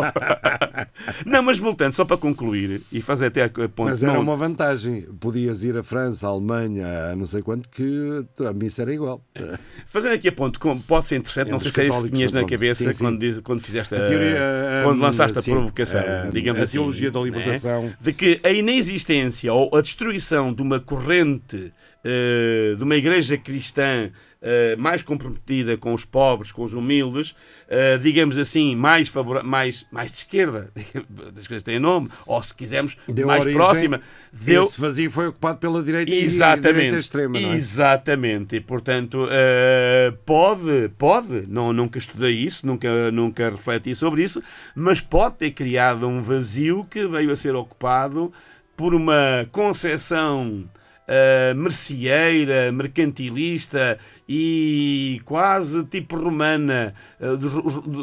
não, 1.24 1.42
mas 1.42 1.58
voltando, 1.58 1.85
só 1.94 2.04
para 2.04 2.16
concluir 2.16 2.82
e 2.90 3.00
fazer 3.00 3.26
até 3.26 3.42
a 3.42 3.46
a 3.46 3.50
ponto. 3.68 3.84
Mas 3.84 4.02
era 4.02 4.12
não- 4.14 4.20
uma 4.20 4.36
vantagem. 4.36 5.02
Podias 5.20 5.62
ir 5.62 5.76
à 5.76 5.82
França, 5.82 6.26
à 6.26 6.30
Alemanha, 6.30 6.86
a 7.12 7.16
não 7.16 7.26
sei 7.26 7.42
quanto, 7.42 7.68
que 7.68 8.24
a 8.44 8.52
missa 8.52 8.82
era 8.82 8.92
igual. 8.92 9.22
Fazendo 9.86 10.14
aqui 10.14 10.28
a 10.28 10.32
ponto, 10.32 10.58
como 10.58 10.82
pode 10.82 11.06
ser 11.06 11.16
interessante, 11.16 11.48
não 11.50 11.56
Entre 11.56 11.70
sei 11.70 11.70
os 11.70 11.74
se 11.74 11.80
era 11.80 11.88
isso 11.98 12.06
que 12.06 12.12
tinhas 12.16 12.32
na 12.32 12.44
cabeça 12.44 12.84
Sim, 12.84 12.92
sim. 12.92 13.04
Quando, 13.04 13.18
diz- 13.20 13.40
quando 13.40 13.60
fizeste 13.60 13.94
a, 13.94 13.98
A 13.98 14.04
teoria, 14.06 14.38
quando 14.84 14.98
hum, 14.98 15.02
lançaste 15.02 15.40
sim, 15.42 15.50
a 15.50 15.54
provocação, 15.54 16.00
a- 16.00 16.30
digamos 16.30 16.60
a 16.60 16.64
assim. 16.64 16.78
teologia 16.78 17.10
da 17.10 17.20
né? 17.20 17.24
libertação. 17.26 17.92
De 18.00 18.12
que 18.12 18.40
a 18.42 18.50
inexistência 18.50 19.52
ou 19.52 19.74
a 19.76 19.80
destruição 19.80 20.52
de 20.52 20.62
uma 20.62 20.80
corrente 20.80 21.72
eh, 22.04 22.74
de 22.76 22.82
uma 22.84 22.94
igreja 22.96 23.36
cristã 23.36 24.10
eh, 24.42 24.76
mais 24.76 25.02
comprometida 25.02 25.76
com 25.76 25.92
os 25.94 26.04
pobres, 26.04 26.52
com 26.52 26.62
os 26.64 26.72
humildes, 26.74 27.34
eh, 27.68 27.96
digamos 27.98 28.36
assim, 28.38 28.76
mais, 28.76 29.10
mais, 29.44 29.86
mais 29.90 30.10
de 30.12 30.18
esquerda, 30.18 30.70
das 31.34 31.46
coisas 31.46 31.62
têm 31.62 31.78
nome, 31.78 32.08
ou 32.26 32.42
se 32.42 32.54
quisermos, 32.54 32.96
Deu 33.08 33.26
mais 33.26 33.40
origem- 33.42 33.58
próxima, 33.60 34.00
deu, 34.32 34.62
Esse 34.64 34.80
vazio 34.80 35.10
foi 35.10 35.28
ocupado 35.28 35.58
pela 35.58 35.82
direita 35.82 36.12
e 36.12 36.22
Exatamente. 36.22 36.74
direita 36.74 36.98
extrema, 36.98 37.36
é? 37.38 37.54
Exatamente. 37.54 38.56
E, 38.56 38.60
portanto, 38.60 39.26
eh, 39.30 40.12
pode, 40.24 40.90
pode, 40.98 41.44
não, 41.48 41.72
nunca 41.72 41.98
estudei 41.98 42.32
isso, 42.34 42.66
nunca, 42.66 43.10
nunca 43.10 43.50
refleti 43.50 43.94
sobre 43.94 44.22
isso, 44.22 44.42
mas 44.74 45.00
pode 45.00 45.36
ter 45.36 45.50
criado 45.52 46.06
um 46.06 46.20
vazio 46.22 46.84
que 46.90 47.06
veio 47.06 47.30
a 47.32 47.36
ser 47.36 47.54
ocupado 47.54 48.32
por 48.76 48.94
uma 48.94 49.48
concepção 49.50 50.64
eh, 51.08 51.54
merceeira, 51.54 52.70
mercantilista 52.72 53.98
e 54.28 55.20
quase 55.24 55.84
tipo 55.84 56.16
romana 56.16 56.92
eh, 57.20 57.36
dos, 57.36 57.52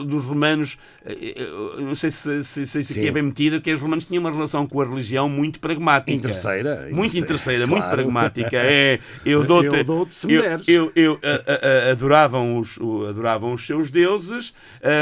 dos 0.06 0.24
romanos. 0.26 0.78
eh, 1.06 1.36
não 1.80 1.95
sei 1.95 2.10
se, 2.12 2.43
se, 2.43 2.66
se 2.66 2.80
isso 2.80 2.93
aqui 2.93 3.08
é 3.08 3.12
bem 3.12 3.24
metido, 3.24 3.60
que 3.60 3.74
os 3.74 3.82
romanos 3.82 4.06
tinham 4.06 4.22
uma 4.22 4.32
relação 4.32 4.66
com 4.66 4.80
a 4.82 4.86
religião 4.86 5.28
muito 5.28 5.60
pragmática. 5.60 6.12
Interesseira, 6.12 6.88
Muito 6.91 7.18
interesseira, 7.18 7.24
interesseira, 7.26 7.68
muito 7.68 7.82
claro. 7.84 7.95
pragmática. 7.97 8.58
É, 8.58 8.99
eu 9.26 9.43
dou-te. 9.43 9.68
Eu 9.68 10.43
eu, 10.43 10.62
eu, 10.68 10.91
eu, 10.95 11.20
a- 11.24 11.88
a- 11.89 11.91
adoravam, 11.91 12.58
os, 12.58 12.78
adoravam 13.10 13.54
os 13.54 13.66
seus 13.66 13.91
deuses, 13.91 14.54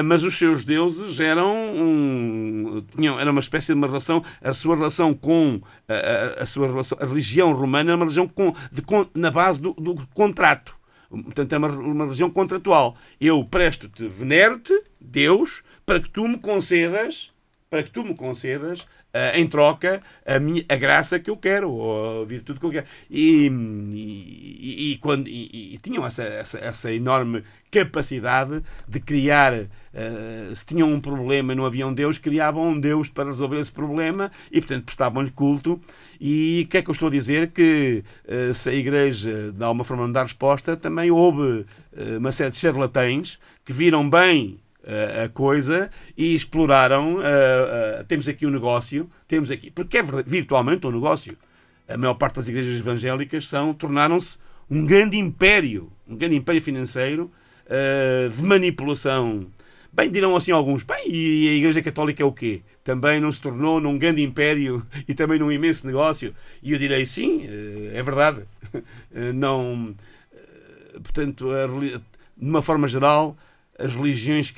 mas 0.06 0.24
os 0.24 0.36
seus 0.38 0.64
deuses 0.66 1.20
eram 1.20 1.52
um, 1.76 2.84
tinham, 2.96 3.20
era 3.20 3.30
uma 3.32 3.40
espécie 3.40 3.68
de 3.68 3.74
uma 3.74 3.88
relação, 3.88 4.24
a 4.42 4.54
sua 4.54 4.76
relação 4.76 5.14
com 5.14 5.62
a, 5.92 6.44
a- 6.44 6.46
sua 6.46 6.68
relação, 6.68 6.98
a 7.02 7.06
religião 7.06 7.52
romana 7.54 7.92
era 7.92 7.96
uma 7.98 8.06
religião 8.06 8.28
com, 8.28 8.54
de, 8.72 8.82
con- 8.82 9.08
na 9.14 9.32
base 9.32 9.60
do, 9.62 9.74
do 9.74 9.96
contrato. 10.14 10.76
Portanto, 11.10 11.52
é 11.54 11.58
uma, 11.58 11.68
uma 11.68 12.04
religião 12.06 12.30
contratual. 12.30 12.96
Eu 13.20 13.44
presto-te, 13.44 14.08
venero-te, 14.08 14.74
Deus, 15.00 15.62
para 15.86 16.00
que 16.00 16.10
tu 16.10 16.26
me 16.28 16.38
concedas, 16.38 17.32
para 17.70 17.84
que 17.84 17.90
tu 17.92 18.04
me 18.04 18.16
concedas, 18.16 18.86
ah, 19.14 19.38
em 19.38 19.48
troca, 19.48 20.02
a, 20.26 20.40
minha, 20.40 20.64
a 20.70 20.76
graça 20.76 21.20
que 21.20 21.30
eu 21.30 21.36
quero, 21.36 21.70
ou 21.70 22.22
a 22.22 22.26
virtude 22.26 22.60
que 22.60 22.66
eu 22.66 22.72
quero. 22.72 22.86
E, 23.10 23.48
e, 23.94 24.92
e 24.92 24.98
quando, 24.98 25.28
e, 25.28 25.74
e 25.74 25.78
tinham 25.78 26.06
essa, 26.06 26.24
essa, 26.24 26.60
essa 26.60 26.94
enorme 26.94 27.44
capacidade 27.70 28.64
de 28.88 29.00
criar, 29.00 29.54
ah, 29.54 30.56
se 30.56 30.66
tinham 30.66 30.92
um 30.92 31.00
problema 31.00 31.54
e 31.54 31.56
não 31.56 31.66
havia 31.66 31.86
um 31.86 31.94
Deus, 31.94 32.18
criavam 32.18 32.70
um 32.70 32.80
Deus 32.80 33.10
para 33.10 33.26
resolver 33.26 33.60
esse 33.60 33.72
problema 33.72 34.32
e, 34.52 34.62
portanto, 34.62 34.86
prestavam-lhe 34.86 35.32
culto. 35.32 35.80
E 36.20 36.64
o 36.66 36.70
que 36.70 36.78
é 36.78 36.82
que 36.82 36.90
eu 36.90 36.94
estou 36.94 37.10
a 37.10 37.12
dizer? 37.12 37.52
Que 37.52 38.04
ah, 38.28 38.54
se 38.54 38.70
a 38.70 38.74
Igreja, 38.74 39.52
de 39.52 39.64
alguma 39.64 39.84
forma, 39.84 40.04
não 40.04 40.14
dá 40.14 40.24
resposta, 40.24 40.78
também 40.78 41.12
houve 41.12 41.66
uma 42.18 42.32
série 42.32 42.52
de 42.52 42.56
charlatães 42.56 43.38
que 43.66 43.74
viram 43.74 44.10
bem 44.10 44.61
a- 44.86 45.24
a 45.26 45.30
coisa 45.30 45.90
e 46.18 46.34
exploraram. 46.36 47.20
ah, 47.20 48.00
ah, 48.00 48.04
temos 48.06 48.28
aqui 48.28 48.46
um 48.46 48.50
negócio, 48.52 49.10
temos 49.28 49.52
aqui, 49.52 49.72
porque 49.72 49.98
é 50.00 50.04
virtualmente 50.26 50.86
um 50.88 50.92
negócio. 50.92 51.38
A 51.88 51.98
maior 51.98 52.14
parte 52.16 52.36
das 52.36 52.48
igrejas 52.48 52.80
evangélicas 52.80 53.48
são 53.48 53.74
tornaram-se 53.74 54.38
um 54.70 54.86
grande 54.86 55.18
império, 55.18 55.92
um 56.08 56.16
grande 56.16 56.36
império 56.36 56.62
financeiro 56.62 57.32
ah, 57.70 58.30
de 58.30 58.44
manipulação. 58.44 59.48
Bem, 59.94 60.10
dirão 60.10 60.38
assim 60.38 60.52
alguns, 60.54 60.84
bem, 60.84 61.04
e 61.10 61.50
a 61.50 61.54
Igreja 61.54 61.82
Católica 61.82 62.24
é 62.24 62.26
o 62.26 62.32
quê? 62.32 62.62
Também 62.82 63.20
não 63.20 63.30
se 63.30 63.42
tornou 63.42 63.82
num 63.82 63.98
grande 63.98 64.22
império 64.24 64.86
e 65.06 65.14
também 65.14 65.38
num 65.38 65.52
imenso 65.52 65.86
negócio? 65.86 66.34
E 66.64 66.72
eu 66.72 66.80
direi, 66.80 67.06
sim, 67.06 67.46
eh, 67.46 67.92
é 67.96 68.02
verdade. 68.04 68.42
Eh, 69.14 69.34
Não, 69.34 69.94
eh, 70.34 71.00
portanto, 71.04 71.46
de 71.82 72.02
uma 72.38 72.62
forma 72.62 72.88
geral, 72.88 73.36
as 73.84 73.96
religiões, 73.96 74.54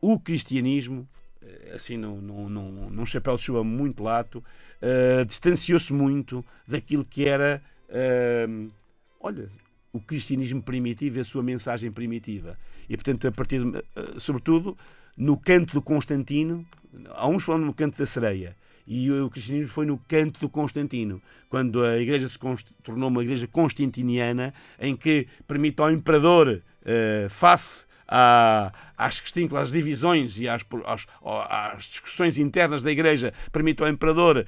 o 0.00 0.18
cristianismo, 0.18 1.08
eh, 1.42 1.72
assim 1.74 1.96
num, 1.96 2.20
num, 2.20 2.90
num, 2.90 3.06
chapéu 3.06 3.36
de 3.36 3.42
chuva 3.42 3.62
muito 3.62 4.02
lato, 4.02 4.42
eh, 4.80 5.24
distanciou-se 5.24 5.92
muito 5.92 6.44
daquilo 6.66 7.04
que 7.04 7.26
era, 7.26 7.62
eh, 7.88 8.46
olha, 9.20 9.48
o 9.92 10.00
cristianismo 10.00 10.62
primitivo 10.62 11.18
e 11.18 11.20
a 11.20 11.24
sua 11.24 11.42
mensagem 11.42 11.90
primitiva. 11.90 12.58
E, 12.88 12.96
portanto, 12.96 13.28
a 13.28 13.32
partir, 13.32 13.64
de, 13.64 13.78
eh, 13.78 13.84
sobretudo, 14.18 14.76
no 15.16 15.36
canto 15.36 15.74
do 15.74 15.82
Constantino, 15.82 16.66
há 17.10 17.26
uns 17.26 17.44
falam 17.44 17.66
no 17.66 17.74
canto 17.74 17.98
da 17.98 18.06
sereia, 18.06 18.56
e 18.86 19.10
o 19.10 19.28
cristianismo 19.28 19.70
foi 19.70 19.84
no 19.84 19.98
canto 19.98 20.40
do 20.40 20.48
Constantino, 20.48 21.20
quando 21.48 21.84
a 21.84 21.98
igreja 21.98 22.26
se 22.26 22.38
tornou 22.82 23.10
uma 23.10 23.22
igreja 23.22 23.46
constantiniana, 23.46 24.54
em 24.80 24.96
que 24.96 25.26
permite 25.46 25.82
ao 25.82 25.90
imperador, 25.90 26.62
face 27.28 27.84
às 28.08 29.20
distintas 29.20 29.58
às 29.58 29.70
divisões 29.72 30.40
e 30.40 30.48
às, 30.48 30.62
às- 30.86 31.06
às 31.48 31.84
discussões 31.84 32.38
internas 32.38 32.82
da 32.82 32.90
igreja, 32.90 33.32
permite 33.52 33.82
ao 33.82 33.88
imperador 33.88 34.46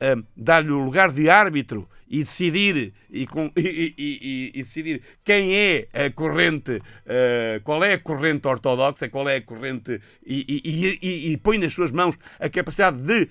eh, 0.00 0.16
dar-lhe 0.36 0.70
o 0.70 0.84
lugar 0.84 1.10
de 1.10 1.30
árbitro 1.30 1.88
e 2.08 2.18
decidir 2.18 2.92
e, 3.10 3.22
e- 3.56 3.94
e- 3.96 4.50
e- 4.56 4.62
decidir 4.62 5.02
quem 5.24 5.54
é 5.54 5.88
a 5.92 6.10
corrente, 6.10 6.80
eh, 7.06 7.60
qual 7.64 7.82
é 7.82 7.94
a 7.94 7.98
corrente 7.98 8.46
ortodoxa, 8.46 9.08
qual 9.08 9.28
é 9.28 9.36
a 9.36 9.42
corrente 9.42 10.00
e, 10.26 11.38
põe 11.42 11.58
nas 11.58 11.72
suas 11.72 11.90
mãos 11.90 12.16
a 12.38 12.48
capacidade 12.48 13.00
de 13.02 13.28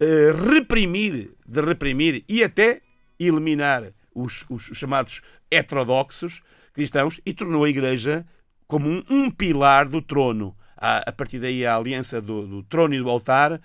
eh, 0.00 0.32
reprimir, 0.52 1.30
de 1.46 1.60
reprimir 1.60 2.24
e 2.28 2.42
até 2.44 2.80
eliminar 3.18 3.92
os, 4.14 4.44
os 4.50 4.64
chamados 4.74 5.22
heterodoxos 5.50 6.42
cristãos 6.74 7.20
e 7.24 7.32
tornou 7.32 7.64
a 7.64 7.70
Igreja 7.70 8.26
como 8.72 8.88
um, 8.88 9.02
um 9.10 9.30
pilar 9.30 9.86
do 9.86 10.00
trono. 10.00 10.56
A, 10.76 11.10
a 11.10 11.12
partir 11.12 11.38
daí, 11.38 11.64
a 11.66 11.76
aliança 11.76 12.20
do, 12.22 12.46
do 12.46 12.62
trono 12.62 12.94
e 12.94 12.98
do 12.98 13.08
altar, 13.10 13.60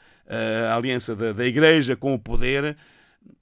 a 0.70 0.76
aliança 0.76 1.16
da, 1.16 1.32
da 1.32 1.46
Igreja 1.46 1.96
com 1.96 2.14
o 2.14 2.20
poder, 2.20 2.76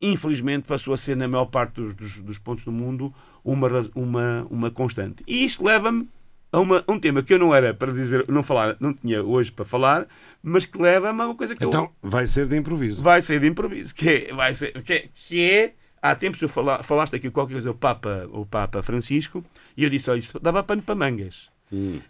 infelizmente 0.01 0.67
passou 0.67 0.93
a 0.93 0.97
ser, 0.97 1.17
na 1.17 1.27
maior 1.27 1.45
parte 1.45 1.73
dos, 1.81 1.93
dos, 1.95 2.21
dos 2.21 2.37
pontos 2.37 2.63
do 2.63 2.71
mundo, 2.71 3.13
uma, 3.43 3.67
uma, 3.95 4.47
uma 4.49 4.71
constante. 4.71 5.23
E 5.27 5.43
isto 5.43 5.63
leva-me 5.65 6.07
a 6.51 6.59
uma- 6.59 6.83
um 6.87 6.99
tema 6.99 7.21
que 7.23 7.33
eu 7.33 7.39
não 7.39 7.53
era 7.53 7.73
para 7.73 7.91
dizer, 7.91 8.25
não 8.29 8.43
falar, 8.43 8.77
não 8.79 8.93
tinha 8.93 9.21
hoje 9.23 9.51
para 9.51 9.65
falar, 9.65 10.07
mas 10.41 10.65
que 10.65 10.77
leva-me 10.81 11.19
a 11.21 11.25
uma 11.25 11.35
coisa 11.35 11.55
que 11.55 11.63
eu- 11.63 11.67
Então, 11.67 11.89
vai 12.01 12.27
ser 12.27 12.47
de 12.47 12.55
improviso. 12.55 13.01
vai 13.03 13.21
ser 13.21 13.39
de 13.39 13.47
improviso, 13.47 13.93
que 13.93 14.07
é, 14.09 14.33
vai 14.33 14.53
ser, 14.53 14.71
que 14.83 14.93
é, 14.93 15.05
que 15.13 15.41
é- 15.51 15.73
há 16.01 16.15
tempos 16.15 16.41
eu 16.41 16.47
fala, 16.47 16.81
falaste 16.83 17.15
aqui 17.15 17.29
qualquer 17.29 17.53
coisa 17.53 17.71
o 17.71 17.75
Papa, 17.75 18.29
o 18.31 18.45
Papa 18.45 18.81
Francisco, 18.83 19.43
e 19.75 19.83
eu 19.83 19.89
disse, 19.89 20.09
olha, 20.09 20.19
isso 20.19 20.39
dava 20.39 20.63
pano 20.63 20.81
para 20.81 20.95
mangas. 20.95 21.49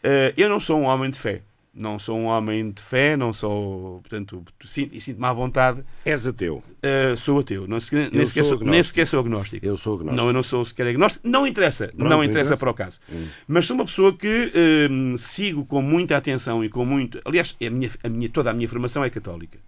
Eh, 0.03 0.33
eu 0.37 0.49
não 0.49 0.59
sou 0.59 0.79
um 0.79 0.83
homem 0.83 1.09
de 1.09 1.19
fé. 1.19 1.41
Não 1.77 1.99
sou 1.99 2.17
um 2.17 2.23
homem 2.27 2.71
de 2.71 2.81
fé, 2.81 3.17
não 3.17 3.33
sou, 3.33 3.99
portanto, 3.99 4.41
sinto- 4.63 4.95
e 4.95 5.01
sinto-me 5.01 5.25
à 5.25 5.33
vontade. 5.33 5.83
És 6.05 6.25
ateu. 6.25 6.63
Eh, 6.81 7.13
sou 7.17 7.39
ateu, 7.39 7.67
não, 7.67 7.81
se- 7.81 7.93
nem, 7.93 8.25
sequer 8.25 8.45
sou 8.45 8.53
nem 8.53 8.61
agnóstico. 8.69 8.83
sequer 8.85 9.07
sou 9.07 9.19
agnóstico. 9.19 9.65
Eu 9.65 9.75
sou 9.75 9.95
agnóstico. 9.95 10.15
Não, 10.21 10.27
eu 10.27 10.33
não 10.33 10.41
sou 10.41 10.63
sequer 10.63 10.87
agnóstico. 10.87 11.27
Não 11.27 11.45
interessa. 11.45 11.87
Pronto, 11.87 12.09
não 12.09 12.23
interessa, 12.23 12.53
interessa. 12.53 12.57
para 12.57 12.71
o 12.71 12.73
caso. 12.73 12.99
Mas 13.45 13.65
sou 13.65 13.75
uma 13.75 13.83
pessoa 13.83 14.13
que 14.15 14.53
hum, 14.89 15.17
sigo 15.17 15.65
com 15.65 15.81
muita 15.81 16.15
atenção 16.15 16.63
e 16.63 16.69
com 16.69 16.85
muito. 16.85 17.19
Aliás, 17.25 17.53
a 17.61 17.69
minha, 17.69 17.89
a 18.01 18.07
minha, 18.07 18.29
toda 18.29 18.51
a 18.51 18.53
minha 18.53 18.69
formação 18.69 19.03
é 19.03 19.09
católica. 19.09 19.59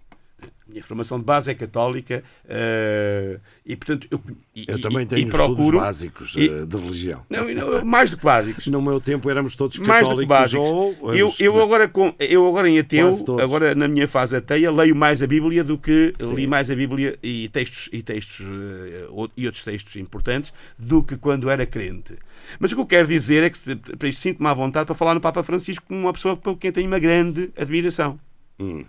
Minha 0.68 0.84
formação 0.84 1.18
de 1.18 1.24
base 1.24 1.50
é 1.50 1.54
católica 1.54 2.22
eh, 2.46 3.40
e, 3.64 3.74
portanto, 3.74 4.06
eu, 4.10 4.20
e, 4.54 4.64
Eu 4.68 4.76
e- 4.78 4.80
também 4.82 5.02
e 5.02 5.06
tenho 5.06 5.28
procuro. 5.28 5.52
estudos 5.60 5.80
básicos 5.80 6.34
e- 6.36 6.48
eh, 6.50 6.66
de 6.66 6.76
religião. 6.76 7.24
Não, 7.30 7.48
e 7.48 7.54
não, 7.54 7.84
mais 7.84 8.10
do 8.10 8.18
que 8.18 8.24
básicos. 8.24 8.66
No 8.66 8.82
meu 8.82 9.00
tempo 9.00 9.30
éramos 9.30 9.56
todos 9.56 9.78
mais 9.78 10.06
do 10.06 10.16
que 10.18 10.26
católicos 10.26 10.54
ou... 10.54 11.14
Eu, 11.14 11.32
eu, 11.40 11.62
agora, 11.62 11.88
com, 11.88 12.14
eu 12.20 12.46
agora 12.46 12.68
em 12.68 12.78
ateu, 12.78 13.24
agora 13.42 13.74
na 13.74 13.88
minha 13.88 14.06
fase 14.06 14.36
ateia, 14.36 14.70
leio 14.70 14.94
mais 14.94 15.22
a 15.22 15.26
Bíblia 15.26 15.64
do 15.64 15.78
que 15.78 16.12
li 16.20 16.46
mais 16.46 16.70
a 16.70 16.74
Bíblia 16.74 17.18
e 17.22 17.48
textos, 17.48 17.88
e, 17.90 18.02
textos 18.02 18.44
eh, 18.46 19.06
e 19.36 19.46
outros 19.46 19.64
textos 19.64 19.96
importantes 19.96 20.52
do 20.78 21.02
que 21.02 21.16
quando 21.16 21.48
era 21.48 21.64
crente. 21.64 22.14
Mas 22.58 22.72
o 22.72 22.74
que 22.74 22.80
eu 22.82 22.86
quero 22.86 23.08
dizer 23.08 23.42
é 23.42 23.50
que 23.50 23.58
para 23.96 24.08
isto 24.08 24.20
sinto-me 24.20 24.48
à 24.48 24.54
vontade 24.54 24.84
para 24.86 24.94
falar 24.94 25.14
no 25.14 25.20
Papa 25.20 25.42
Francisco 25.42 25.86
como 25.86 26.00
uma 26.00 26.12
pessoa 26.12 26.36
por 26.36 26.56
quem 26.58 26.70
tenho 26.70 26.86
uma 26.88 26.98
grande 26.98 27.50
admiração. 27.56 28.18
Hum. 28.60 28.84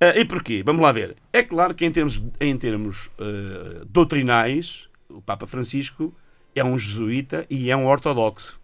Ah, 0.00 0.16
e 0.16 0.24
porquê? 0.24 0.62
Vamos 0.64 0.82
lá 0.82 0.92
ver. 0.92 1.16
É 1.32 1.42
claro 1.42 1.74
que 1.74 1.84
em 1.84 1.90
termos, 1.90 2.22
em 2.40 2.56
termos 2.56 3.10
ah, 3.18 3.84
doutrinais, 3.88 4.88
o 5.08 5.20
Papa 5.20 5.46
Francisco 5.46 6.14
é 6.54 6.62
um 6.64 6.78
jesuíta 6.78 7.46
e 7.50 7.70
é 7.70 7.76
um 7.76 7.86
ortodoxo. 7.86 8.60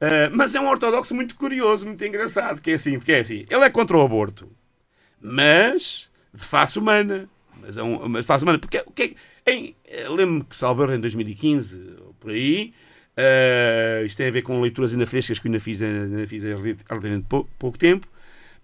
Ah, 0.00 0.30
mas 0.32 0.54
é 0.54 0.60
um 0.60 0.68
ortodoxo 0.68 1.14
muito 1.14 1.36
curioso, 1.36 1.86
muito 1.86 2.04
engraçado, 2.04 2.60
que 2.60 2.72
é 2.72 2.74
assim, 2.74 2.98
porque 2.98 3.12
é 3.12 3.20
assim, 3.20 3.46
ele 3.50 3.64
é 3.64 3.70
contra 3.70 3.96
o 3.96 4.02
aborto, 4.02 4.50
mas 5.20 6.10
de 6.32 6.44
face 6.44 6.78
humana. 6.78 7.28
Mas 7.60 7.76
é 7.76 7.82
um, 7.82 8.22
face 8.22 8.44
humana, 8.44 8.58
porque 8.58 8.82
o 8.86 8.90
que 8.92 9.16
é 9.46 9.72
eh, 9.86 10.08
Lembro-me 10.08 10.44
que 10.44 10.56
Salvador 10.56 10.94
em 10.94 11.00
2015, 11.00 11.80
ou 12.04 12.14
por 12.20 12.30
aí, 12.32 12.74
ah, 13.16 14.02
isto 14.04 14.16
tem 14.18 14.28
a 14.28 14.30
ver 14.30 14.42
com 14.42 14.60
leituras 14.60 14.92
ainda 14.92 15.06
frescas 15.06 15.38
que 15.38 15.46
eu 15.46 15.50
ainda 15.50 15.60
fiz, 15.60 15.80
ainda 15.82 16.26
fiz 16.26 16.44
há 16.44 16.48
relativamente 16.48 17.26
pou- 17.28 17.48
pouco 17.58 17.78
tempo, 17.78 18.06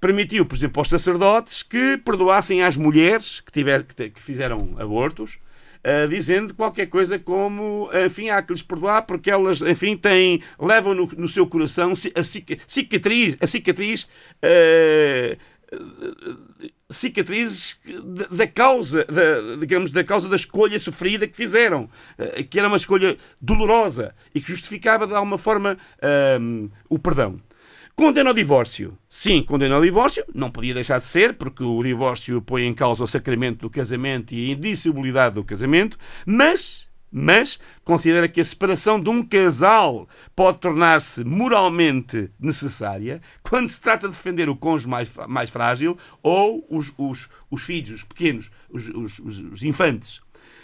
permitiu, 0.01 0.46
por 0.46 0.57
exemplo, 0.57 0.80
aos 0.80 0.88
sacerdotes 0.88 1.62
que 1.62 1.98
perdoassem 1.98 2.62
às 2.62 2.76
mulheres 2.76 3.40
que, 3.40 3.53
tiver, 3.53 3.84
que, 3.84 4.11
que 4.11 4.22
fizeram 4.22 4.74
abortos, 4.78 5.38
ah, 5.84 6.07
dizendo 6.07 6.55
qualquer 6.55 6.86
coisa 6.86 7.18
como, 7.18 7.90
enfim, 8.07 8.30
há 8.30 8.42
que 8.42 8.53
lhes 8.53 8.62
perdoar 8.62 9.03
porque 9.03 9.30
elas, 9.30 9.62
enfim, 9.62 9.96
têm, 9.96 10.42
levam 10.59 10.94
no, 10.94 11.07
no 11.16 11.28
seu 11.28 11.46
coração 11.46 11.92
a 11.92 12.24
cica- 12.24 12.59
cicatriz, 12.66 13.36
a 13.40 13.46
cicatriz, 13.46 14.09
ah, 14.42 15.36
cicatrizes 16.90 17.78
da, 18.30 18.46
causa, 18.46 19.05
da, 19.05 19.57
digamos, 19.57 19.90
da 19.92 20.03
causa 20.03 20.28
da 20.28 20.34
escolha 20.34 20.78
sofrida 20.78 21.28
que 21.28 21.36
fizeram, 21.36 21.88
eh, 22.18 22.42
que 22.42 22.59
era 22.59 22.66
uma 22.66 22.76
escolha 22.76 23.16
dolorosa 23.40 24.12
e 24.34 24.40
que 24.40 24.48
justificava 24.48 25.07
de 25.07 25.14
alguma 25.14 25.38
forma 25.38 25.78
o 26.88 26.98
perdão. 26.98 27.40
Condena 28.01 28.30
ao 28.30 28.34
divórcio. 28.34 28.96
Sim, 29.11 29.42
condena 29.42 29.74
ao 29.74 29.82
divórcio. 29.82 30.24
Não 30.34 30.51
podia 30.51 30.72
deixar 30.72 30.98
de 30.98 31.05
ser, 31.05 31.34
porque 31.34 31.62
o 31.62 31.82
divórcio 31.82 32.40
põe 32.40 32.64
em 32.64 32.72
causa 32.72 33.05
o 33.05 33.07
sacramento 33.07 33.59
do 33.59 33.68
casamento 33.68 34.32
e 34.34 34.48
a 34.48 34.53
indissolubilidade 34.55 35.34
do 35.34 35.44
casamento, 35.44 35.98
mas, 36.24 36.88
mas 37.12 37.59
considera 37.84 38.26
que 38.26 38.40
a 38.40 38.44
separação 38.44 38.98
de 38.98 39.11
um 39.11 39.22
casal 39.22 40.09
pode 40.34 40.61
tornar-se 40.61 41.22
moralmente 41.24 42.30
necessária 42.40 43.20
quando 43.42 43.68
se 43.68 43.78
trata 43.78 44.09
de 44.09 44.14
defender 44.14 44.48
o 44.48 44.57
cônjuge 44.57 44.88
mais, 44.88 45.11
mais 45.28 45.51
frágil 45.51 45.98
ou 46.22 46.66
os, 46.70 46.94
os, 46.96 47.28
os 47.51 47.61
filhos, 47.62 47.96
os 47.96 48.03
pequenos, 48.03 48.51
os, 48.70 48.88
os, 48.88 49.18
os- 49.18 49.62
infantes. 49.62 50.22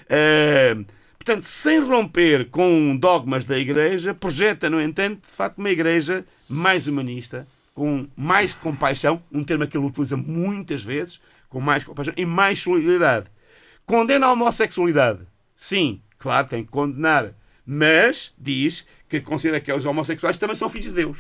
Ah, 0.09 0.83
portanto, 1.19 1.43
sem 1.43 1.81
romper 1.81 2.49
com 2.49 2.97
dogmas 2.97 3.45
da 3.45 3.59
Igreja, 3.59 4.15
projeta, 4.15 4.71
no 4.71 4.81
entanto, 4.81 5.21
de 5.21 5.29
facto, 5.29 5.59
uma 5.59 5.69
Igreja 5.71 6.25
mais 6.49 6.87
humanista, 6.87 7.47
com 7.75 8.07
mais 8.17 8.55
compaixão, 8.55 9.23
um 9.31 9.45
termo 9.45 9.67
que 9.67 9.77
ele 9.77 9.87
utiliza 9.87 10.17
muitas 10.17 10.83
vezes, 10.83 11.21
com 11.49 11.61
mais 11.61 11.85
compaixão 11.85 12.15
e 12.17 12.25
mais 12.25 12.59
solidariedade. 12.59 13.31
Condena 13.85 14.27
a 14.27 14.33
homossexualidade. 14.33 15.21
Sim, 15.55 16.01
claro, 16.19 16.49
tem 16.49 16.65
que 16.65 16.71
condenar. 16.71 17.35
Mas 17.65 18.33
diz 18.39 18.87
que 19.09 19.21
considera 19.21 19.61
que 19.61 19.73
os 19.73 19.85
homossexuais 19.85 20.39
também 20.39 20.55
são 20.55 20.69
filhos 20.69 20.89
de 20.89 20.95
Deus. 20.95 21.19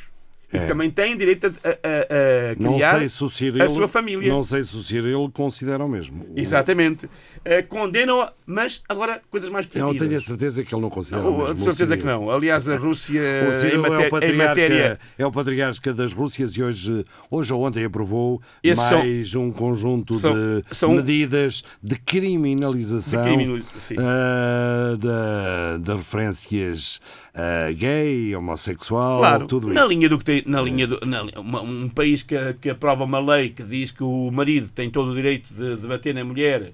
E 0.53 0.59
É. 0.59 0.66
também 0.66 0.88
têm 0.90 1.16
direito 1.16 1.47
a, 1.47 1.68
a- 1.68 1.72
a- 1.72 2.57
Não 2.59 2.74
criar 2.74 3.01
se 3.09 3.28
Cirilo, 3.30 3.64
a 3.64 3.68
sua 3.68 3.88
família. 3.88 4.28
Não 4.32 4.42
sei 4.44 4.62
se 4.62 4.76
o 4.76 4.80
Cirilo 4.80 5.28
considera 5.32 5.84
o 5.84 5.88
mesmo. 5.88 6.24
Exatamente. 6.36 7.11
Eh, 7.44 7.62
Condenam, 7.62 8.28
mas 8.47 8.80
agora 8.88 9.20
coisas 9.28 9.51
mais 9.51 9.66
Eu 9.66 9.72
positivas. 9.86 10.09
tenho 10.09 10.16
a 10.16 10.20
certeza 10.20 10.64
que 10.64 10.72
ele 10.74 10.82
não 10.82 10.90
considera 10.90 11.22
Não, 11.24 11.34
o 11.34 11.38
mesmo. 11.49 11.57
certeza 11.59 11.94
o 11.94 11.99
que 11.99 12.05
não. 12.07 12.30
Aliás, 12.30 12.68
a 12.68 12.76
Rússia, 12.76 13.20
em, 13.20 13.74
é, 13.74 13.78
o 13.78 13.82
maté- 13.82 14.07
em 14.07 14.11
patriarca, 14.11 14.49
matéria. 14.49 14.99
é 15.18 15.26
o 15.26 15.32
patriarca 15.32 15.92
das 15.94 16.12
Rússias 16.12 16.53
e 16.57 16.62
hoje, 16.62 17.05
hoje 17.30 17.53
ou 17.53 17.62
ontem 17.64 17.84
aprovou 17.84 18.40
Esses 18.62 18.84
são- 18.84 18.99
mais 19.01 19.34
um 19.34 19.51
conjunto 19.51 20.14
são- 20.14 20.32
de 20.34 20.64
são- 20.72 20.92
medidas 20.94 21.64
de 21.82 21.97
criminalização 21.97 23.22
De 23.22 23.28
criminaliza- 23.28 23.68
ah, 23.99 24.97
da- 24.97 25.78
de 25.78 25.97
referências 25.97 27.01
ah, 27.34 27.70
gay, 27.72 28.34
homossexual, 28.34 29.18
Claro, 29.20 29.47
tudo 29.47 29.68
na 29.68 29.80
isso. 29.80 29.88
linha 29.90 30.09
do 30.09 30.18
que 30.18 30.24
tem. 30.24 30.42
Na 30.47 30.62
linha 30.62 30.86
do, 30.86 30.99
na- 31.05 31.22
uma- 31.40 31.61
um 31.62 31.88
país 31.88 32.22
que, 32.22 32.36
que 32.61 32.70
aprova 32.70 33.05
uma 33.05 33.18
lei 33.18 33.51
que 33.51 33.62
diz 33.62 33.90
que 33.90 34.03
o 34.03 34.30
marido 34.30 34.70
tem 34.70 34.88
todo 34.90 35.11
o 35.11 35.14
direito 35.14 35.53
de, 35.53 35.76
de 35.76 35.86
bater 35.86 36.14
na 36.14 36.24
mulher 36.24 36.72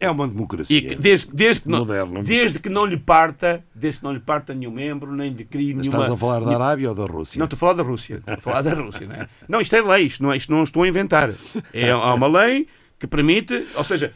É 0.00 0.08
uma 0.08 0.28
democracia. 0.28 0.80
que, 0.80 0.94
desde, 0.94 1.28
desde, 1.34 1.62
que 1.62 1.68
não, 1.68 1.80
Moderno. 1.80 2.22
desde 2.22 2.60
que 2.60 2.68
não 2.68 2.86
lhe 2.86 2.96
parta, 2.96 3.64
desde 3.74 3.98
que 3.98 4.04
não 4.04 4.12
lhe 4.12 4.20
parta 4.20 4.54
nenhum 4.54 4.70
membro, 4.70 5.12
nem 5.12 5.34
crie 5.34 5.74
nenhuma. 5.74 5.82
Estás 5.82 6.10
a 6.10 6.16
falar 6.16 6.38
da 6.40 6.54
Arábia 6.54 6.88
ou 6.90 6.94
da 6.94 7.04
Rússia? 7.04 7.36
Não, 7.38 7.46
estou 7.46 7.56
a 7.56 7.58
falar 7.60 7.72
da 7.72 7.82
Rússia. 7.82 8.14
Estou 8.16 8.34
a 8.34 8.40
falar 8.40 8.62
da 8.62 8.74
Rússia, 8.74 9.06
não 9.08 9.14
é? 9.16 9.28
Não, 9.48 9.60
isto 9.60 9.74
é 9.74 9.82
lei, 9.82 10.04
isto 10.06 10.22
não, 10.22 10.32
isto 10.32 10.52
não 10.52 10.62
estou 10.62 10.84
a 10.84 10.88
inventar. 10.88 11.34
É, 11.72 11.90
há 11.90 12.14
uma 12.14 12.28
lei 12.28 12.68
que 12.98 13.06
permite, 13.08 13.66
ou 13.74 13.82
seja, 13.84 14.12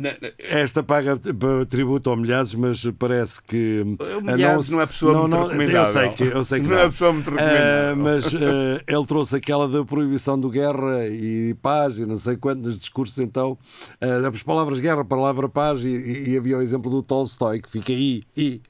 na- 0.00 0.30
Esta 0.38 0.82
paga 0.82 1.14
tributo 1.68 2.08
ao 2.10 2.16
Milhares, 2.16 2.54
mas 2.54 2.84
parece 2.98 3.42
que. 3.42 3.82
O 4.16 4.20
Milhares 4.20 4.66
se- 4.66 4.72
não 4.72 4.80
é 4.80 4.86
pessoa 4.86 5.12
muito 5.18 5.36
Eu 5.36 5.42
recomendável. 5.46 5.92
sei 5.92 6.08
que, 6.10 6.22
eu 6.36 6.44
sei 6.44 6.60
que 6.60 6.66
Não 6.68 6.76
não. 6.76 6.82
é 6.82 6.86
pessoa 6.86 7.12
muito 7.12 7.30
Ah, 7.30 7.32
recomendável. 7.34 7.96
mas 7.96 8.24
ah, 8.34 8.82
ele 8.86 9.06
trouxe 9.06 9.36
aquela 9.36 9.68
da 9.68 9.84
proibição 9.84 10.38
do 10.38 10.48
guerra 10.48 11.06
e 11.08 11.54
paz 11.60 11.98
e 11.98 12.06
não 12.06 12.16
sei 12.16 12.36
quantos 12.36 12.78
discursos, 12.78 13.18
então. 13.18 13.58
as 14.00 14.42
palavras 14.42 14.78
guerra, 14.78 15.04
palavra 15.04 15.48
paz 15.48 15.84
e, 15.84 15.88
e- 15.88 16.30
e 16.30 16.36
havia 16.36 16.56
o 16.58 16.62
exemplo 16.62 16.90
do 16.90 17.02
Tolstói 17.02 17.60
que 17.60 17.68
fica 17.70 17.92
aí. 17.92 18.22
E, 18.36 18.60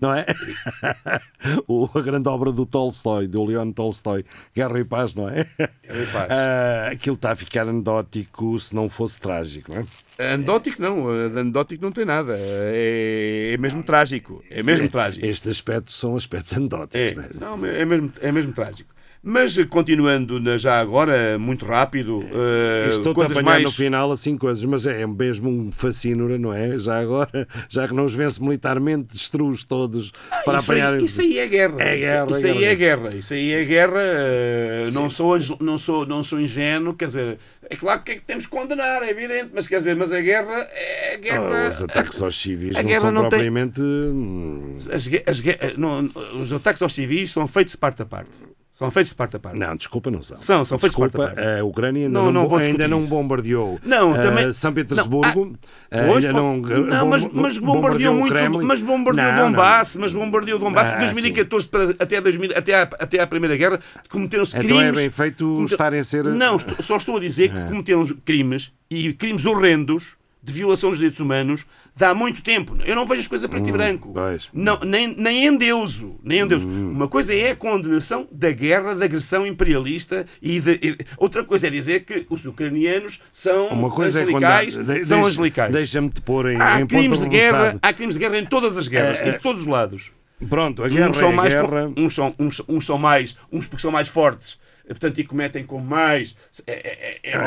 não 0.00 0.12
é? 0.14 0.26
a 1.94 2.00
grande 2.00 2.28
obra 2.28 2.52
do 2.52 2.66
Tolstói, 2.66 3.26
do 3.26 3.44
Leon 3.44 3.72
Tolstói, 3.72 4.24
Guerra 4.54 4.78
e 4.80 4.84
Paz, 4.84 5.14
não 5.14 5.28
é? 5.28 5.46
Guerra 5.56 6.02
e 6.02 6.06
Paz. 6.06 6.26
Ah, 6.36 6.88
aquilo 6.92 7.14
está 7.14 7.32
a 7.32 7.36
ficar 7.36 7.68
anedótico 7.68 8.58
se 8.58 8.74
não 8.74 8.88
fosse 8.88 9.20
trágico, 9.20 9.72
não 9.72 9.80
é? 9.80 10.32
Anedótico 10.34 10.80
não, 10.80 11.08
anedótico 11.08 11.84
não 11.84 11.92
tem 11.92 12.04
nada. 12.04 12.36
É, 12.38 13.52
é 13.54 13.56
mesmo 13.58 13.82
trágico. 13.82 14.42
É 14.50 14.62
mesmo 14.62 14.88
trágico. 14.88 15.24
Estes 15.24 15.50
aspectos 15.50 15.94
são 15.94 16.16
aspectos 16.16 16.54
anedóticos. 16.56 17.00
É, 17.00 17.14
não 17.14 17.22
é? 17.22 17.58
não, 17.58 17.66
é, 17.66 17.84
mesmo, 17.84 18.12
é 18.20 18.32
mesmo 18.32 18.52
trágico. 18.52 18.95
Mas 19.22 19.58
eh, 19.58 19.64
continuando 19.64 20.38
na- 20.38 20.56
já 20.56 20.78
agora, 20.78 21.38
muito 21.38 21.64
rápido, 21.66 22.20
eh, 22.22 22.86
Estou-te 22.90 23.10
a 23.10 23.14
coisas 23.14 23.36
apanhar 23.36 23.52
mais... 23.54 23.64
no 23.64 23.72
final 23.72 24.12
assim 24.12 24.36
coisas, 24.36 24.64
mas 24.64 24.86
é 24.86 25.04
mesmo 25.06 25.50
um 25.50 25.72
fascínora, 25.72 26.38
não 26.38 26.52
é? 26.52 26.78
Já 26.78 27.00
agora, 27.00 27.48
já 27.68 27.88
que 27.88 27.94
não 27.94 28.04
os 28.04 28.14
vence 28.14 28.40
militarmente, 28.40 29.08
destrua-os 29.12 29.64
todos 29.64 30.12
para 30.44 30.58
isso, 30.58 30.72
aí, 30.72 30.80
apanhar. 30.80 31.00
isso 31.02 31.20
aí 31.20 31.38
é 31.38 31.46
guerra. 31.48 31.74
É 31.80 31.96
Isso- 31.96 32.00
guerra, 32.08 32.30
isso, 32.30 32.46
é 32.46 32.50
aí 32.50 32.58
guerra. 32.58 32.70
é 32.70 32.74
guerra. 32.76 33.16
Isso 33.16 33.34
aí 33.34 33.52
é 33.52 33.64
guerra. 33.64 34.00
eh, 34.00 34.84
não, 34.92 35.10
sou, 35.10 35.36
não, 35.60 35.78
sou, 35.78 36.06
não 36.06 36.22
sou 36.22 36.40
ingênuo, 36.40 36.94
quer 36.94 37.06
dizer, 37.06 37.38
é 37.68 37.74
claro 37.74 38.02
que 38.02 38.12
é 38.12 38.14
que 38.14 38.22
temos 38.22 38.44
que 38.46 38.50
condenar, 38.50 39.02
é 39.02 39.10
evidente, 39.10 39.50
mas 39.52 39.66
quer 39.66 39.78
dizer, 39.78 39.96
mas 39.96 40.12
a 40.12 40.20
guerra 40.20 40.68
é 40.72 41.16
guerra. 41.18 41.64
Ah, 41.64 41.68
os 41.68 41.82
ataques 41.82 42.22
aos 42.22 42.40
civis 42.40 42.76
a 42.76 42.82
não 42.82 43.00
são 43.00 43.10
não 43.10 43.20
tem- 43.22 43.30
propriamente. 43.30 43.80
hum, 43.80 44.76
As 44.76 45.08
as 45.26 45.76
não, 45.76 46.04
os 46.40 46.52
ataques 46.52 46.80
aos 46.82 46.94
civis 46.94 47.32
são 47.32 47.46
feitos 47.48 47.72
de 47.72 47.78
parte 47.78 48.02
a 48.02 48.06
parte. 48.06 48.30
São 48.76 48.90
feitos 48.90 49.08
de 49.12 49.16
parte 49.16 49.36
a 49.36 49.38
parte. 49.40 49.58
Não, 49.58 49.74
desculpa, 49.74 50.10
não 50.10 50.20
são. 50.20 50.36
São, 50.36 50.62
são 50.62 50.78
feitos 50.78 50.94
de 50.94 51.02
Desculpa, 51.02 51.28
parte 51.28 51.40
a 51.40 51.42
parte. 51.44 51.60
a 51.60 51.64
Ucrânia 51.64 52.06
ainda 52.08 52.18
Não, 52.18 52.30
não, 52.30 52.46
não 52.46 52.56
ainda 52.58 52.86
não 52.86 53.00
bombardeou 53.06 53.80
Não, 53.82 54.12
ah, 54.12 54.18
também- 54.18 54.52
São 54.52 54.70
Petersburgo. 54.70 55.46
não, 55.46 55.56
ah, 55.90 56.04
Pois, 56.06 56.26
ainda 56.26 56.38
não, 56.38 56.58
não, 56.58 57.06
mas, 57.06 57.24
mas 57.32 57.56
bombardeou 57.56 58.14
o 58.14 58.18
muito, 58.18 58.34
mas 58.66 58.82
bombardeou 58.82 59.32
Não. 59.32 59.46
Donbass, 59.50 59.96
mas 59.96 60.12
bombardeou 60.12 60.58
Donbass 60.58 60.92
Ah, 60.92 60.96
de 60.98 61.04
2014 61.06 61.66
para, 61.66 61.90
até, 61.98 62.20
2000, 62.20 62.50
até, 62.54 62.74
a, 62.74 62.82
até 62.82 63.18
à 63.18 63.26
Primeira 63.26 63.56
Guerra, 63.56 63.80
cometeram-se 64.10 64.54
Então 64.54 64.68
crimes. 64.76 64.98
é 64.98 65.00
bem 65.00 65.08
feito 65.08 65.46
comete- 65.46 65.72
estarem 65.72 66.00
a 66.00 66.04
ser. 66.04 66.24
Não, 66.26 66.56
estou- 66.56 66.76
só 66.82 66.96
estou 66.98 67.16
a 67.16 67.20
dizer 67.20 67.48
que 67.50 67.60
cometeram 67.68 68.06
crimes 68.26 68.72
e 68.90 69.10
crimes 69.14 69.46
horrendos 69.46 70.16
de 70.46 70.52
violação 70.52 70.90
dos 70.90 70.98
direitos 70.98 71.18
humanos 71.18 71.66
de 71.96 72.04
há 72.04 72.14
muito 72.14 72.40
tempo. 72.40 72.76
Eu 72.84 72.94
não 72.94 73.04
vejo 73.04 73.20
as 73.22 73.26
coisas 73.26 73.44
a 73.44 73.48
preto 73.48 73.68
e 73.68 73.72
branco. 73.72 74.12
pois. 74.14 74.48
Não, 74.52 74.78
nem, 74.78 75.08
nem 75.16 75.46
endeuso. 75.46 76.20
Nem 76.22 76.40
endeuso. 76.40 76.66
Uma 76.68 77.08
coisa 77.08 77.34
é 77.34 77.50
a 77.50 77.56
condenação 77.56 78.28
da 78.30 78.50
guerra, 78.52 78.94
da 78.94 79.04
agressão 79.06 79.44
imperialista 79.44 80.24
e, 80.40 80.60
de- 80.60 80.78
e- 80.82 80.96
outra 81.18 81.42
coisa 81.42 81.66
é 81.66 81.70
dizer 81.70 82.04
que 82.04 82.24
os 82.30 82.44
ucranianos 82.44 83.20
são 83.32 83.68
Uma 83.68 83.90
coisa 83.90 84.20
é 84.20 84.24
quando. 84.24 84.36
angelicais. 84.44 84.76
de- 84.76 85.04
são 85.04 85.18
deixa- 85.18 85.30
angelicais. 85.30 85.72
Deixa-me 85.72 86.10
te 86.10 86.20
pôr 86.20 86.50
em, 86.52 86.60
Há 86.62 86.80
em 86.80 86.86
crimes 86.86 87.18
de 87.18 87.28
guerra, 87.28 87.76
há 87.82 87.92
crimes 87.92 88.14
de 88.14 88.20
guerra 88.20 88.38
em 88.38 88.46
todas 88.46 88.78
as 88.78 88.86
guerras 88.86 89.20
É, 89.20 89.32
de 89.32 89.38
todos 89.40 89.62
os 89.62 89.66
lados. 89.66 90.12
Pronto, 90.48 90.84
a 90.84 90.88
guerra 90.88 91.10
uns 91.10 91.16
são 91.16 91.30
é 91.30 91.34
mais 91.34 91.54
guerra. 91.54 91.90
uns 91.96 92.14
são 92.14 92.34
uns, 92.38 92.62
uns 92.68 92.86
são 92.86 92.98
mais 92.98 93.34
uns 93.50 93.66
porque 93.66 93.82
são 93.82 93.90
mais 93.90 94.06
fortes 94.06 94.58
portanto 94.88 95.18
e 95.18 95.24
cometem 95.24 95.64
com 95.64 95.78
mais 95.80 96.34
é, 96.66 96.72
é, 96.72 97.18
é, 97.30 97.30
é, 97.32 97.38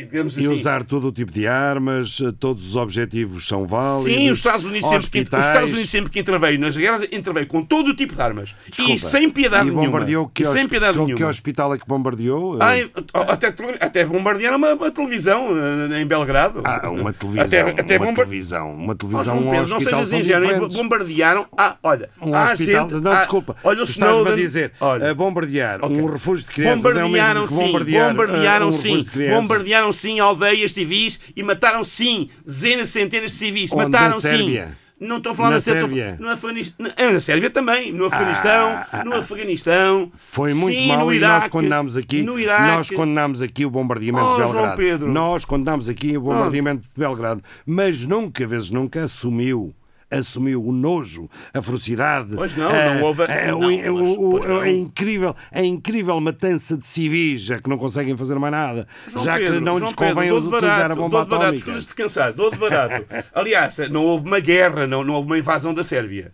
é, 0.00 0.04
digamos 0.04 0.36
E 0.36 0.40
assim 0.40 0.48
usar 0.52 0.82
todo 0.84 1.08
o 1.08 1.12
tipo 1.12 1.32
de 1.32 1.46
armas, 1.46 2.20
eh, 2.22 2.32
todos 2.38 2.66
os 2.68 2.76
objetivos 2.76 3.46
são 3.46 3.66
válidos. 3.66 4.04
Sim, 4.04 4.30
os 4.30 4.38
Estados 4.38 4.64
Unidos 4.64 4.88
sempre 4.88 5.10
que, 5.10 5.18
os. 5.20 5.46
Estados 5.46 5.70
Unidos 5.70 5.90
sempre 5.90 6.10
que 6.10 6.20
interveio 6.20 6.58
nas 6.58 6.76
guerras 6.76 7.02
interveio 7.10 7.46
com 7.46 7.62
todo 7.62 7.88
o 7.88 7.94
tipo 7.94 8.14
de 8.14 8.20
armas 8.22 8.54
Desculpa. 8.68 8.92
e 8.94 8.98
sem 8.98 9.30
piedade 9.30 9.68
e 9.68 9.70
bombardeou 9.72 10.06
nenhuma 10.06 10.30
que, 10.34 10.42
e 10.42 10.46
sem 10.46 10.68
piedade 10.68 10.92
que, 10.92 11.04
nenhuma 11.04 11.16
que 11.16 11.24
hospital 11.24 11.74
é 11.74 11.78
que 11.78 11.86
bombardeou? 11.86 12.56
Eh, 12.56 12.64
Ai, 12.64 12.90
até, 13.14 13.54
até 13.80 14.04
bombardearam 14.04 14.56
uma, 14.56 14.74
uma 14.74 14.90
televisão 14.90 15.48
eh, 15.92 16.00
em 16.00 16.06
Belgrado. 16.06 16.60
Ah, 16.64 16.88
uma 16.90 17.12
televisão. 17.12 17.44
Até, 17.46 17.60
até 17.80 17.98
uma 17.98 18.14
televisão. 18.14 18.72
Uma 18.74 18.92
Oh, 18.92 18.96
televisão 18.96 19.24
João 19.24 19.46
um 19.46 19.50
Pedro, 19.50 19.68
não 19.70 19.80
sejas 19.80 20.12
ingênuo, 20.12 20.68
bombardearam. 20.68 21.46
Ah, 21.56 21.76
olha, 21.82 22.10
Um 22.20 22.34
hospital. 22.36 22.88
gente- 22.88 23.00
não, 23.00 23.14
desculpa. 23.16 23.56
Olha, 23.64 23.80
o 23.80 23.84
estás-me 23.84 24.28
a 24.28 24.34
dizer 24.36 24.72
olha, 24.80 25.10
a 25.10 25.14
bombardear 25.14 25.78
Ok. 25.82 25.96
um 25.96 26.06
refúgio 26.06 26.46
de 26.46 26.52
crianças 26.60 26.96
é 26.96 27.02
mesmo 27.02 27.08
Bombardearam 27.08 27.46
sim, 27.46 27.56
bombardear, 27.56 28.10
bombardearam 28.10 28.70
sim, 28.70 29.04
bombardearam 29.30 29.92
sim 29.92 30.20
aldeias 30.20 30.72
civis 30.72 31.20
e 31.34 31.42
mataram 31.42 31.82
sim 31.82 32.28
dezenas, 32.44 32.88
centenas 32.88 33.32
de 33.32 33.38
civis. 33.38 33.72
Onde? 33.72 33.84
mataram 33.84 34.14
Na 34.14 34.20
sim. 34.20 34.60
Não 35.00 35.16
estou 35.16 35.32
a 35.32 35.34
falar 35.34 35.48
Na 35.48 35.54
na 35.54 35.60
Sérvia. 35.60 36.16
No 36.20 36.28
Afeganistão. 36.28 36.74
Na, 36.78 37.12
na 37.12 37.20
Sérvia 37.20 37.48
também. 37.48 37.90
No 37.90 38.04
Afeganistão. 38.04 38.68
ah, 38.92 39.02
no 39.02 39.14
ah. 39.14 39.18
Afeganistão. 39.18 40.12
Foi 40.14 40.52
muito 40.52 40.78
sim, 40.78 40.88
mal 40.88 41.10
e 41.10 41.16
Iraque, 41.16 41.32
nós 41.32 41.48
condenámos 41.48 41.96
aqui. 41.96 42.22
No 42.22 42.38
Iraque. 42.38 42.62
Nós 42.76 42.90
condenámos 42.90 43.40
aqui 43.40 43.64
o 43.64 43.70
bombardeamento 43.70 44.26
Oh, 44.26 44.34
de 44.34 44.42
Belgrado. 44.42 45.06
Ah. 45.06 45.08
Nós 45.08 45.44
condenámos 45.46 45.88
aqui 45.88 46.18
o 46.18 46.20
bombardeamento 46.20 46.82
de 46.82 47.00
Belgrado. 47.00 47.42
Mas 47.64 48.04
nunca, 48.04 48.46
vezes 48.46 48.70
nunca, 48.70 49.04
assumiu. 49.04 49.74
Assumiu 50.10 50.64
o 50.64 50.72
nojo, 50.72 51.28
a 51.54 51.62
ferocidade, 51.62 52.34
Pois 52.34 52.56
não, 52.56 52.68
a, 52.68 52.94
não 52.96 53.02
houve- 53.04 53.22
a, 53.22 53.46
não, 53.52 53.58
o- 53.58 53.60
mas- 53.62 54.16
o- 54.16 54.48
não. 54.48 54.60
a 54.60 54.68
incrível, 54.70 55.36
a 55.52 55.62
incrível 55.62 56.20
matança 56.20 56.76
de 56.76 56.86
civis, 56.86 57.42
já 57.42 57.60
que 57.60 57.68
não 57.70 57.78
conseguem 57.78 58.16
fazer 58.16 58.38
mais 58.38 58.50
nada, 58.52 58.88
João 59.06 59.24
já 59.24 59.36
Pedro, 59.38 59.54
que 59.54 59.60
não 59.60 59.74
João 59.76 59.84
lhes 59.86 59.92
convém 59.92 60.14
Pedro, 60.32 60.40
de 60.40 60.46
utilizar 60.48 60.78
barato, 60.78 60.92
a 60.92 60.94
bomba 61.02 61.22
de 61.24 61.30
barato, 61.30 61.44
atómica. 61.44 61.56
escusas-te 61.56 61.94
cansar, 61.94 62.32
dou 62.32 62.50
de 62.50 62.58
barato. 62.58 63.06
Aliás, 63.32 63.78
não 63.90 64.04
houve 64.04 64.26
uma 64.26 64.40
guerra, 64.40 64.86
não, 64.86 65.04
não 65.04 65.14
houve 65.14 65.26
uma 65.26 65.38
invasão 65.38 65.72
da 65.72 65.84
Sérvia. 65.84 66.32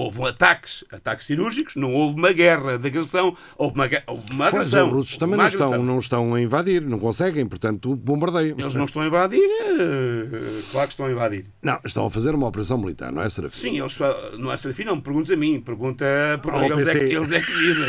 Houve 0.00 0.22
ataques, 0.28 0.84
ataques 0.92 1.26
cirúrgicos, 1.26 1.74
não 1.74 1.92
houve 1.92 2.16
uma 2.20 2.30
guerra 2.30 2.78
de 2.78 2.86
agressão, 2.86 3.36
houve 3.56 3.74
uma, 3.74 3.90
houve 4.06 4.30
uma 4.30 4.48
Pois, 4.48 4.54
agressão. 4.72 4.86
os 4.86 4.94
russos 4.94 5.16
também 5.16 5.36
não 5.36 5.46
estão, 5.48 5.82
não 5.82 5.98
estão 5.98 6.34
a 6.36 6.40
invadir, 6.40 6.82
não 6.82 7.00
conseguem, 7.00 7.44
portanto, 7.48 7.96
bombardeio. 7.96 8.54
Eles 8.56 8.74
não 8.74 8.84
estão 8.84 9.02
a 9.02 9.06
invadir, 9.06 9.42
eh, 9.42 10.62
claro 10.70 10.86
que 10.86 10.92
estão 10.92 11.06
a 11.06 11.10
invadir. 11.10 11.46
Não, 11.60 11.80
estão 11.84 12.06
a 12.06 12.10
fazer 12.10 12.32
uma 12.32 12.46
operação 12.46 12.78
militar, 12.78 13.10
não 13.10 13.22
é, 13.22 13.28
Serafim? 13.28 13.58
Sim, 13.58 13.80
eles, 13.80 13.98
não 14.38 14.52
é 14.52 14.56
Serafim, 14.56 14.84
não 14.84 14.94
me 14.94 15.02
perguntes 15.02 15.32
a 15.32 15.36
mim, 15.36 15.60
pergunta 15.60 16.06
por 16.44 16.54
Ao 16.54 16.62
eles, 16.62 16.86
é 16.86 16.92
que, 16.92 17.04
eles 17.16 17.32
é 17.32 17.40
que 17.40 17.52
dizem. 17.52 17.88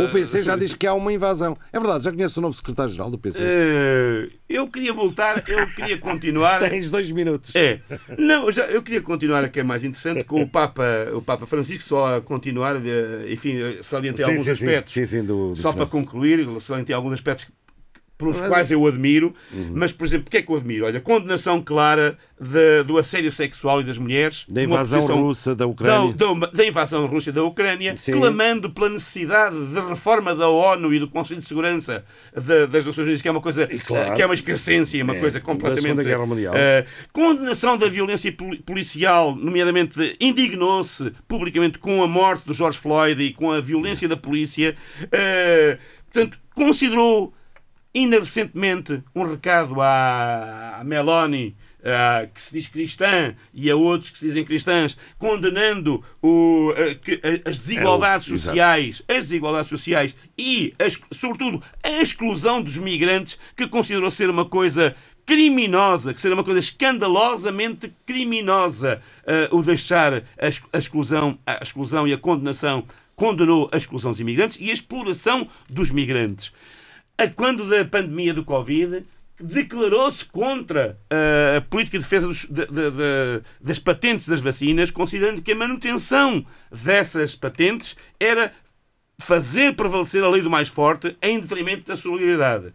O 0.04 0.08
PC 0.10 0.42
já 0.42 0.56
diz 0.56 0.74
que 0.74 0.84
há 0.84 0.94
uma 0.94 1.12
invasão. 1.12 1.56
É 1.72 1.78
verdade, 1.78 2.02
já 2.02 2.10
conhece 2.10 2.36
o 2.38 2.42
novo 2.42 2.56
secretário-geral 2.56 3.08
do 3.08 3.18
PC. 3.18 3.38
Eh, 3.40 4.28
eu 4.48 4.66
queria 4.66 4.92
voltar, 4.92 5.44
eu 5.48 5.64
queria 5.68 5.96
continuar. 5.98 6.58
Tens 6.68 6.90
dois 6.90 7.12
minutos. 7.12 7.54
É. 7.54 7.80
Não, 8.18 8.46
eu 8.46 8.52
já, 8.52 8.62
eu 8.64 8.82
queria 8.82 9.00
continuar 9.00 9.44
aqui 9.44 9.60
é 9.60 9.62
mais 9.62 9.84
interessante 9.84 10.24
com 10.24 10.42
o 10.42 10.48
Papa, 10.48 10.84
o 11.20 11.22
Papa 11.24 11.46
Francisco, 11.46 11.84
só 11.84 12.16
a 12.16 12.20
continuar, 12.20 12.78
de, 12.80 13.32
enfim, 13.32 13.56
salientei 13.82 14.24
Sim, 14.24 14.30
alguns 14.32 14.44
sim, 14.44 14.50
aspectos. 14.50 14.92
Sim, 14.92 15.24
do- 15.24 15.50
do 15.50 15.56
só 15.56 15.72
para 15.72 15.86
concluir, 15.86 16.46
salientei 16.60 16.94
alguns 16.94 17.12
aspectos 17.14 17.46
pelos 18.20 18.40
quais 18.40 18.70
eu 18.70 18.86
admiro, 18.86 19.34
Uhum. 19.52 19.72
mas, 19.74 19.90
por 19.90 20.04
exemplo, 20.06 20.26
o 20.28 20.30
que 20.30 20.36
é 20.36 20.42
que 20.42 20.52
eu 20.52 20.56
admiro? 20.56 20.84
Olha, 20.86 21.00
condenação 21.00 21.60
clara 21.62 22.16
de- 22.40 22.82
do 22.84 22.96
assédio 22.98 23.32
sexual 23.32 23.80
e 23.80 23.84
das 23.84 23.98
mulheres, 23.98 24.44
Da 24.48 24.60
de 24.60 24.66
invasão 24.66 25.00
russa 25.22 25.54
da 25.54 25.66
Ucrânia. 25.66 26.12
da, 26.14 26.32
da- 26.34 26.46
da 26.52 26.64
invasão 26.66 27.04
russa 27.06 27.32
da 27.32 27.42
Ucrânia, 27.42 27.94
Sim. 27.98 28.12
clamando 28.12 28.70
pela 28.70 28.88
necessidade 28.90 29.56
de 29.66 29.80
reforma 29.80 30.34
da 30.34 30.48
ONU 30.48 30.94
e 30.94 30.98
do 30.98 31.08
Conselho 31.08 31.40
de 31.40 31.46
Segurança 31.46 32.04
da- 32.34 32.66
das 32.66 32.86
Nações 32.86 32.98
Unidas, 33.04 33.22
que 33.22 33.28
é 33.28 33.30
uma 33.30 33.40
coisa 33.40 33.66
claro. 33.86 34.14
que 34.14 34.22
é 34.22 34.26
uma 34.26 34.34
excrescência, 34.34 35.02
uma 35.02 35.16
É, 35.16 35.20
coisa 35.20 35.38
da 35.38 35.44
completamente. 35.44 35.82
Segunda 35.82 36.02
Guerra 36.04 36.26
Mundial. 36.26 36.54
eh, 36.56 36.84
condenação 37.12 37.76
da 37.76 37.88
violência 37.88 38.30
poli- 38.32 38.58
policial, 38.62 39.34
nomeadamente 39.34 40.16
indignou-se 40.20 41.12
publicamente 41.26 41.78
com 41.78 42.02
a 42.02 42.06
morte 42.08 42.46
do 42.46 42.54
George 42.54 42.78
Floyd 42.78 43.22
e 43.22 43.32
com 43.32 43.50
a 43.52 43.60
violência 43.60 44.08
da 44.08 44.16
polícia. 44.16 44.74
eh, 45.12 45.78
portanto, 46.12 46.38
considerou 46.54 47.32
ainda 47.94 48.18
recentemente 48.20 49.02
um 49.14 49.24
recado 49.24 49.80
à, 49.80 50.78
à 50.80 50.84
Meloni, 50.84 51.56
que 52.34 52.42
se 52.42 52.52
diz 52.52 52.68
cristã, 52.68 53.34
e 53.54 53.70
a 53.70 53.74
outros 53.74 54.10
que 54.10 54.18
se 54.18 54.26
dizem 54.26 54.44
cristãs, 54.44 54.96
condenando 55.18 56.04
o, 56.22 56.72
que- 57.02 57.20
as 57.44 57.58
desigualdades 57.58 58.28
É 58.28 58.32
o- 58.32 58.34
exato. 58.34 58.48
sociais, 58.48 59.02
as 59.08 59.16
desigualdades 59.16 59.68
sociais 59.68 60.14
e, 60.36 60.74
a 60.78 60.84
ex- 60.84 61.00
sobretudo, 61.10 61.62
a 61.82 61.90
exclusão 62.02 62.60
dos 62.62 62.76
migrantes, 62.76 63.38
que 63.56 63.66
considerou 63.66 64.10
ser 64.10 64.28
uma 64.28 64.44
coisa 64.44 64.94
criminosa, 65.24 66.12
que 66.12 66.20
ser 66.20 66.32
uma 66.32 66.44
coisa 66.44 66.60
escandalosamente 66.60 67.90
criminosa, 68.04 69.00
ah, 69.26 69.48
o 69.54 69.62
deixar 69.62 70.14
a, 70.14 70.22
a 70.72 70.78
exclusão, 70.78 71.38
a 71.46 71.60
exclusão 71.62 72.06
e 72.06 72.12
a 72.12 72.18
condenação, 72.18 72.84
condenou 73.16 73.68
a 73.72 73.76
exclusão 73.76 74.10
dos 74.12 74.20
imigrantes 74.20 74.58
e 74.60 74.70
a 74.70 74.72
exploração 74.72 75.48
dos 75.68 75.90
migrantes 75.90 76.52
a 77.22 77.28
quando 77.28 77.68
da 77.68 77.84
pandemia 77.84 78.32
do 78.34 78.44
Covid, 78.44 79.04
declarou-se 79.38 80.24
contra 80.24 80.98
uh, 81.10 81.58
a 81.58 81.60
política 81.62 81.98
de 81.98 82.04
defesa 82.04 82.26
dos- 82.26 82.44
de- 82.44 82.66
de- 82.66 82.90
de- 82.90 83.42
das 83.60 83.78
patentes 83.78 84.28
das 84.28 84.40
vacinas, 84.40 84.90
considerando 84.90 85.40
que 85.40 85.52
a 85.52 85.56
manutenção 85.56 86.44
dessas 86.70 87.34
patentes 87.34 87.96
era 88.18 88.52
fazer 89.18 89.74
prevalecer 89.74 90.22
a 90.22 90.28
lei 90.28 90.42
do 90.42 90.50
mais 90.50 90.68
forte 90.68 91.16
em 91.22 91.40
detrimento 91.40 91.88
da 91.88 91.96
solidariedade. 91.96 92.72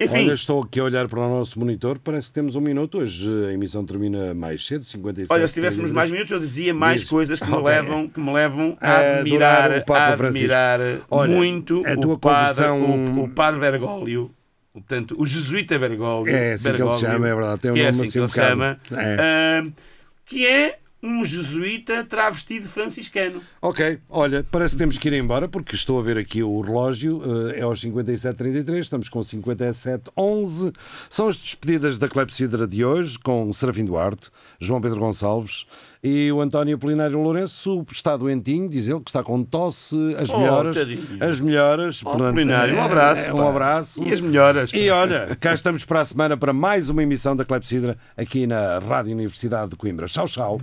Enfim, 0.00 0.24
Olha, 0.26 0.32
estou 0.32 0.62
aqui 0.62 0.80
a 0.80 0.84
olhar 0.84 1.08
para 1.08 1.18
o 1.20 1.28
nosso 1.28 1.58
monitor, 1.58 1.98
parece 1.98 2.28
que 2.28 2.34
temos 2.34 2.56
um 2.56 2.60
minuto. 2.60 2.98
Hoje 2.98 3.28
a 3.48 3.52
emissão 3.52 3.84
termina 3.84 4.32
mais 4.34 4.64
cedo, 4.66 4.84
57. 4.84 5.32
olha, 5.32 5.48
se 5.48 5.54
tivéssemos 5.54 5.90
mais 5.92 6.10
minutos, 6.10 6.30
eu 6.32 6.38
dizia 6.38 6.72
mais 6.74 7.00
Diz. 7.00 7.10
coisas 7.10 7.40
que 7.40 7.46
me, 7.46 7.52
Ok. 7.56 7.64
levam, 7.66 8.08
que 8.08 8.20
me 8.20 8.32
levam 8.32 8.76
A 8.80 8.90
a 8.90 9.18
admirar, 9.20 9.70
o 9.78 9.84
Papa 9.84 10.00
a 10.00 10.26
admirar 10.26 10.80
Olha, 11.10 11.34
muito 11.34 11.82
a 11.86 11.94
tua 11.96 12.14
o, 12.14 12.18
padre, 12.18 12.64
o, 12.66 13.24
o 13.24 13.28
padre 13.30 13.60
Bergoglio, 13.60 14.30
portanto, 14.72 15.14
o 15.18 15.26
jesuíta 15.26 15.78
Bergoglio, 15.78 16.34
É 16.34 16.52
assim 16.54 16.62
que 16.64 16.68
ele 16.70 16.76
se 16.78 16.82
Bergoglio, 16.84 17.10
chama, 17.10 17.28
é 17.28 17.34
verdade, 17.34 17.60
tem 17.60 17.70
um 17.70 17.76
é 17.76 17.78
nome 17.78 17.90
assim 17.90 18.02
assim 18.02 18.12
que 18.12 18.18
um 18.20 18.22
ele 18.22 18.28
bocado. 18.28 18.48
chama, 18.50 18.80
É. 18.92 19.16
ah, 19.20 19.66
que 20.24 20.46
é 20.46 20.78
um 21.02 21.24
jesuíta 21.24 22.02
travestido 22.04 22.66
de 22.66 22.72
franciscano. 22.72 23.40
Ok, 23.60 23.98
olha, 24.08 24.44
parece 24.52 24.74
que 24.74 24.78
temos 24.78 24.98
que 24.98 25.08
ir 25.08 25.14
embora 25.14 25.48
porque 25.48 25.74
estou 25.74 25.98
a 25.98 26.02
ver 26.02 26.16
aqui 26.16 26.44
o 26.44 26.60
relógio, 26.60 27.20
eh, 27.50 27.58
é 27.58 27.62
aos 27.62 27.80
57h33, 27.80 28.78
estamos 28.78 29.08
com 29.08 29.18
57h11. 29.20 30.72
São 31.10 31.26
as 31.26 31.36
despedidas 31.36 31.98
da 31.98 32.08
Clepsidra 32.08 32.68
de 32.68 32.84
hoje 32.84 33.18
com 33.18 33.52
Serafim 33.52 33.84
Duarte, 33.84 34.30
João 34.60 34.80
Pedro 34.80 35.00
Gonçalves, 35.00 35.66
E 36.04 36.30
o 36.30 36.40
António 36.40 36.76
Apolinário 36.76 37.20
Lourenço 37.20 37.84
está 37.90 38.16
doentinho, 38.16 38.68
diz 38.68 38.86
ele 38.86 39.00
que 39.00 39.10
está 39.10 39.24
com 39.24 39.42
tosse, 39.42 39.96
as 40.16 40.30
Oh, 40.30 40.38
melhoras. 40.38 40.76
tadinho. 40.76 41.00
As 41.18 41.40
melhoras. 41.40 42.02
Oh, 42.04 42.10
Apolinário, 42.10 42.76
um 42.76 42.80
abraço, 42.82 43.30
é, 43.30 43.34
Um 43.34 43.48
abraço. 43.48 44.04
E 44.04 44.12
as 44.12 44.20
melhoras. 44.20 44.70
E 44.72 44.88
olha, 44.90 45.36
cá 45.40 45.52
estamos 45.52 45.84
para 45.84 46.00
a 46.00 46.04
semana 46.04 46.36
para 46.36 46.52
mais 46.52 46.88
uma 46.88 47.02
emissão 47.02 47.34
da 47.34 47.44
Clepsidra 47.44 47.98
aqui 48.16 48.46
na 48.46 48.78
Rádio 48.78 49.12
Universidade 49.12 49.70
de 49.70 49.76
Coimbra. 49.76 50.06
Tchau, 50.06 50.26
tchau. 50.28 50.60